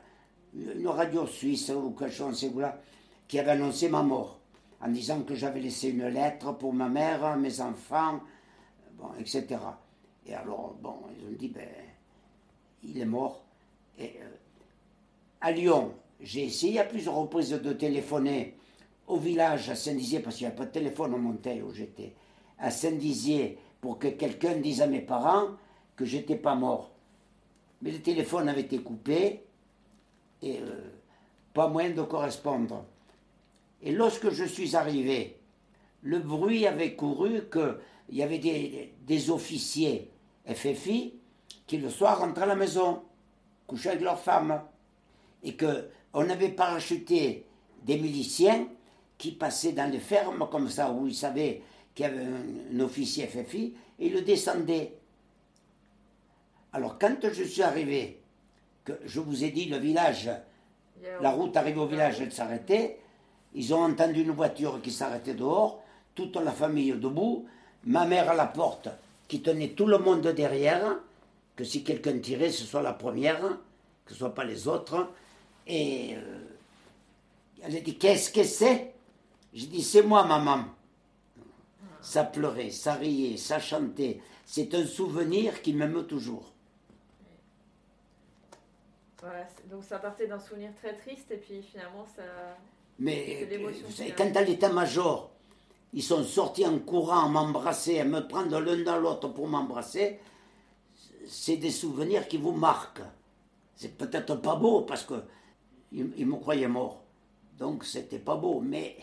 une 0.54 0.86
radio 0.86 1.26
suisse 1.26 1.70
ou 1.70 1.90
quelque 1.90 2.14
chose 2.14 2.46
là, 2.56 2.80
qui 3.26 3.38
avait 3.38 3.52
annoncé 3.52 3.88
ma 3.88 4.02
mort, 4.02 4.37
en 4.80 4.88
disant 4.88 5.22
que 5.22 5.34
j'avais 5.34 5.60
laissé 5.60 5.88
une 5.88 6.06
lettre 6.06 6.52
pour 6.52 6.72
ma 6.72 6.88
mère, 6.88 7.36
mes 7.36 7.60
enfants, 7.60 8.20
bon, 8.94 9.08
etc. 9.18 9.58
Et 10.26 10.34
alors, 10.34 10.76
bon, 10.80 10.96
ils 11.18 11.26
ont 11.26 11.36
dit, 11.36 11.48
ben, 11.48 11.68
il 12.82 12.98
est 12.98 13.06
mort. 13.06 13.44
Euh, 14.00 14.06
à 15.40 15.50
Lyon, 15.52 15.94
j'ai 16.20 16.44
essayé 16.44 16.80
à 16.80 16.84
plusieurs 16.84 17.14
reprises 17.14 17.50
de 17.50 17.72
téléphoner 17.72 18.56
au 19.06 19.16
village 19.16 19.70
à 19.70 19.74
Saint-Dizier, 19.74 20.20
parce 20.20 20.36
qu'il 20.36 20.46
n'y 20.46 20.52
avait 20.52 20.58
pas 20.58 20.66
de 20.66 20.70
téléphone 20.70 21.14
au 21.14 21.18
Monteil 21.18 21.62
où 21.62 21.72
j'étais, 21.72 22.14
à 22.58 22.70
Saint-Dizier, 22.70 23.58
pour 23.80 23.98
que 23.98 24.08
quelqu'un 24.08 24.56
dise 24.56 24.82
à 24.82 24.86
mes 24.86 25.00
parents 25.00 25.48
que 25.96 26.04
j'étais 26.04 26.36
pas 26.36 26.54
mort. 26.54 26.90
Mais 27.80 27.90
le 27.90 28.00
téléphone 28.00 28.48
avait 28.48 28.62
été 28.62 28.78
coupé, 28.78 29.44
et 30.42 30.60
euh, 30.60 30.90
pas 31.54 31.68
moyen 31.68 31.90
de 31.90 32.02
correspondre. 32.02 32.84
Et 33.82 33.92
lorsque 33.92 34.30
je 34.30 34.44
suis 34.44 34.74
arrivé, 34.76 35.38
le 36.02 36.18
bruit 36.18 36.66
avait 36.66 36.94
couru 36.94 37.42
qu'il 37.50 38.16
y 38.16 38.22
avait 38.22 38.38
des, 38.38 39.30
officiers 39.30 40.10
FFI 40.46 41.14
qui 41.66 41.78
le 41.78 41.90
soir 41.90 42.20
rentraient 42.20 42.42
à 42.42 42.46
la 42.46 42.56
maison, 42.56 43.02
couchaient 43.66 43.90
avec 43.90 44.02
leurs 44.02 44.20
femmes, 44.20 44.62
et 45.42 45.56
qu'on 45.56 46.30
avait 46.30 46.48
parachuté 46.48 47.46
des 47.84 47.98
miliciens 47.98 48.68
qui 49.18 49.32
passaient 49.32 49.72
dans 49.72 49.90
les 49.90 49.98
fermes 49.98 50.48
comme 50.50 50.68
ça, 50.68 50.90
où 50.90 51.06
ils 51.06 51.14
savaient 51.14 51.62
qu'il 51.94 52.04
y 52.04 52.08
avait 52.08 52.24
un, 52.24 52.80
officier 52.80 53.26
FFI, 53.26 53.74
et 53.98 54.06
ils 54.06 54.12
le 54.12 54.22
descendaient. 54.22 54.94
Alors 56.72 56.98
quand 56.98 57.28
je 57.32 57.44
suis 57.44 57.62
arrivé, 57.62 58.22
je 59.04 59.20
vous 59.20 59.44
ai 59.44 59.50
dit, 59.50 59.66
le 59.66 59.76
village, 59.78 60.30
la 61.20 61.30
route 61.30 61.56
arrivée 61.56 61.80
au 61.80 61.86
village, 61.86 62.20
elle 62.20 62.32
s'arrêtait. 62.32 62.98
Ils 63.58 63.74
ont 63.74 63.82
entendu 63.82 64.22
une 64.22 64.30
voiture 64.30 64.80
qui 64.80 64.92
s'arrêtait 64.92 65.34
dehors, 65.34 65.82
toute 66.14 66.36
la 66.36 66.52
famille 66.52 66.92
debout, 66.92 67.44
ma 67.86 68.06
mère 68.06 68.30
à 68.30 68.34
la 68.34 68.46
porte 68.46 68.88
qui 69.26 69.42
tenait 69.42 69.70
tout 69.70 69.86
le 69.86 69.98
monde 69.98 70.28
derrière, 70.28 71.00
que 71.56 71.64
si 71.64 71.82
quelqu'un 71.82 72.20
tirait, 72.20 72.52
ce 72.52 72.64
soit 72.64 72.82
la 72.82 72.92
première, 72.92 73.40
que 74.04 74.12
ce 74.12 74.14
soit 74.14 74.32
pas 74.32 74.44
les 74.44 74.68
autres. 74.68 75.08
Et 75.66 76.14
euh, 76.14 76.38
elle 77.60 77.76
a 77.76 77.80
dit 77.80 77.98
Qu'est-ce 77.98 78.30
que 78.30 78.44
c'est? 78.44 78.94
J'ai 79.52 79.66
dit 79.66 79.82
C'est 79.82 80.02
moi, 80.02 80.24
maman. 80.24 80.66
Ça 82.00 82.22
pleurait, 82.22 82.70
ça 82.70 82.94
riait, 82.94 83.36
ça 83.36 83.58
chantait. 83.58 84.20
C'est 84.46 84.72
un 84.76 84.86
souvenir 84.86 85.62
qui 85.62 85.74
m'aime 85.74 86.06
toujours. 86.06 86.52
Voilà, 89.20 89.48
donc 89.68 89.82
ça 89.82 89.98
partait 89.98 90.28
d'un 90.28 90.38
souvenir 90.38 90.72
très 90.76 90.94
triste 90.94 91.32
et 91.32 91.38
puis 91.38 91.60
finalement 91.60 92.06
ça. 92.14 92.22
Mais 92.98 93.48
quand 94.16 94.36
à 94.36 94.42
l'état-major, 94.42 95.30
ils 95.92 96.02
sont 96.02 96.24
sortis 96.24 96.66
en 96.66 96.78
courant 96.80 97.26
à 97.26 97.28
m'embrasser, 97.28 98.00
à 98.00 98.04
me 98.04 98.26
prendre 98.26 98.60
l'un 98.60 98.82
dans 98.82 98.98
l'autre 98.98 99.28
pour 99.28 99.48
m'embrasser, 99.48 100.18
c'est 101.26 101.56
des 101.56 101.70
souvenirs 101.70 102.28
qui 102.28 102.38
vous 102.38 102.52
marquent. 102.52 103.02
C'est 103.76 103.96
peut-être 103.96 104.34
pas 104.36 104.56
beau 104.56 104.82
parce 104.82 105.04
que 105.04 105.22
ils, 105.92 106.26
me 106.26 106.36
croyaient 106.36 106.68
mort, 106.68 107.02
donc 107.58 107.84
c'était 107.84 108.18
pas 108.18 108.36
beau, 108.36 108.60
mais 108.60 108.96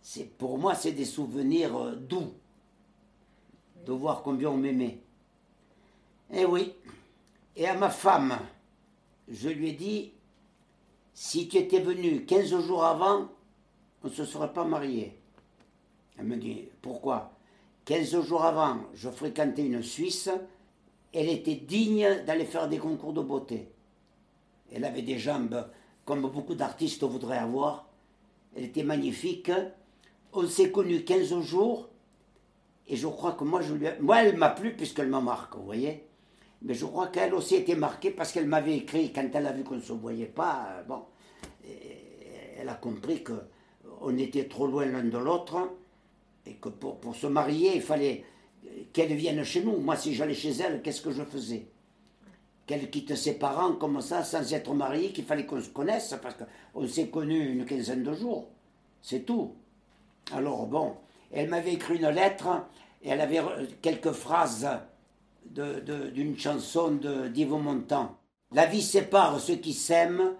c'est 0.00 0.38
pour 0.38 0.56
moi 0.56 0.74
c'est 0.74 0.92
des 0.92 1.04
souvenirs 1.04 1.76
euh, 1.76 1.94
doux 1.96 2.32
de 3.84 3.92
voir 3.92 4.22
combien 4.22 4.48
on 4.48 4.56
m'aimait. 4.56 5.00
Eh 6.32 6.46
oui, 6.46 6.72
et 7.56 7.66
à 7.66 7.74
ma 7.74 7.90
femme 7.90 8.38
je 9.28 9.48
lui 9.48 9.70
ai 9.70 9.72
dit, 9.72 10.12
si 11.14 11.48
tu 11.48 11.58
étais 11.58 11.80
venu 11.80 12.24
15 12.24 12.60
jours 12.60 12.84
avant, 12.84 13.28
on 14.02 14.08
ne 14.08 14.12
se 14.12 14.24
serait 14.24 14.52
pas 14.52 14.64
marié. 14.64 15.18
Elle 16.18 16.26
me 16.26 16.36
dit, 16.36 16.68
pourquoi? 16.80 17.32
15 17.84 18.22
jours 18.22 18.44
avant, 18.44 18.78
je 18.94 19.10
fréquentais 19.10 19.66
une 19.66 19.82
Suisse, 19.82 20.30
elle 21.12 21.28
était 21.28 21.54
digne 21.54 22.22
d'aller 22.26 22.44
faire 22.44 22.68
des 22.68 22.78
concours 22.78 23.12
de 23.12 23.20
beauté. 23.20 23.68
Elle 24.72 24.84
avait 24.84 25.02
des 25.02 25.18
jambes 25.18 25.68
comme 26.04 26.22
beaucoup 26.22 26.54
d'artistes 26.54 27.04
voudraient 27.04 27.38
avoir. 27.38 27.88
Elle 28.56 28.64
était 28.64 28.82
magnifique. 28.82 29.50
on 30.32 30.46
s'est 30.46 30.70
connus 30.70 31.04
15 31.04 31.40
jours, 31.40 31.88
et 32.88 32.96
je 32.96 33.06
crois 33.06 33.32
que 33.32 33.44
moi, 33.44 33.60
je 33.60 33.74
lui 33.74 33.86
moi 34.00 34.22
elle 34.22 34.36
m'a 34.36 34.50
plu 34.50 34.74
puisqu'elle 34.74 35.08
m'a 35.08 35.20
marqué, 35.20 35.58
vous 35.58 35.64
voyez. 35.64 36.06
Mais 36.64 36.74
je 36.74 36.86
crois 36.86 37.08
qu'elle 37.08 37.34
aussi 37.34 37.56
était 37.56 37.74
marquée 37.74 38.10
parce 38.10 38.32
qu'elle 38.32 38.46
m'avait 38.46 38.76
écrit, 38.76 39.12
quand 39.12 39.28
elle 39.34 39.46
a 39.46 39.52
vu 39.52 39.64
qu'on 39.64 39.76
ne 39.76 39.80
se 39.80 39.92
voyait 39.92 40.26
pas, 40.26 40.68
euh, 40.70 40.82
bon, 40.84 41.02
elle 42.58 42.68
a 42.68 42.74
compris 42.74 43.24
qu'on 43.24 44.16
était 44.16 44.46
trop 44.46 44.66
loin 44.68 44.86
l'un 44.86 45.02
de 45.02 45.18
l'autre, 45.18 45.58
et 46.46 46.54
que 46.54 46.68
pour, 46.68 47.00
pour 47.00 47.16
se 47.16 47.26
marier, 47.26 47.76
il 47.76 47.82
fallait 47.82 48.24
qu'elle 48.92 49.12
vienne 49.14 49.42
chez 49.42 49.64
nous. 49.64 49.78
Moi, 49.78 49.96
si 49.96 50.14
j'allais 50.14 50.34
chez 50.34 50.52
elle, 50.52 50.82
qu'est-ce 50.82 51.00
que 51.02 51.10
je 51.10 51.24
faisais? 51.24 51.66
Qu'elle 52.66 52.90
quitte 52.90 53.16
ses 53.16 53.34
parents 53.34 53.72
comme 53.72 54.00
ça, 54.00 54.22
sans 54.22 54.52
être 54.52 54.72
mariée, 54.72 55.10
qu'il 55.10 55.24
fallait 55.24 55.46
qu'on 55.46 55.60
se 55.60 55.70
connaisse, 55.70 56.14
parce 56.22 56.36
qu'on 56.36 56.86
s'est 56.86 57.08
connus 57.08 57.52
une 57.52 57.64
quinzaine 57.64 58.04
de 58.04 58.14
jours. 58.14 58.50
C'est 59.02 59.26
tout. 59.26 59.56
Alors, 60.32 60.66
bon, 60.66 60.94
elle 61.32 61.48
m'avait 61.48 61.72
écrit 61.72 61.96
une 61.96 62.08
lettre, 62.10 62.66
et 63.02 63.08
elle 63.08 63.20
avait 63.20 63.40
quelques 63.80 64.12
phrases 64.12 64.68
d'une 65.46 66.38
chanson 66.38 66.98
d'Yves 67.32 67.50
Montand. 67.50 68.16
La 68.52 68.66
vie 68.66 68.82
sépare 68.82 69.40
ceux 69.40 69.56
qui 69.56 69.72
s'aiment, 69.72 70.34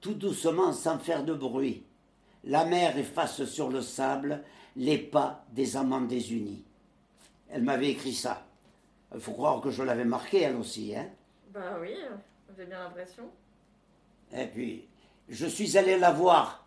tout 0.00 0.14
doucement 0.14 0.72
sans 0.72 0.98
faire 0.98 1.24
de 1.24 1.34
bruit. 1.34 1.84
La 2.44 2.64
mer 2.64 2.98
efface 2.98 3.44
sur 3.44 3.68
le 3.68 3.82
sable 3.82 4.42
les 4.76 4.98
pas 4.98 5.44
des 5.52 5.76
amants 5.76 6.00
désunis. 6.00 6.64
Elle 7.50 7.62
m'avait 7.62 7.90
écrit 7.90 8.14
ça. 8.14 8.46
Il 9.14 9.20
faut 9.20 9.32
croire 9.32 9.60
que 9.60 9.70
je 9.70 9.82
l'avais 9.82 10.04
marqué, 10.04 10.40
elle 10.42 10.56
aussi. 10.56 10.96
Hein 10.96 11.08
bah 11.52 11.76
oui, 11.80 11.94
j'ai 12.56 12.64
bien 12.64 12.78
l'impression. 12.78 13.24
Et 14.34 14.46
puis, 14.46 14.88
je 15.28 15.46
suis 15.46 15.76
allé 15.76 15.98
la 15.98 16.10
voir 16.10 16.66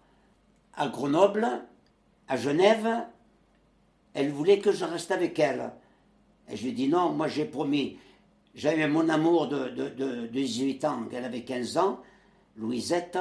à 0.75 0.87
Grenoble, 0.87 1.47
à 2.27 2.37
Genève. 2.37 2.87
Elle 4.13 4.31
voulait 4.31 4.59
que 4.59 4.71
je 4.71 4.85
reste 4.85 5.11
avec 5.11 5.39
elle. 5.39 5.71
Et 6.49 6.55
je 6.55 6.63
lui 6.63 6.69
ai 6.69 6.73
dit 6.73 6.87
non, 6.87 7.11
moi 7.11 7.27
j'ai 7.27 7.45
promis. 7.45 7.97
J'avais 8.53 8.87
mon 8.87 9.09
amour 9.09 9.47
de, 9.47 9.69
de, 9.69 9.89
de, 9.89 10.27
18 10.27 10.85
ans, 10.85 11.03
elle 11.11 11.25
avait 11.25 11.41
15 11.41 11.77
ans, 11.77 11.99
Louisette. 12.57 13.17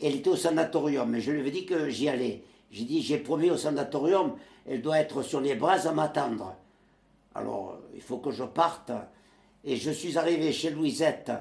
Elle 0.00 0.16
était 0.16 0.30
au 0.30 0.36
sanatorium, 0.36 1.10
mais 1.10 1.20
je 1.20 1.32
lui 1.32 1.46
ai 1.48 1.50
dit 1.50 1.66
que 1.66 1.88
j'y 1.88 2.08
allais. 2.08 2.44
J'ai 2.70 2.84
dit, 2.84 3.02
j'ai 3.02 3.18
promis 3.18 3.50
au 3.50 3.56
sanatorium, 3.56 4.36
elle 4.66 4.82
doit 4.82 5.00
être 5.00 5.22
sur 5.22 5.40
les 5.40 5.56
bras 5.56 5.86
à 5.86 5.92
m'attendre. 5.92 6.54
Alors, 7.34 7.78
il 7.94 8.00
faut 8.00 8.18
que 8.18 8.30
je 8.30 8.44
parte. 8.44 8.92
Et 9.64 9.76
je 9.76 9.90
suis 9.90 10.16
arrivé 10.16 10.52
chez 10.52 10.70
Louisette 10.70 11.32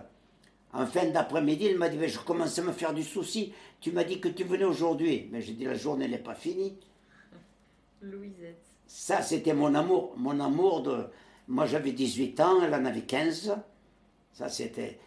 en 0.74 0.86
fin 0.86 1.08
d'après-midi. 1.10 1.68
Elle 1.68 1.78
m'a 1.78 1.90
dit, 1.90 2.00
je 2.08 2.20
commençais 2.20 2.62
à 2.62 2.66
me 2.66 2.72
faire 2.72 2.94
du 2.94 3.04
souci. 3.04 3.54
Tu 3.80 3.92
m'as 3.92 4.04
dit 4.04 4.20
que 4.20 4.28
tu 4.30 4.44
venais 4.44 4.66
aujourd'hui. 4.66 5.30
Mais 5.32 5.42
j'ai 5.42 5.54
dit, 5.54 5.66
la 5.66 5.76
journée 5.76 6.08
n'est 6.08 6.18
pas 6.18 6.36
finie. 6.36 6.76
Louisette. 8.02 8.69
Ça, 8.90 9.22
c'était 9.22 9.54
mon 9.54 9.76
amour. 9.76 10.16
Mon 10.18 10.40
amour 10.40 10.82
de. 10.82 11.06
Moi, 11.48 11.68
j'avais 11.68 11.92
18 11.92 12.40
ans, 12.40 12.64
elle 12.64 12.74
en 12.74 12.84
avait 12.86 13.04
15. 13.04 13.56
Ça, 14.34 14.50
c'était. 14.50 15.00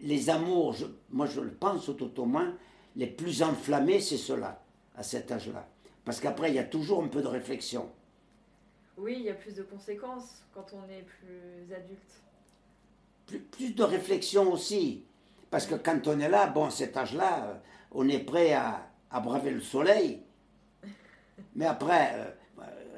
Les 0.00 0.30
amours, 0.30 0.74
moi, 1.10 1.26
je 1.26 1.40
le 1.40 1.52
pense 1.52 1.84
tout 1.84 2.18
au 2.18 2.24
moins, 2.24 2.56
les 2.96 3.06
plus 3.06 3.42
enflammés, 3.42 4.00
c'est 4.00 4.16
cela 4.16 4.64
à 4.96 5.02
cet 5.04 5.30
âge-là. 5.30 5.68
Parce 6.04 6.18
qu'après, 6.18 6.50
il 6.50 6.54
y 6.54 6.58
a 6.58 6.64
toujours 6.64 7.04
un 7.04 7.08
peu 7.08 7.22
de 7.22 7.28
réflexion. 7.28 7.88
Oui, 8.96 9.16
il 9.18 9.24
y 9.26 9.30
a 9.30 9.34
plus 9.34 9.54
de 9.54 9.62
conséquences 9.62 10.42
quand 10.54 10.66
on 10.72 10.90
est 10.90 11.02
plus 11.02 11.72
adulte. 11.72 13.42
Plus, 13.52 13.74
de 13.74 13.82
réflexion 13.84 14.50
aussi. 14.50 15.04
Parce 15.50 15.66
que 15.66 15.74
quand 15.74 16.08
on 16.08 16.18
est 16.18 16.28
là, 16.28 16.46
bon, 16.48 16.68
cet 16.70 16.96
âge-là, 16.96 17.44
euh, 17.44 17.54
on 17.92 18.08
est 18.08 18.18
prêt 18.18 18.54
à, 18.54 18.88
braver 19.20 19.50
le 19.50 19.60
soleil. 19.60 20.22
Mais 21.54 21.66
après, 21.66 22.12
euh, 22.14 22.30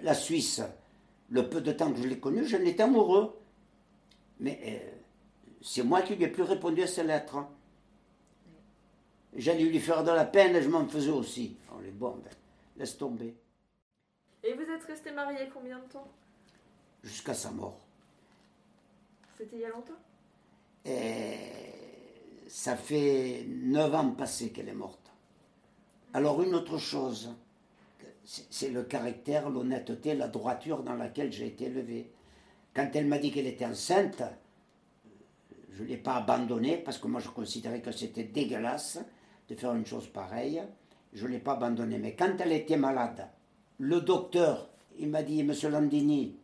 la 0.04 0.14
Suisse, 0.14 0.62
le 1.30 1.48
peu 1.48 1.60
de 1.60 1.72
temps 1.72 1.92
que 1.92 2.00
je 2.00 2.06
l'ai 2.06 2.20
connue, 2.20 2.46
je 2.46 2.56
étais 2.56 2.82
amoureux. 2.82 3.34
Mais 4.38 4.60
euh, 4.64 4.90
c'est 5.62 5.82
moi 5.82 6.02
qui 6.02 6.14
lui 6.14 6.24
ai 6.24 6.28
plus 6.28 6.42
répondu 6.42 6.82
à 6.82 6.86
ses 6.86 7.02
lettres. 7.02 7.38
J'allais 9.34 9.64
lui 9.64 9.80
faire 9.80 10.04
de 10.04 10.10
la 10.10 10.24
peine 10.24 10.54
et 10.54 10.62
je 10.62 10.68
m'en 10.68 10.86
faisais 10.86 11.10
aussi. 11.10 11.56
Oh, 11.72 11.80
les 11.82 11.90
bombes, 11.90 12.28
laisse 12.76 12.96
tomber. 12.96 13.34
Et 14.44 14.52
vous 14.52 14.62
êtes 14.62 14.84
resté 14.84 15.10
marié 15.10 15.48
combien 15.52 15.78
de 15.78 15.84
temps? 15.84 16.06
Jusqu'à 17.02 17.34
sa 17.34 17.50
mort. 17.50 17.80
C'était 19.38 19.56
il 19.56 19.62
y 19.62 19.64
a 19.64 19.70
longtemps? 19.70 19.92
Et 20.84 22.44
Ça 22.46 22.76
fait 22.76 23.46
neuf 23.48 23.92
ans 23.94 24.10
passés 24.10 24.50
qu'elle 24.52 24.68
est 24.68 24.74
morte. 24.74 25.10
Alors 26.12 26.42
une 26.42 26.54
autre 26.54 26.78
chose, 26.78 27.34
c'est 28.24 28.70
le 28.70 28.82
caractère, 28.82 29.50
l'honnêteté, 29.50 30.14
la 30.14 30.28
droiture 30.28 30.82
dans 30.82 30.94
laquelle 30.94 31.32
j'ai 31.32 31.46
été 31.46 31.66
élevé. 31.66 32.10
Quand 32.74 32.88
elle 32.94 33.06
m'a 33.06 33.18
dit 33.18 33.30
qu'elle 33.30 33.46
était 33.46 33.66
enceinte, 33.66 34.22
je 35.70 35.82
ne 35.82 35.88
l'ai 35.88 35.96
pas 35.96 36.16
abandonnée 36.16 36.76
parce 36.78 36.98
que 36.98 37.06
moi 37.06 37.20
je 37.20 37.28
considérais 37.28 37.80
que 37.80 37.92
c'était 37.92 38.24
dégueulasse 38.24 38.98
de 39.48 39.54
faire 39.54 39.74
une 39.74 39.86
chose 39.86 40.08
pareille. 40.08 40.62
Je 41.12 41.26
ne 41.26 41.32
l'ai 41.32 41.38
pas 41.38 41.52
abandonnée. 41.52 41.98
Mais 41.98 42.14
quand 42.14 42.32
elle 42.40 42.52
était 42.52 42.76
malade, 42.76 43.28
le 43.78 44.00
docteur, 44.00 44.70
il 44.98 45.08
m'a 45.08 45.22
dit, 45.22 45.42
Monsieur 45.42 45.68
Landini, 45.68 46.36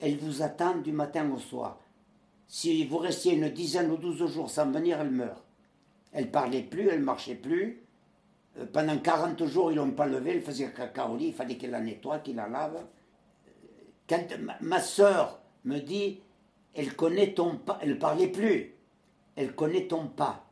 elle 0.00 0.16
vous 0.18 0.42
attend 0.42 0.76
du 0.76 0.92
matin 0.92 1.30
au 1.30 1.38
soir. 1.38 1.80
Si 2.46 2.84
vous 2.84 2.98
restiez 2.98 3.34
une 3.34 3.48
dizaine 3.48 3.90
ou 3.90 3.96
douze 3.96 4.26
jours 4.26 4.50
sans 4.50 4.70
venir, 4.70 5.00
elle 5.00 5.10
meurt. 5.10 5.42
Elle 6.12 6.30
parlait 6.30 6.62
plus, 6.62 6.88
elle 6.88 7.02
marchait 7.02 7.34
plus. 7.34 7.82
Euh, 8.58 8.66
pendant 8.72 8.98
40 8.98 9.44
jours, 9.46 9.72
ils 9.72 9.76
l'ont 9.76 9.90
pas 9.90 10.06
levé, 10.06 10.32
elle 10.32 10.42
faisait 10.42 10.70
caca 10.70 11.06
au 11.06 11.16
lit, 11.16 11.28
il 11.28 11.34
fallait 11.34 11.56
qu'elle 11.56 11.70
la 11.70 11.80
nettoie, 11.80 12.18
qu'il 12.20 12.36
la 12.36 12.48
lave. 12.48 12.84
Quand 14.08 14.26
ma, 14.60 14.80
soeur 14.80 15.40
me 15.64 15.78
dit, 15.78 16.20
elle 16.74 16.94
connaît 16.94 17.32
ton 17.34 17.56
pas, 17.56 17.78
elle 17.82 17.98
parlait 17.98 18.28
plus, 18.28 18.74
elle 19.34 19.54
connaît 19.54 19.86
ton 19.86 20.06
pas. 20.06 20.46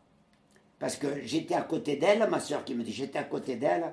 Parce 0.79 0.97
que 0.97 1.21
j'étais 1.23 1.55
à 1.55 1.63
côté 1.63 1.97
d'elle, 1.97 2.29
ma 2.29 2.41
soeur 2.41 2.65
qui 2.65 2.75
me 2.75 2.83
dit, 2.83 2.93
j'étais 2.93 3.19
à 3.19 3.25
côté 3.25 3.57
d'elle. 3.57 3.93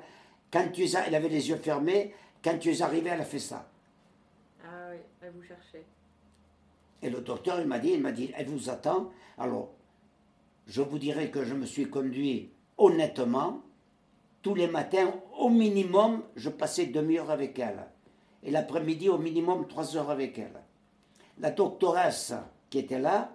Quand 0.51 0.68
tu 0.74 0.84
es, 0.84 0.91
elle 1.07 1.16
avait 1.16 1.30
les 1.30 1.49
yeux 1.49 1.57
fermés, 1.57 2.14
quand 2.43 2.57
tu 2.57 2.72
es 2.72 2.82
arrivé, 2.82 3.12
elle 3.14 3.22
a 3.22 3.26
fait 3.26 3.39
ça. 3.39 3.70
Ah 4.66 4.89
oui, 4.91 4.97
elle 5.22 5.32
vous 5.32 5.43
cherchait. 5.43 5.86
Et 7.03 7.09
le 7.09 7.22
docteur, 7.22 7.59
il 7.59 7.68
m'a 7.68 7.80
dit, 7.80 7.91
il 7.91 8.01
m'a 8.01 8.12
dit, 8.12 8.32
elle 8.36 8.47
vous 8.47 8.70
attend. 8.70 9.12
Alors, 9.38 9.72
je 10.68 10.82
vous 10.82 10.99
dirais 10.99 11.30
que 11.30 11.43
je 11.43 11.53
me 11.53 11.66
suis 11.66 11.89
conduit 11.89 12.51
honnêtement. 12.78 13.62
Tous 14.42 14.56
les 14.56 14.68
matins, 14.68 15.14
au 15.38 15.50
minimum, 15.50 16.24
je 16.36 16.50
passais 16.50 16.88
demi-heure 16.88 17.30
avec 17.30 17.60
elle. 17.60 17.86
Et 18.44 18.52
l'après-midi, 18.52 19.10
au 19.10 19.18
minimum, 19.18 19.68
trois 19.68 19.96
heures 19.96 20.10
avec 20.10 20.39
elle. 20.39 20.62
La 21.39 21.52
doctoresse 21.52 22.34
qui 22.70 22.80
était 22.80 23.00
là, 23.00 23.32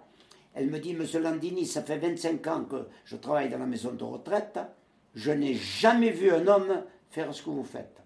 elle 0.53 0.69
me 0.69 0.79
dit, 0.79 0.93
Monsieur 0.93 1.19
Landini, 1.19 1.65
ça 1.65 1.81
fait 1.83 1.97
25 1.97 2.47
ans 2.47 2.63
que 2.65 2.87
je 3.05 3.15
travaille 3.15 3.49
dans 3.49 3.59
la 3.59 3.65
maison 3.65 3.91
de 3.91 4.03
retraite. 4.03 4.59
Je 5.15 5.31
n'ai 5.31 5.53
jamais 5.53 6.09
vu 6.09 6.31
un 6.31 6.45
homme 6.47 6.83
faire 7.09 7.33
ce 7.33 7.41
que 7.41 7.49
vous 7.49 7.63
faites. 7.63 8.01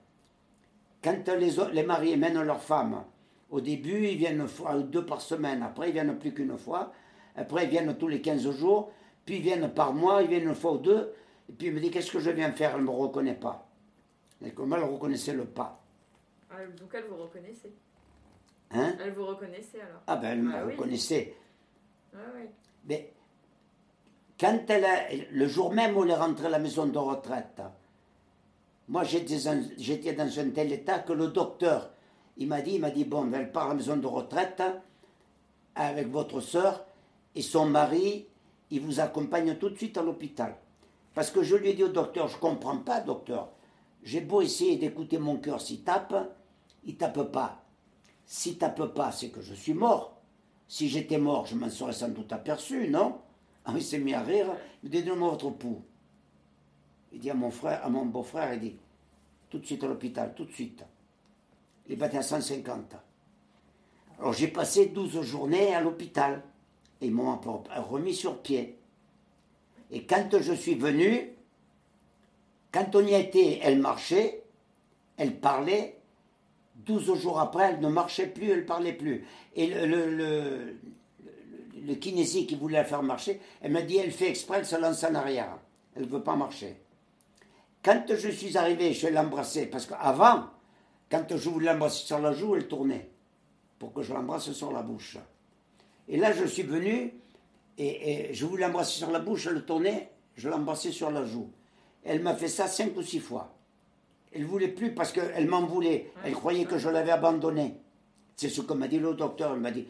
Quand 1.04 1.28
les, 1.40 1.52
les 1.74 1.84
mariés 1.84 2.18
mènent 2.18 2.42
leurs 2.42 2.62
femmes, 2.62 3.04
au 3.50 3.60
début, 3.60 4.08
ils 4.08 4.18
viennent 4.18 4.42
une 4.42 4.48
fois 4.48 4.76
ou 4.76 4.84
deux 4.84 5.06
par 5.06 5.22
semaine. 5.22 5.64
Après, 5.64 5.90
ils 5.90 5.94
viennent 5.94 6.18
plus 6.18 6.34
qu'une 6.34 6.58
fois. 6.58 6.94
Après, 7.36 7.66
ils 7.66 7.70
viennent 7.70 7.96
tous 7.98 8.08
les 8.08 8.22
15 8.22 8.50
jours. 8.52 8.92
Puis, 9.26 9.38
ils 9.38 9.42
viennent 9.42 9.70
par 9.74 9.94
mois. 9.94 10.22
Ils 10.22 10.30
viennent 10.30 10.48
une 10.48 10.56
fois 10.56 10.74
ou 10.74 10.78
deux. 10.78 11.12
Et 11.52 11.54
puis, 11.54 11.68
il 11.68 11.74
me 11.74 11.82
dit 11.82 11.92
Qu'est-ce 11.92 12.12
que 12.12 12.20
je 12.20 12.30
viens 12.30 12.52
faire? 12.54 12.76
Elle 12.76 12.82
ne 12.82 12.86
me 12.86 12.92
reconnaît 12.92 13.36
pas. 13.36 13.68
Et 14.44 14.52
comment 14.52 14.78
elle 14.78 14.84
reconnaissait 14.84 15.34
le 15.34 15.46
pas 15.46 15.84
ah, 16.50 16.56
Donc, 16.80 16.90
elle 16.94 17.04
vous 17.04 17.18
reconnaissait 17.18 17.74
Hein? 18.74 18.96
Elle 19.04 19.12
vous 19.12 19.26
reconnaissait 19.26 19.82
alors 19.82 20.02
Ah, 20.08 20.16
ben, 20.16 20.32
elle 20.32 20.42
me 20.44 20.56
ah 20.56 20.64
reconnaissait. 20.64 21.36
Ah 22.14 22.20
oui. 22.34 22.44
Mais 22.88 23.12
quand 24.40 24.60
elle 24.70 25.28
le 25.32 25.48
jour 25.48 25.74
même 25.74 25.96
où 25.98 26.04
elle 26.04 26.12
est 26.12 26.16
rentrée 26.16 26.46
à 26.46 26.50
la 26.50 26.60
maison 26.60 26.86
de 26.86 26.98
retraite, 26.98 27.62
moi 28.88 29.04
j'étais 29.04 30.14
dans 30.14 30.40
un 30.40 30.50
tel 30.52 30.72
état 30.72 31.00
que 31.00 31.12
le 31.12 31.28
docteur, 31.28 31.92
il 32.38 32.48
m'a 32.48 32.62
dit, 32.62 32.76
il 32.76 32.82
m'a 32.82 32.92
dit, 32.92 33.04
bon, 33.04 33.30
elle 33.34 33.52
part 33.52 33.66
à 33.66 33.70
la 33.70 33.76
maison 33.76 33.98
de 33.98 34.08
retraite 34.08 34.64
avec 35.76 36.08
votre 36.08 36.40
soeur 36.40 36.86
et 37.36 37.42
son 37.42 37.66
mari, 37.66 38.26
il 38.70 38.80
vous 38.80 39.02
accompagne 39.02 39.58
tout 39.58 39.70
de 39.70 39.76
suite 39.76 39.98
à 39.98 40.02
l'hôpital. 40.02 40.56
Parce 41.14 41.32
que 41.32 41.44
je 41.44 41.56
lui 41.56 41.70
ai 41.70 41.74
dit 41.74 41.84
au 41.84 41.90
docteur, 41.90 42.28
je 42.28 42.36
ne 42.36 42.42
comprends 42.42 42.78
pas, 42.78 43.02
docteur. 43.02 43.50
J'ai 44.04 44.22
beau 44.22 44.42
essayer 44.42 44.78
d'écouter 44.78 45.18
mon 45.18 45.38
cœur 45.38 45.62
s'il 45.62 45.84
tape, 45.84 46.16
il 46.86 46.98
tape 46.98 47.32
pas. 47.32 47.64
S'il 48.26 48.58
tape 48.58 48.94
pas, 48.94 49.12
c'est 49.12 49.30
que 49.30 49.42
je 49.42 49.54
suis 49.54 49.74
mort. 49.74 50.22
Si 50.68 50.88
j'étais 50.88 51.18
mort, 51.18 51.46
je 51.46 51.56
m'en 51.56 51.70
serais 51.70 51.94
sans 51.94 52.08
doute 52.10 52.32
aperçu, 52.32 52.88
non? 52.90 53.20
Ah, 53.66 53.74
Il 53.76 53.84
s'est 53.84 54.00
mis 54.00 54.14
à 54.14 54.22
rire. 54.22 54.48
Il 54.84 54.90
dit 54.90 55.04
Donne-moi 55.04 55.32
votre 55.32 55.50
pouls. 55.50 55.84
Il 57.12 57.20
dit 57.20 57.30
à 57.30 57.34
mon 57.34 57.52
frère, 57.52 57.86
à 57.86 57.90
mon 57.90 58.06
beau-frère, 58.06 58.54
il 58.54 58.60
dit 58.62 58.76
Tout 59.50 59.60
de 59.60 59.66
suite 59.66 59.84
à 59.84 59.88
l'hôpital, 59.88 60.34
tout 60.34 60.46
de 60.46 60.52
suite. 60.52 60.84
Il 61.90 61.98
battait 61.98 62.20
à 62.20 62.24
150. 62.24 62.96
Alors 64.20 64.34
j'ai 64.34 64.48
passé 64.48 64.88
12 64.88 65.22
journées 65.22 65.76
à 65.76 65.82
l'hôpital. 65.82 66.42
Et 67.02 67.08
ils 67.08 67.14
m'ont 67.14 67.36
remis 67.36 68.16
sur 68.16 68.42
pied. 68.42 68.78
Et 69.92 70.04
quand 70.04 70.30
je 70.40 70.54
suis 70.54 70.76
venu, 70.76 71.34
quand 72.72 72.96
on 72.96 73.06
y 73.06 73.14
était, 73.14 73.60
elle 73.62 73.80
marchait. 73.80 74.44
elle 75.18 75.40
parlait. 75.40 75.98
12 76.76 77.14
jours 77.20 77.40
après, 77.40 77.74
elle 77.74 77.80
ne 77.80 77.90
marchait 77.90 78.28
plus, 78.28 78.50
elle 78.50 78.62
ne 78.62 78.66
parlait 78.66 78.94
plus. 78.94 79.26
Et 79.56 79.68
le, 79.68 80.76
le, 81.86 81.96
kinésie 81.96 82.48
qui 82.48 82.56
voulait 82.56 82.78
la 82.78 82.86
faire 82.86 83.04
marcher, 83.04 83.40
elle 83.62 83.72
m'a 83.72 83.82
dit 83.82 83.98
elle 83.98 84.12
fait 84.12 84.30
exprès, 84.30 84.60
elle 84.60 84.66
se 84.66 84.78
lance 84.78 85.04
en 85.04 85.14
arrière. 85.14 85.60
Elle 85.96 86.04
ne 86.04 86.08
veut 86.08 86.24
pas 86.24 86.36
marcher. 86.36 86.78
Quand 87.84 88.06
je 88.08 88.30
suis 88.30 88.58
arrivé, 88.58 88.94
je 88.94 89.08
l'ai 89.08 89.18
embrassée, 89.18 89.66
parce 89.66 89.86
qu'avant, 89.86 90.46
quand 91.10 91.26
je 91.36 91.50
voulais 91.50 91.72
l'embrasser 91.72 92.06
sur 92.06 92.20
la 92.20 92.32
joue, 92.32 92.56
elle 92.56 92.68
tournait, 92.68 93.10
pour 93.78 93.94
que 93.94 94.02
je 94.02 94.14
l'embrasse 94.14 94.52
sur 94.52 94.72
la 94.72 94.82
bouche. 94.82 95.18
Et 96.08 96.18
là, 96.18 96.32
je 96.32 96.46
suis 96.46 96.64
venu, 96.64 97.14
et, 97.78 98.34
je 98.34 98.46
voulais 98.46 98.66
l'embrasser 98.66 99.00
sur 99.00 99.12
la 99.12 99.20
bouche, 99.20 99.48
elle 99.48 99.66
tournait, 99.66 100.12
je 100.36 100.50
l'embrassais 100.50 100.92
sur 100.92 101.12
la 101.12 101.26
joue. 101.26 101.50
Elle 102.04 102.22
m'a 102.22 102.36
fait 102.36 102.48
ça 102.48 102.68
cinq 102.68 102.96
ou 102.98 103.02
six 103.02 103.20
fois. 103.20 103.54
Elle 104.34 104.46
voulait 104.46 104.70
plus 104.70 104.94
parce 104.94 105.12
qu'elle 105.12 105.48
m'en 105.48 105.66
voulait. 105.66 106.12
Elle 106.24 106.34
croyait 106.34 106.66
que 106.66 106.78
je 106.78 106.90
l'avais 106.90 107.12
abandonné. 107.12 107.78
C'est 108.36 108.50
ce 108.50 108.62
que 108.62 108.74
m'a 108.74 108.88
dit 108.88 109.00
le 109.00 109.14
docteur. 109.14 109.54
Elle 109.54 109.60
m'a 109.60 109.72
dit, 109.72 109.88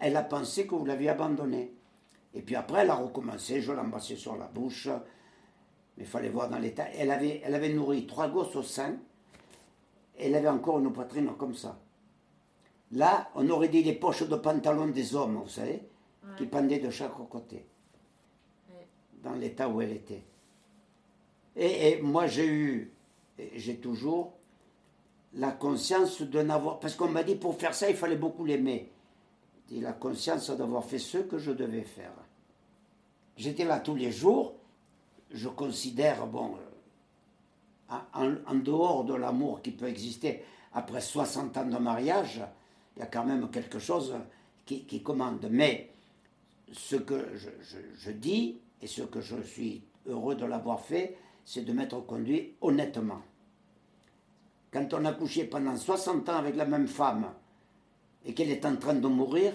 elle 0.00 0.16
a 0.16 0.22
pensé 0.22 0.66
que 0.66 0.74
vous 0.74 0.84
l'aviez 0.84 1.10
abandonné. 1.10 1.72
Et 2.34 2.42
puis 2.42 2.56
après, 2.56 2.80
elle 2.82 2.90
a 2.90 2.94
recommencé, 2.94 3.60
je 3.60 3.72
l'embrassais 3.72 4.16
sur 4.16 4.36
la 4.36 4.46
bouche. 4.46 4.88
Mais 5.96 6.04
il 6.04 6.06
fallait 6.06 6.28
voir 6.28 6.48
dans 6.48 6.58
l'état. 6.58 6.86
Elle 6.96 7.10
avait, 7.10 7.40
elle 7.44 7.54
avait 7.54 7.72
nourri 7.72 8.06
trois 8.06 8.28
gosses 8.28 8.56
au 8.56 8.62
sein. 8.62 8.96
Elle 10.18 10.34
avait 10.34 10.48
encore 10.48 10.78
une 10.78 10.92
poitrine 10.92 11.30
comme 11.38 11.54
ça. 11.54 11.78
Là, 12.92 13.30
on 13.34 13.48
aurait 13.50 13.68
dit 13.68 13.82
les 13.82 13.92
poches 13.92 14.28
de 14.28 14.36
pantalon 14.36 14.88
des 14.88 15.14
hommes, 15.14 15.36
vous 15.36 15.48
savez, 15.48 15.82
qui 16.36 16.46
pendaient 16.46 16.78
de 16.78 16.90
chaque 16.90 17.14
côté. 17.28 17.64
Dans 19.22 19.34
l'état 19.34 19.68
où 19.68 19.80
elle 19.80 19.92
était. 19.92 20.22
Et, 21.56 22.00
moi, 22.00 22.26
j'ai 22.26 22.46
eu, 22.46 22.92
j'ai 23.54 23.76
toujours 23.76 24.32
la 25.34 25.52
conscience 25.52 26.22
de 26.22 26.40
n'avoir. 26.42 26.80
Parce 26.80 26.94
qu'on 26.94 27.08
m'a 27.08 27.22
dit 27.22 27.34
pour 27.34 27.58
faire 27.58 27.74
ça, 27.74 27.90
il 27.90 27.96
fallait 27.96 28.16
beaucoup 28.16 28.44
l'aimer 28.44 28.90
et 29.70 29.80
la 29.80 29.92
conscience 29.92 30.50
d'avoir 30.50 30.84
fait 30.84 30.98
ce 30.98 31.18
que 31.18 31.38
je 31.38 31.52
devais 31.52 31.82
faire. 31.82 32.12
J'étais 33.36 33.64
là 33.64 33.80
tous 33.80 33.94
les 33.94 34.10
jours. 34.10 34.54
Je 35.30 35.48
considère, 35.48 36.26
bon, 36.26 36.56
euh, 37.92 38.36
en, 38.46 38.54
dehors 38.56 39.04
de 39.04 39.14
l'amour 39.14 39.62
qui 39.62 39.70
peut 39.70 39.86
exister 39.86 40.42
après 40.72 41.00
60 41.00 41.56
ans 41.56 41.66
de 41.66 41.78
mariage, 41.78 42.40
il 42.96 43.00
y 43.00 43.02
a 43.02 43.06
quand 43.06 43.24
même 43.24 43.48
quelque 43.50 43.78
chose 43.78 44.14
qui, 44.66 45.02
commande. 45.02 45.46
Mais 45.50 45.90
ce 46.72 46.96
que 46.96 47.26
je, 47.98 48.10
dis 48.10 48.58
et 48.82 48.86
ce 48.86 49.02
que 49.02 49.20
je 49.20 49.40
suis 49.42 49.82
heureux 50.06 50.34
de 50.34 50.44
l'avoir 50.44 50.80
fait, 50.80 51.16
c'est 51.44 51.62
de 51.62 51.72
m'être 51.72 52.00
conduit 52.00 52.54
honnêtement. 52.60 53.22
Quand 54.70 54.94
on 54.94 55.04
a 55.04 55.12
couché 55.12 55.44
pendant 55.44 55.76
60 55.76 56.28
ans 56.28 56.36
avec 56.36 56.56
la 56.56 56.64
même 56.64 56.86
femme, 56.86 57.32
et 58.24 58.34
qu'elle 58.34 58.50
est 58.50 58.64
en 58.66 58.76
train 58.76 58.94
de 58.94 59.08
mourir, 59.08 59.52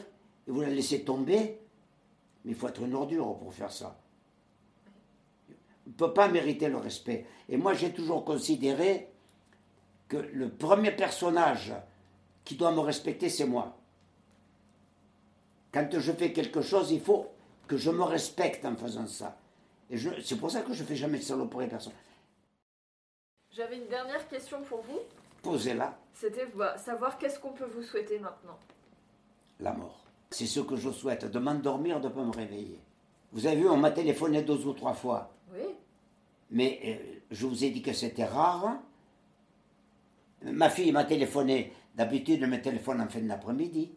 et 0.47 0.51
vous 0.51 0.61
la 0.61 0.69
laissez 0.69 1.03
tomber, 1.03 1.59
mais 2.43 2.51
il 2.51 2.55
faut 2.55 2.67
être 2.67 2.81
une 2.81 2.95
ordure 2.95 3.37
pour 3.37 3.53
faire 3.53 3.71
ça. 3.71 3.97
On 5.49 5.89
ne 5.91 5.93
peut 5.93 6.13
pas 6.13 6.27
mériter 6.27 6.67
le 6.67 6.77
respect. 6.77 7.25
Et 7.47 7.57
moi, 7.57 7.73
j'ai 7.73 7.91
toujours 7.91 8.25
considéré 8.25 9.07
que 10.07 10.17
le 10.17 10.49
premier 10.49 10.91
personnage 10.91 11.73
qui 12.43 12.55
doit 12.55 12.71
me 12.71 12.79
respecter, 12.79 13.29
c'est 13.29 13.45
moi. 13.45 13.77
Quand 15.75 15.89
je 15.91 16.13
fais 16.13 16.31
quelque 16.31 16.61
chose, 16.61 16.93
il 16.93 17.01
faut 17.01 17.27
que 17.67 17.75
je 17.75 17.91
me 17.91 18.03
respecte 18.03 18.63
en 18.63 18.77
faisant 18.77 19.07
ça. 19.07 19.37
Et 19.89 19.97
c'est 20.23 20.37
pour 20.37 20.49
ça 20.49 20.61
que 20.61 20.71
je 20.71 20.83
ne 20.83 20.87
fais 20.87 20.95
jamais 20.95 21.17
de 21.17 21.23
saloperie 21.23 21.67
personne. 21.67 21.91
J'avais 23.51 23.79
une 23.79 23.87
dernière 23.87 24.25
question 24.29 24.61
pour 24.61 24.83
vous. 24.83 24.99
Posez-la. 25.43 25.97
C'était 26.13 26.45
bah, 26.55 26.77
savoir 26.77 27.17
qu'est-ce 27.17 27.39
qu'on 27.39 27.51
peut 27.51 27.65
vous 27.65 27.83
souhaiter 27.83 28.19
maintenant. 28.19 28.57
La 29.59 29.73
mort. 29.73 30.05
C'est 30.31 30.45
ce 30.45 30.61
que 30.61 30.77
je 30.77 30.91
souhaite, 30.91 31.25
de 31.25 31.39
m'endormir, 31.39 31.99
de 31.99 32.07
ne 32.07 32.13
pas 32.13 32.23
me 32.23 32.31
réveiller. 32.31 32.79
Vous 33.33 33.45
avez 33.45 33.57
vu, 33.57 33.67
on 33.67 33.75
m'a 33.75 33.91
téléphoné 33.91 34.43
deux 34.43 34.65
ou 34.65 34.71
trois 34.71 34.93
fois. 34.93 35.29
Oui. 35.53 35.75
Mais 36.51 36.79
euh, 36.85 37.19
je 37.31 37.45
vous 37.45 37.65
ai 37.65 37.69
dit 37.71 37.81
que 37.81 37.91
c'était 37.91 38.23
rare. 38.23 38.77
Ma 40.41 40.69
fille 40.69 40.93
m'a 40.93 41.03
téléphoné. 41.03 41.73
D'habitude, 41.95 42.43
elle 42.43 42.49
me 42.49 42.61
téléphone 42.61 43.01
en 43.01 43.09
fin 43.09 43.19
d'après-midi. 43.19 43.91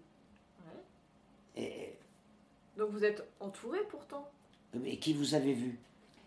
Donc 2.79 2.91
vous 2.93 3.05
êtes 3.05 3.29
entouré 3.41 3.81
pourtant 3.91 4.31
Mais 4.73 4.99
qui 4.99 5.13
vous 5.13 5.35
avez 5.35 5.53
vu? 5.53 5.81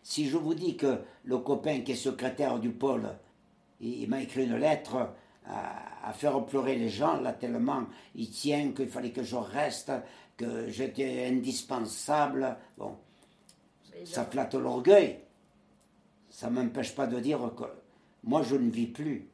Si 0.04 0.28
je 0.28 0.36
vous 0.36 0.54
dis 0.54 0.76
que 0.76 1.00
le 1.24 1.38
copain 1.38 1.80
qui 1.80 1.94
est 1.94 1.96
secrétaire 1.96 2.60
du 2.60 2.72
pôle, 2.72 3.08
il 3.80 4.10
m'a 4.10 4.22
écrit 4.22 4.44
une 4.44 4.58
lettre 4.58 5.14
à, 5.46 6.12
faire 6.14 6.46
pleurer 6.46 6.76
les 6.76 6.90
gens, 6.90 7.22
là, 7.22 7.32
tellement 7.32 7.86
il 8.16 8.30
tient 8.30 8.74
qu'il 8.74 8.90
fallait 8.90 9.12
que 9.12 9.24
je 9.24 9.38
reste, 9.38 9.94
que 10.36 10.68
j'étais 10.68 11.26
indispensable. 11.28 12.58
Bon, 12.78 12.98
ça 14.04 14.26
flatte 14.26 14.56
l'orgueil. 14.56 15.20
Ça 16.30 16.50
ne 16.50 16.62
m'empêche 16.62 16.94
pas 16.94 17.08
de 17.08 17.20
dire 17.20 17.40
que 17.56 17.64
moi, 18.24 18.42
je 18.44 18.56
ne 18.56 18.70
vis 18.70 18.88
plus. 18.88 19.30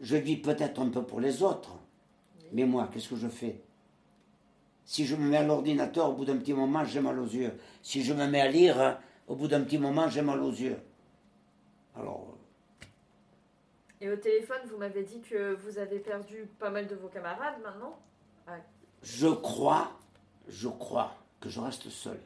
Je 0.00 0.16
vis 0.16 0.36
peut-être 0.36 0.80
un 0.80 0.90
peu 0.90 1.02
pour 1.02 1.20
les 1.20 1.42
autres. 1.42 1.76
Mais 2.52 2.64
moi, 2.64 2.88
qu'est-ce 2.92 3.08
que 3.08 3.16
je 3.16 3.28
fais? 3.28 3.62
Si 4.88 5.04
je 5.04 5.16
me 5.16 5.28
mets 5.28 5.36
à 5.36 5.42
l'ordinateur, 5.42 6.08
au 6.08 6.14
bout 6.14 6.24
d'un 6.24 6.38
petit 6.38 6.54
moment, 6.54 6.82
j'ai 6.82 7.00
mal 7.00 7.18
aux 7.18 7.26
yeux. 7.26 7.52
Si 7.82 8.02
je 8.02 8.14
me 8.14 8.26
mets 8.26 8.40
à 8.40 8.48
lire, 8.48 8.98
au 9.26 9.36
bout 9.36 9.46
d'un 9.46 9.60
petit 9.60 9.76
moment, 9.76 10.08
j'ai 10.08 10.22
mal 10.22 10.40
aux 10.40 10.50
yeux. 10.50 10.78
Alors, 11.94 12.38
et 14.00 14.08
au 14.10 14.16
téléphone, 14.16 14.60
vous 14.70 14.78
m'avez 14.78 15.02
dit 15.02 15.20
que 15.20 15.56
vous 15.56 15.76
avez 15.76 15.98
perdu 15.98 16.48
pas 16.58 16.70
mal 16.70 16.86
de 16.86 16.94
vos 16.94 17.08
camarades 17.08 17.60
maintenant 17.62 17.98
Je 19.02 19.28
crois, 19.28 19.92
je 20.48 20.68
crois 20.68 21.14
que 21.38 21.50
je 21.50 21.60
reste 21.60 21.90
seul. 21.90 22.18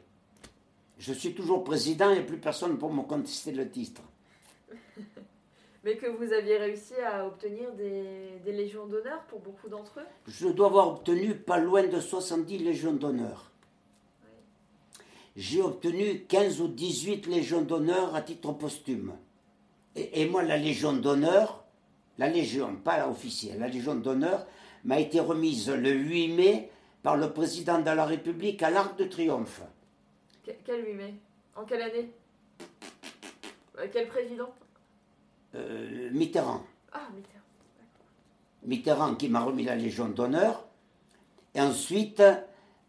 Je 0.99 1.11
suis 1.11 1.35
toujours 1.35 1.65
président 1.65 2.11
et 2.11 2.25
plus 2.25 2.37
personne 2.37 2.77
pour 2.77 2.93
me 2.93 3.01
contester 3.01 3.51
le 3.51 3.69
titre. 3.69 4.03
Mais 5.83 5.97
que 5.97 6.07
vous 6.07 6.31
aviez 6.31 6.57
réussi 6.57 6.95
à 6.95 7.27
obtenir 7.27 7.73
des, 7.73 8.39
des 8.43 8.51
légions 8.53 8.87
d'honneur 8.87 9.21
pour 9.23 9.39
beaucoup 9.39 9.67
d'entre 9.67 9.99
eux 9.99 10.05
Je 10.27 10.47
dois 10.47 10.67
avoir 10.67 10.87
obtenu 10.87 11.35
pas 11.35 11.57
loin 11.57 11.83
de 11.83 11.99
70 11.99 12.59
légions 12.59 12.93
d'honneur. 12.93 13.51
J'ai 15.35 15.61
obtenu 15.61 16.25
15 16.25 16.61
ou 16.61 16.67
18 16.67 17.27
légions 17.27 17.61
d'honneur 17.61 18.15
à 18.15 18.21
titre 18.21 18.53
posthume. 18.53 19.13
Et, 19.95 20.21
et 20.21 20.25
moi, 20.29 20.43
la 20.43 20.57
légion 20.57 20.93
d'honneur, 20.93 21.63
la 22.17 22.29
Légion, 22.29 22.75
pas 22.75 22.97
la 22.97 23.09
officielle, 23.09 23.59
la 23.59 23.67
Légion 23.67 23.95
d'honneur, 23.95 24.45
m'a 24.85 24.99
été 24.99 25.19
remise 25.19 25.69
le 25.69 25.91
8 25.91 26.27
mai 26.29 26.69
par 27.01 27.17
le 27.17 27.31
président 27.33 27.79
de 27.79 27.85
la 27.85 28.05
République 28.05 28.61
à 28.63 28.69
l'Arc 28.69 28.97
de 28.97 29.05
Triomphe. 29.05 29.61
Quel 30.43 30.85
8 30.85 30.93
mai? 30.93 31.13
En 31.55 31.65
quelle 31.65 31.81
année? 31.81 32.11
Euh, 33.79 33.87
Quel 33.91 34.07
président? 34.07 34.53
Euh, 35.55 36.09
Mitterrand. 36.11 36.63
Ah, 36.91 37.07
Mitterrand. 37.15 37.39
Mitterrand 38.63 39.15
qui 39.15 39.29
m'a 39.29 39.41
remis 39.41 39.63
la 39.63 39.75
Légion 39.75 40.09
d'honneur. 40.09 40.65
Et 41.55 41.61
ensuite, 41.61 42.21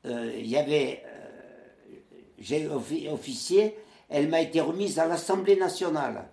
euh, 0.07 0.33
il 0.39 0.47
y 0.47 0.57
avait. 0.57 1.03
J'ai 2.39 2.69
officier, 2.69 3.75
elle 4.11 4.29
m'a 4.29 4.41
été 4.41 4.61
remise 4.61 4.99
à 4.99 5.07
l'Assemblée 5.07 5.57
nationale. 5.57 6.29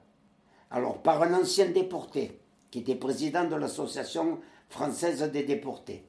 Alors, 0.69 1.01
par 1.01 1.21
un 1.21 1.33
ancien 1.33 1.69
déporté 1.69 2.41
qui 2.69 2.79
était 2.79 2.95
président 2.95 3.47
de 3.47 3.55
l'Association 3.55 4.39
française 4.69 5.21
des 5.31 5.43
déportés. 5.43 6.05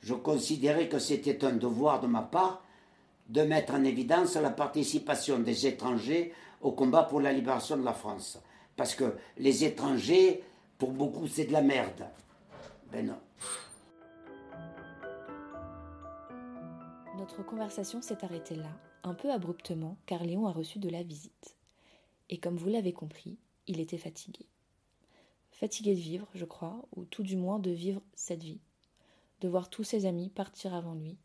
Je 0.00 0.14
considérais 0.14 0.88
que 0.88 0.98
c'était 0.98 1.44
un 1.44 1.52
devoir 1.52 2.00
de 2.00 2.08
ma 2.08 2.22
part 2.22 2.62
de 3.28 3.42
mettre 3.42 3.74
en 3.74 3.84
évidence 3.84 4.34
la 4.36 4.50
participation 4.50 5.38
des 5.38 5.66
étrangers 5.66 6.32
au 6.60 6.72
combat 6.72 7.04
pour 7.04 7.20
la 7.20 7.32
libération 7.32 7.76
de 7.76 7.84
la 7.84 7.92
France. 7.92 8.38
Parce 8.76 8.94
que 8.94 9.16
les 9.38 9.64
étrangers, 9.64 10.42
pour 10.78 10.92
beaucoup, 10.92 11.26
c'est 11.26 11.46
de 11.46 11.52
la 11.52 11.62
merde. 11.62 12.06
Ben 12.92 13.06
non. 13.06 13.18
Notre 17.18 17.42
conversation 17.42 18.02
s'est 18.02 18.24
arrêtée 18.24 18.56
là, 18.56 18.70
un 19.02 19.14
peu 19.14 19.32
abruptement, 19.32 19.96
car 20.06 20.22
Léon 20.22 20.46
a 20.46 20.52
reçu 20.52 20.78
de 20.78 20.90
la 20.90 21.02
visite. 21.02 21.56
Et 22.28 22.38
comme 22.38 22.56
vous 22.56 22.68
l'avez 22.68 22.92
compris, 22.92 23.38
il 23.66 23.80
était 23.80 23.98
fatigué 23.98 24.46
fatigué 25.56 25.94
de 25.94 26.00
vivre, 26.00 26.28
je 26.34 26.44
crois, 26.44 26.86
ou 26.94 27.06
tout 27.06 27.22
du 27.22 27.36
moins 27.36 27.58
de 27.58 27.70
vivre 27.70 28.02
cette 28.14 28.42
vie, 28.42 28.60
de 29.40 29.48
voir 29.48 29.70
tous 29.70 29.84
ses 29.84 30.04
amis 30.04 30.28
partir 30.28 30.74
avant 30.74 30.94
lui, 30.94 31.16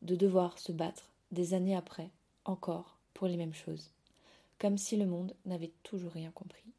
de 0.00 0.16
devoir 0.16 0.58
se 0.58 0.72
battre 0.72 1.10
des 1.30 1.52
années 1.52 1.76
après, 1.76 2.10
encore, 2.46 2.98
pour 3.12 3.26
les 3.26 3.36
mêmes 3.36 3.52
choses, 3.52 3.90
comme 4.58 4.78
si 4.78 4.96
le 4.96 5.04
monde 5.04 5.34
n'avait 5.44 5.72
toujours 5.82 6.12
rien 6.12 6.30
compris. 6.30 6.72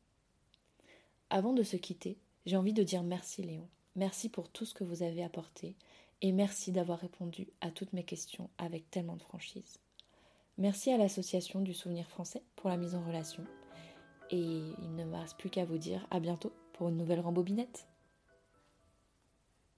Avant 1.30 1.54
de 1.54 1.64
se 1.64 1.76
quitter, 1.76 2.18
j'ai 2.46 2.58
envie 2.58 2.74
de 2.74 2.84
dire 2.84 3.04
merci 3.04 3.44
Léon, 3.44 3.68
merci 3.96 4.30
pour 4.30 4.50
tout 4.50 4.66
ce 4.66 4.74
que 4.74 4.84
vous 4.84 5.04
avez 5.04 5.24
apporté, 5.24 5.76
et 6.22 6.32
merci 6.32 6.72
d'avoir 6.72 7.00
répondu 7.00 7.48
à 7.62 7.70
toutes 7.70 7.94
mes 7.94 8.04
questions 8.04 8.50
avec 8.58 8.90
tellement 8.90 9.18
de 9.18 9.22
franchise. 9.22 9.80
Merci 10.58 10.92
à 10.92 10.98
l'association 10.98 11.62
du 11.62 11.74
souvenir 11.74 12.08
français 12.10 12.42
pour 12.56 12.70
la 12.70 12.78
mise 12.78 12.96
en 12.96 13.04
relation. 13.04 13.44
Et 14.32 14.40
il 14.42 14.96
ne 14.96 15.06
me 15.06 15.16
reste 15.16 15.38
plus 15.38 15.50
qu'à 15.50 15.66
vous 15.66 15.78
dire 15.78 16.08
à 16.10 16.20
bientôt 16.20 16.52
pour 16.74 16.90
une 16.90 16.98
nouvelle 16.98 17.20
rembobinette. 17.20 17.88